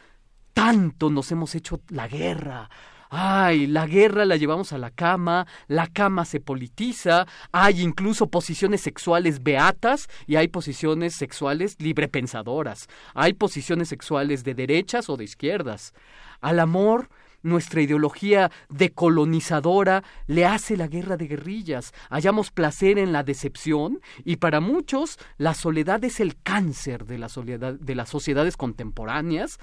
[0.54, 2.70] tanto nos hemos hecho la guerra,
[3.10, 8.80] ay, la guerra la llevamos a la cama, la cama se politiza, hay incluso posiciones
[8.80, 15.92] sexuales beatas y hay posiciones sexuales librepensadoras, hay posiciones sexuales de derechas o de izquierdas.
[16.40, 17.08] Al amor
[17.42, 21.92] nuestra ideología decolonizadora le hace la guerra de guerrillas.
[22.10, 27.28] Hallamos placer en la decepción y para muchos la soledad es el cáncer de la,
[27.28, 29.58] soledad, de las sociedades contemporáneas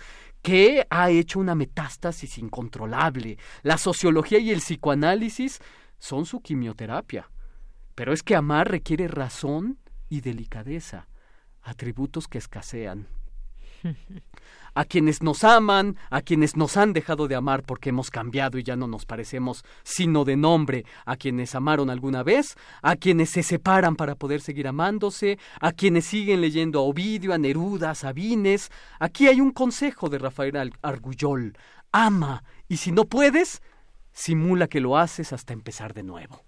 [0.48, 3.38] que ha hecho una metástasis incontrolable.
[3.64, 5.60] La sociología y el psicoanálisis
[6.00, 7.30] son su quimioterapia.
[7.96, 11.10] Pero es que amar requiere razón y delicadeza,
[11.64, 13.08] atributos que escasean.
[14.78, 18.64] a quienes nos aman, a quienes nos han dejado de amar porque hemos cambiado y
[18.64, 23.42] ya no nos parecemos sino de nombre, a quienes amaron alguna vez, a quienes se
[23.42, 28.70] separan para poder seguir amándose, a quienes siguen leyendo a Ovidio, a Neruda, a Sabines.
[29.00, 31.58] Aquí hay un consejo de Rafael Argullol.
[31.92, 33.64] Ama, y si no puedes,
[34.12, 36.47] simula que lo haces hasta empezar de nuevo.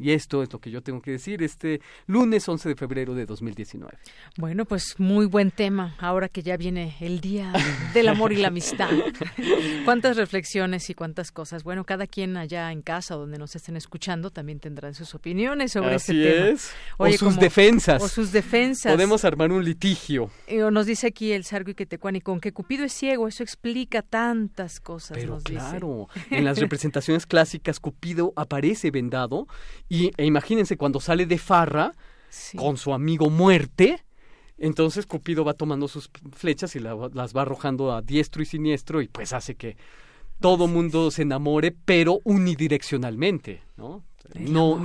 [0.00, 3.26] Y esto es lo que yo tengo que decir este lunes 11 de febrero de
[3.26, 3.92] 2019.
[4.38, 7.52] Bueno, pues muy buen tema, ahora que ya viene el Día
[7.92, 8.90] del Amor y la Amistad.
[9.84, 11.64] cuántas reflexiones y cuántas cosas.
[11.64, 15.94] Bueno, cada quien allá en casa donde nos estén escuchando también tendrán sus opiniones sobre
[15.96, 16.46] Así este tema.
[16.48, 16.70] es.
[16.96, 18.02] o sus defensas.
[18.02, 18.92] O sus defensas.
[18.92, 20.30] Podemos armar un litigio.
[20.72, 24.80] Nos dice aquí el Sargo y Quetecuani, con que Cupido es ciego, eso explica tantas
[24.80, 25.18] cosas.
[25.18, 29.46] Pero nos claro, en las representaciones clásicas Cupido aparece vendado
[29.90, 31.92] y, e imagínense cuando sale de farra
[32.56, 34.02] con su amigo muerte,
[34.56, 39.02] entonces Cupido va tomando sus flechas y la- las va arrojando a diestro y siniestro
[39.02, 39.76] y pues hace que
[40.40, 44.02] todo mundo se enamore, pero unidireccionalmente, ¿no?
[44.38, 44.80] No,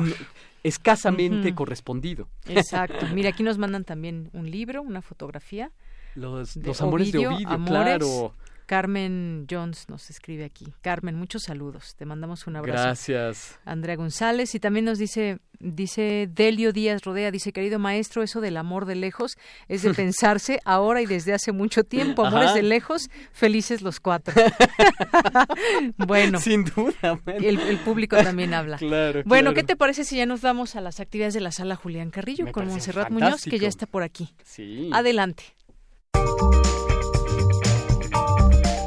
[0.64, 2.28] escasamente correspondido.
[2.48, 3.06] Exacto.
[3.14, 5.72] Mira, aquí nos mandan también un libro, una fotografía.
[6.16, 7.70] Los, de los amores de Ovidio, Amores.
[7.98, 8.34] claro.
[8.66, 10.74] Carmen Jones nos escribe aquí.
[10.82, 11.96] Carmen, muchos saludos.
[11.96, 12.84] Te mandamos un abrazo.
[12.84, 13.60] Gracias.
[13.66, 18.58] Andrea González y también nos dice dice Delio Díaz Rodea dice querido maestro eso del
[18.58, 19.38] amor de lejos
[19.70, 22.56] es de pensarse ahora y desde hace mucho tiempo amores Ajá.
[22.56, 24.34] de lejos felices los cuatro
[25.98, 27.22] bueno Sin duda.
[27.28, 29.54] el, el público también habla Claro, bueno claro.
[29.54, 32.44] qué te parece si ya nos vamos a las actividades de la sala Julián Carrillo
[32.46, 34.90] Me con Monserrat Muñoz que ya está por aquí Sí.
[34.94, 35.44] adelante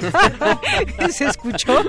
[1.10, 1.82] ¿Se escuchó?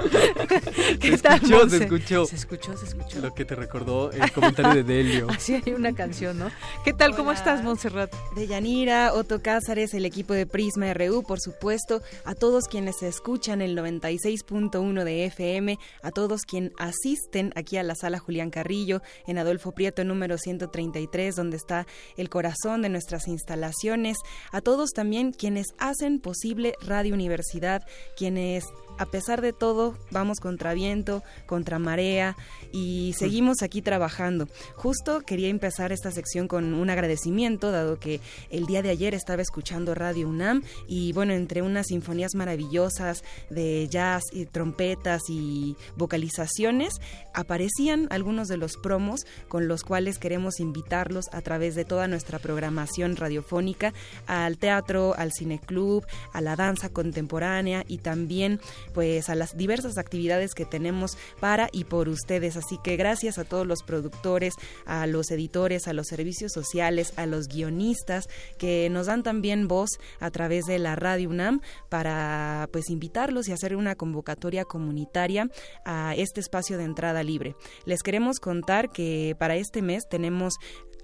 [1.00, 2.26] Se escuchó, se escuchó.
[2.26, 3.20] Se escuchó, se escuchó.
[3.20, 5.28] Lo que te recordó el comentario de Delio.
[5.30, 6.52] Así hay una canción, ¿no?
[6.84, 7.16] ¿Qué tal?
[7.16, 8.14] ¿Cómo estás, Montserrat?
[8.36, 13.08] De Yanira, Otto Cázares, el equipo de Prisma RU, por supuesto, a todos quienes se
[13.08, 19.02] escuchan el 96.1 de FM, a todos quienes asisten aquí a la sala Julián Carrillo,
[19.28, 24.18] en Adolfo Prieto número 133, donde está el corazón de nuestras instalaciones,
[24.52, 28.65] a todos también quienes hacen posible Radio Universidad, quienes
[28.98, 32.36] a pesar de todo, vamos contra viento, contra marea
[32.72, 34.48] y seguimos aquí trabajando.
[34.76, 39.41] Justo quería empezar esta sección con un agradecimiento, dado que el día de ayer estaba
[39.41, 46.95] escuchando Radio UNAM y bueno, entre unas sinfonías maravillosas de jazz y trompetas y vocalizaciones,
[47.34, 52.40] aparecían algunos de los promos con los cuales queremos invitarlos a través de toda nuestra
[52.40, 53.94] programación radiofónica
[54.28, 58.60] al teatro, al cineclub, a la danza contemporánea y también
[58.94, 62.57] pues a las diversas actividades que tenemos para y por ustedes.
[62.57, 64.53] Así que gracias a todos los productores,
[64.86, 69.99] a los editores, a los servicios sociales, a los guionistas que nos dan también voz
[70.20, 75.49] a través de la Radio UNAM para pues invitarlos y hacer una convocatoria comunitaria
[75.86, 77.56] a este espacio de entrada libre.
[77.86, 80.56] Les queremos contar que para este mes tenemos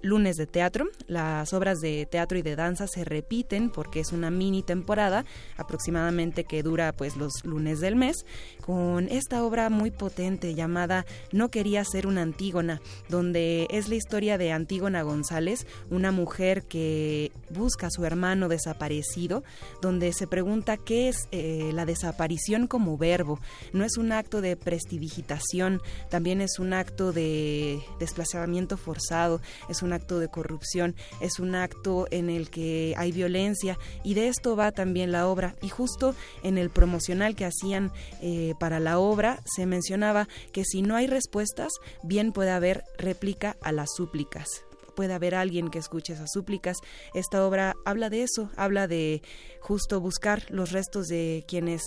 [0.02, 0.86] lunes de teatro.
[1.06, 5.24] Las obras de teatro y de danza se repiten porque es una mini temporada
[5.56, 8.24] aproximadamente que dura pues los lunes del mes
[8.60, 14.38] con esta obra muy potente llamada No quería ser una Antígona, donde es la historia
[14.38, 19.42] de Antígona González, una mujer que busca a su hermano desaparecido,
[19.82, 23.40] donde se pregunta qué es eh, la desaparición como verbo.
[23.72, 29.89] No es un acto de prestidigitación, también es un acto de desplazamiento forzado, es un
[29.92, 34.72] acto de corrupción, es un acto en el que hay violencia y de esto va
[34.72, 35.54] también la obra.
[35.62, 37.92] Y justo en el promocional que hacían
[38.22, 41.72] eh, para la obra se mencionaba que si no hay respuestas,
[42.02, 44.64] bien puede haber réplica a las súplicas
[44.96, 46.76] puede haber alguien que escuche esas súplicas.
[47.14, 49.22] Esta obra habla de eso, habla de
[49.60, 51.84] justo buscar los restos de quienes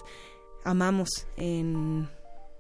[0.64, 2.10] amamos en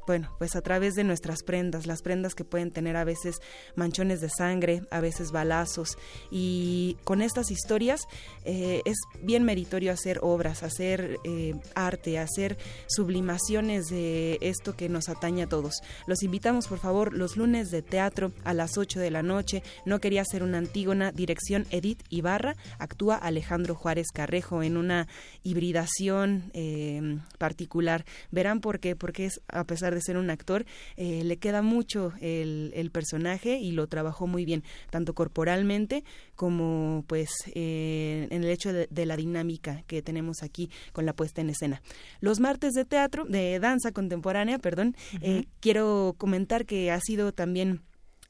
[0.05, 3.37] bueno, pues a través de nuestras prendas, las prendas que pueden tener a veces
[3.75, 5.97] manchones de sangre, a veces balazos.
[6.31, 8.07] Y con estas historias
[8.45, 12.57] eh, es bien meritorio hacer obras, hacer eh, arte, hacer
[12.87, 15.81] sublimaciones de esto que nos atañe a todos.
[16.07, 19.63] Los invitamos, por favor, los lunes de teatro a las 8 de la noche.
[19.85, 25.07] No quería ser una Antígona, dirección Edith Ibarra, actúa Alejandro Juárez Carrejo en una
[25.43, 28.05] hibridación eh, particular.
[28.31, 30.65] Verán por qué, porque es a pesar de ser un actor,
[30.97, 36.03] eh, le queda mucho el, el, personaje y lo trabajó muy bien, tanto corporalmente
[36.35, 41.13] como pues eh, en el hecho de, de, la dinámica que tenemos aquí con la
[41.13, 41.81] puesta en escena.
[42.19, 45.19] Los martes de teatro, de danza contemporánea, perdón, uh -huh.
[45.23, 47.81] eh, quiero comentar que ha sido también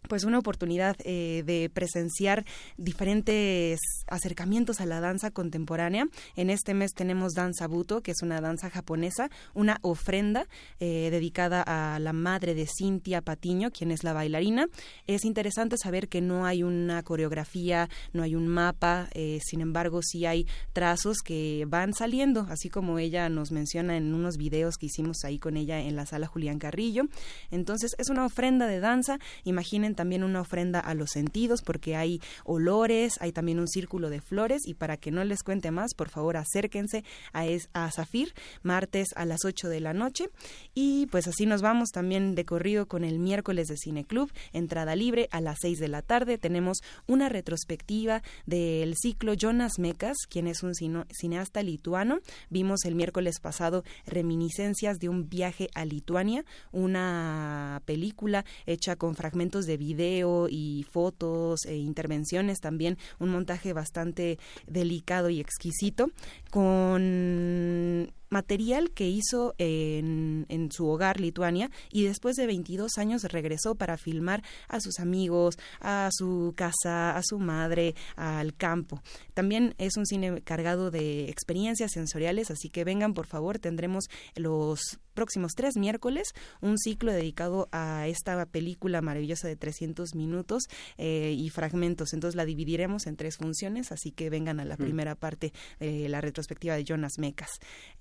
[0.08, 2.46] pues una oportunidad eh, de presenciar
[2.78, 6.08] diferentes acercamientos a la danza contemporánea.
[6.36, 10.48] En este mes tenemos Danza Buto, que es una danza japonesa, una ofrenda
[10.80, 14.68] eh, dedicada a la madre de Cintia Patiño, quien es la bailarina.
[15.08, 20.02] Es interesante saber que no hay una coreografía, no hay un mapa, eh, sin embargo
[20.02, 24.88] sí hay trazos que van saliendo, así como ella nos menciona en unos videos que
[24.88, 27.04] hicimos ahí con ella en la sala Julián Carrillo.
[27.52, 32.22] Entonces es una ofrenda de danza, imaginen también una ofrenda a los sentidos porque hay
[32.44, 36.10] olores, hay también un círculo de flores y para que no les cuente más, por
[36.10, 40.30] favor acérquense a, es, a Zafir martes a las 8 de la noche.
[40.74, 44.96] Y pues así nos vamos también de corrido con el miércoles de Cine Club, entrada
[44.96, 50.48] libre a las 6 de la tarde, tenemos una retrospectiva del ciclo Jonas Mekas, quien
[50.48, 57.82] es un cineasta lituano, vimos el miércoles pasado reminiscencias de un viaje a Lituania, una
[57.86, 65.30] película hecha con fragmentos de video y fotos e intervenciones también, un montaje bastante delicado
[65.30, 66.10] y exquisito,
[66.50, 73.76] con material que hizo en, en, su hogar, Lituania, y después de 22 años regresó
[73.76, 79.02] para filmar a sus amigos, a su casa, a su madre, al campo.
[79.34, 84.06] También es un cine cargado de experiencias sensoriales, así que vengan por favor, tendremos
[84.36, 90.64] los próximos tres miércoles un ciclo dedicado a esta película maravillosa de 300 minutos
[90.98, 92.14] eh, y fragmentos.
[92.14, 94.80] Entonces la dividiremos en tres funciones, así que vengan a la mm.
[94.80, 97.50] primera parte de la retrospectiva de Jonas Mecas.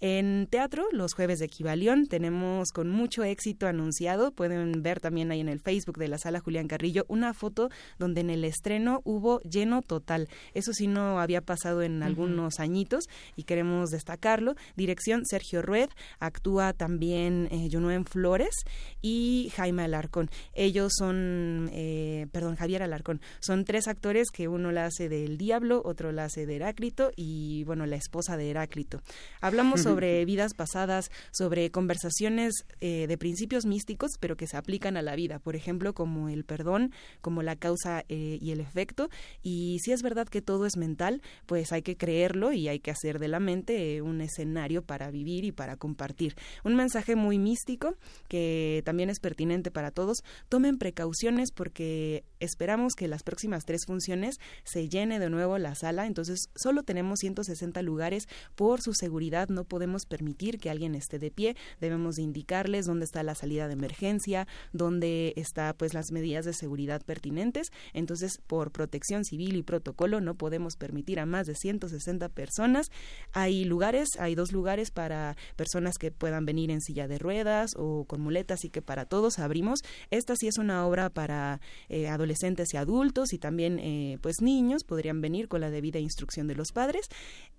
[0.00, 5.32] En En teatro, los jueves de Equivalión, tenemos con mucho éxito anunciado, pueden ver también
[5.32, 9.00] ahí en el Facebook de la sala Julián Carrillo, una foto donde en el estreno
[9.02, 10.28] hubo lleno total.
[10.54, 14.54] Eso sí no había pasado en algunos añitos y queremos destacarlo.
[14.76, 15.88] Dirección Sergio Rued,
[16.20, 18.54] actúa también eh, Junuen Flores
[19.00, 20.30] y Jaime Alarcón.
[20.54, 23.20] Ellos son, eh, perdón, Javier Alarcón.
[23.40, 27.64] Son tres actores que uno la hace del Diablo, otro la hace de Heráclito y,
[27.64, 29.00] bueno, la esposa de Heráclito.
[29.40, 35.02] Hablamos sobre vidas pasadas, sobre conversaciones eh, de principios místicos, pero que se aplican a
[35.02, 35.38] la vida.
[35.38, 39.08] Por ejemplo, como el perdón, como la causa eh, y el efecto.
[39.42, 42.90] Y si es verdad que todo es mental, pues hay que creerlo y hay que
[42.90, 46.34] hacer de la mente un escenario para vivir y para compartir.
[46.64, 47.96] Un mensaje muy místico
[48.28, 50.18] que también es pertinente para todos.
[50.48, 56.06] Tomen precauciones porque esperamos que las próximas tres funciones se llene de nuevo la sala.
[56.06, 59.48] Entonces, solo tenemos 160 lugares por su seguridad.
[59.48, 61.56] No podemos permitir que alguien esté de pie.
[61.80, 67.02] Debemos indicarles dónde está la salida de emergencia, dónde está pues las medidas de seguridad
[67.02, 67.68] pertinentes.
[67.92, 72.88] Entonces, por protección civil y protocolo no podemos permitir a más de 160 personas.
[73.32, 78.04] Hay lugares, hay dos lugares para personas que puedan venir en silla de ruedas o
[78.04, 79.80] con muletas y que para todos abrimos.
[80.10, 82.31] Esta sí es una obra para eh, adolescentes
[82.74, 86.72] y adultos y también eh, pues niños podrían venir con la debida instrucción de los
[86.72, 87.08] padres.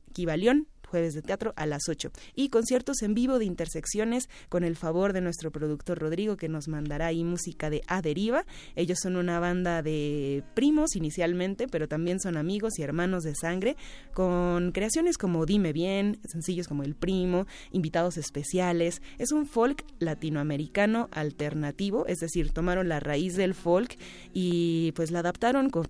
[0.09, 2.11] Equivalión, jueves de teatro a las 8.
[2.35, 6.67] Y conciertos en vivo de intersecciones con el favor de nuestro productor Rodrigo que nos
[6.67, 8.45] mandará ahí música de A Deriva.
[8.75, 13.75] Ellos son una banda de primos inicialmente, pero también son amigos y hermanos de sangre,
[14.13, 19.01] con creaciones como Dime Bien, sencillos como El Primo, invitados especiales.
[19.17, 23.97] Es un folk latinoamericano alternativo, es decir, tomaron la raíz del folk
[24.31, 25.87] y pues la adaptaron con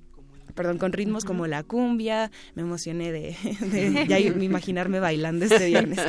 [0.56, 3.36] perdón, con ritmos como la cumbia, me emocioné de,
[4.08, 6.00] ya imaginarme bailando este viernes,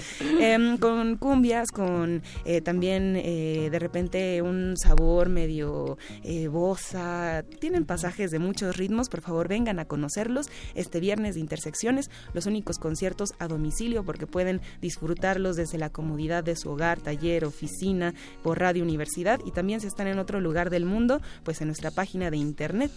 [0.40, 7.84] em, con cumbias, con eh, también eh, de repente un sabor medio eh, bossa, tienen
[7.84, 12.78] pasajes de muchos ritmos, por favor vengan a conocerlos este viernes de Intersecciones, los únicos
[12.78, 18.58] conciertos a domicilio porque pueden disfrutarlos desde la comodidad de su hogar, taller, oficina, por
[18.58, 22.30] radio universidad y también si están en otro lugar del mundo, pues en nuestra página
[22.30, 22.90] de internet.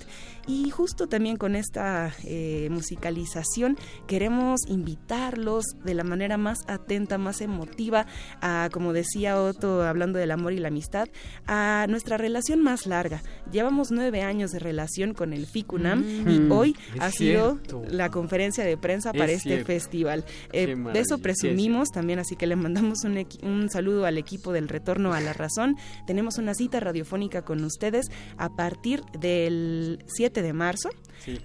[0.48, 3.78] Y justo también con esta eh, musicalización
[4.08, 8.06] queremos invitarlos de la manera más atenta, más emotiva
[8.42, 11.08] a, como decía Otto, hablando del amor y la amistad,
[11.46, 13.22] a nuestra relación más larga.
[13.52, 17.60] Llevamos nueve años de relación con el FICUNAM y mm, hoy ha sido
[17.90, 20.26] la conferencia de prensa para este festival.
[20.52, 24.68] Eh, de eso presumimos también, así que le mandamos un, un saludo al equipo del
[24.68, 25.76] Retorno a la Razón.
[26.06, 28.08] Tenemos una cita radiofónica con ustedes
[28.38, 30.90] a partir del 7 de marzo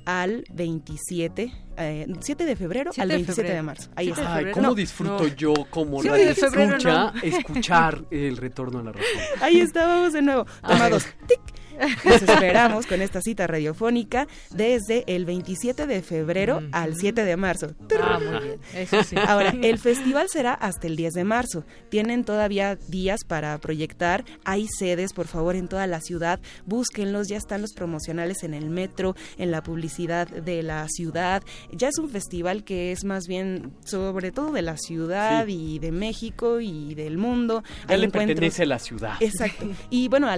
[0.05, 3.90] al 27, eh, 7 de febrero al 27 de, marzo.
[3.97, 4.35] Ahí está.
[4.35, 9.09] Ay, ¿cómo disfruto yo como la escucha escuchar el retorno a la razón?
[9.40, 10.47] Ahí estábamos de nuevo.
[10.66, 11.07] Tomados.
[11.27, 11.40] tic
[12.04, 17.74] nos esperamos con esta cita radiofónica desde el 27 de febrero al 7 de marzo.
[18.00, 18.60] Ah, muy bien.
[18.74, 19.16] Eso sí.
[19.26, 21.64] Ahora, el festival será hasta el 10 de marzo.
[21.88, 24.24] Tienen todavía días para proyectar.
[24.44, 26.40] Hay sedes, por favor, en toda la ciudad.
[26.66, 27.28] Búsquenlos.
[27.28, 31.42] Ya están los promocionales en el metro, en la publicidad de la ciudad.
[31.72, 35.92] Ya es un festival que es más bien sobre todo de la ciudad y de
[35.92, 37.62] México y del mundo.
[37.88, 39.14] Ya le pertenece a la ciudad.
[39.20, 39.66] Exacto.
[39.90, 40.28] Y bueno,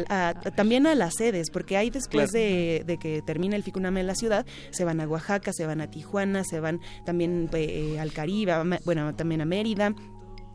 [0.55, 1.15] también a las
[1.53, 5.53] porque hay después de, que termine el FICUNAM en la ciudad, se van a Oaxaca,
[5.53, 8.55] se van a Tijuana, se van también eh, al Caribe,
[8.85, 9.95] bueno, también a Mérida,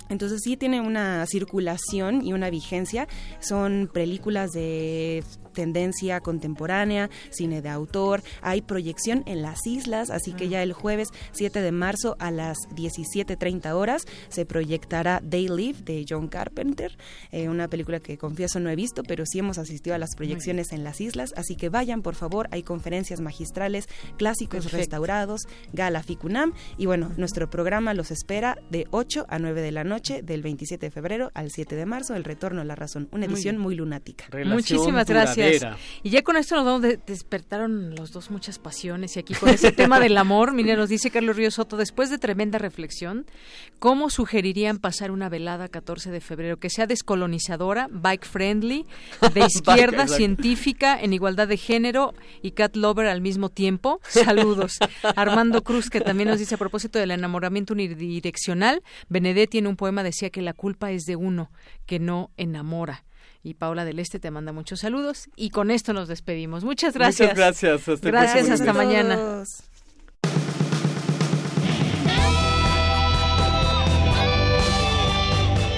[0.10, 3.08] entonces sí tiene una circulación y una vigencia.
[3.40, 5.24] Son películas de
[5.60, 11.10] tendencia contemporánea, cine de autor, hay proyección en las islas, así que ya el jueves
[11.34, 16.98] 7 de marzo a las 17.30 horas se proyectará Day Live de John Carpenter,
[17.34, 20.72] eh, una película que confieso no he visto, pero sí hemos asistido a las proyecciones
[20.72, 25.42] en las islas, así que vayan por favor, hay conferencias magistrales, clásicos restaurados,
[25.74, 30.22] Gala Ficunam y bueno, nuestro programa los espera de 8 a 9 de la noche
[30.22, 33.58] del 27 de febrero al 7 de marzo, El Retorno a la Razón, una edición
[33.58, 34.26] muy, lunática.
[34.46, 35.49] Muchísimas gracias.
[36.04, 39.72] Y ya con esto nos vamos despertaron los dos muchas pasiones y aquí con ese
[39.72, 43.26] tema del amor, mire, nos dice Carlos Ríos Soto, después de tremenda reflexión,
[43.80, 48.86] ¿cómo sugerirían pasar una velada 14 de febrero que sea descolonizadora, bike friendly,
[49.34, 54.00] de izquierda, científica, en igualdad de género y cat lover al mismo tiempo?
[54.08, 54.78] Saludos.
[55.16, 60.04] Armando Cruz que también nos dice a propósito del enamoramiento unidireccional, Benedetti en un poema
[60.04, 61.52] decía que la culpa es de uno
[61.86, 63.04] que no enamora
[63.44, 66.64] y Paula del Este te manda muchos saludos y con esto nos despedimos.
[66.64, 67.30] Muchas gracias.
[67.30, 67.90] Muchas gracias.
[67.90, 69.44] Hasta gracias, hasta mañana.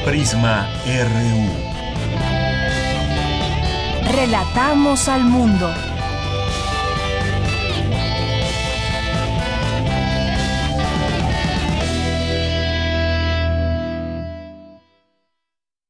[0.06, 1.72] Prisma RU.
[4.12, 5.72] Relatamos al mundo.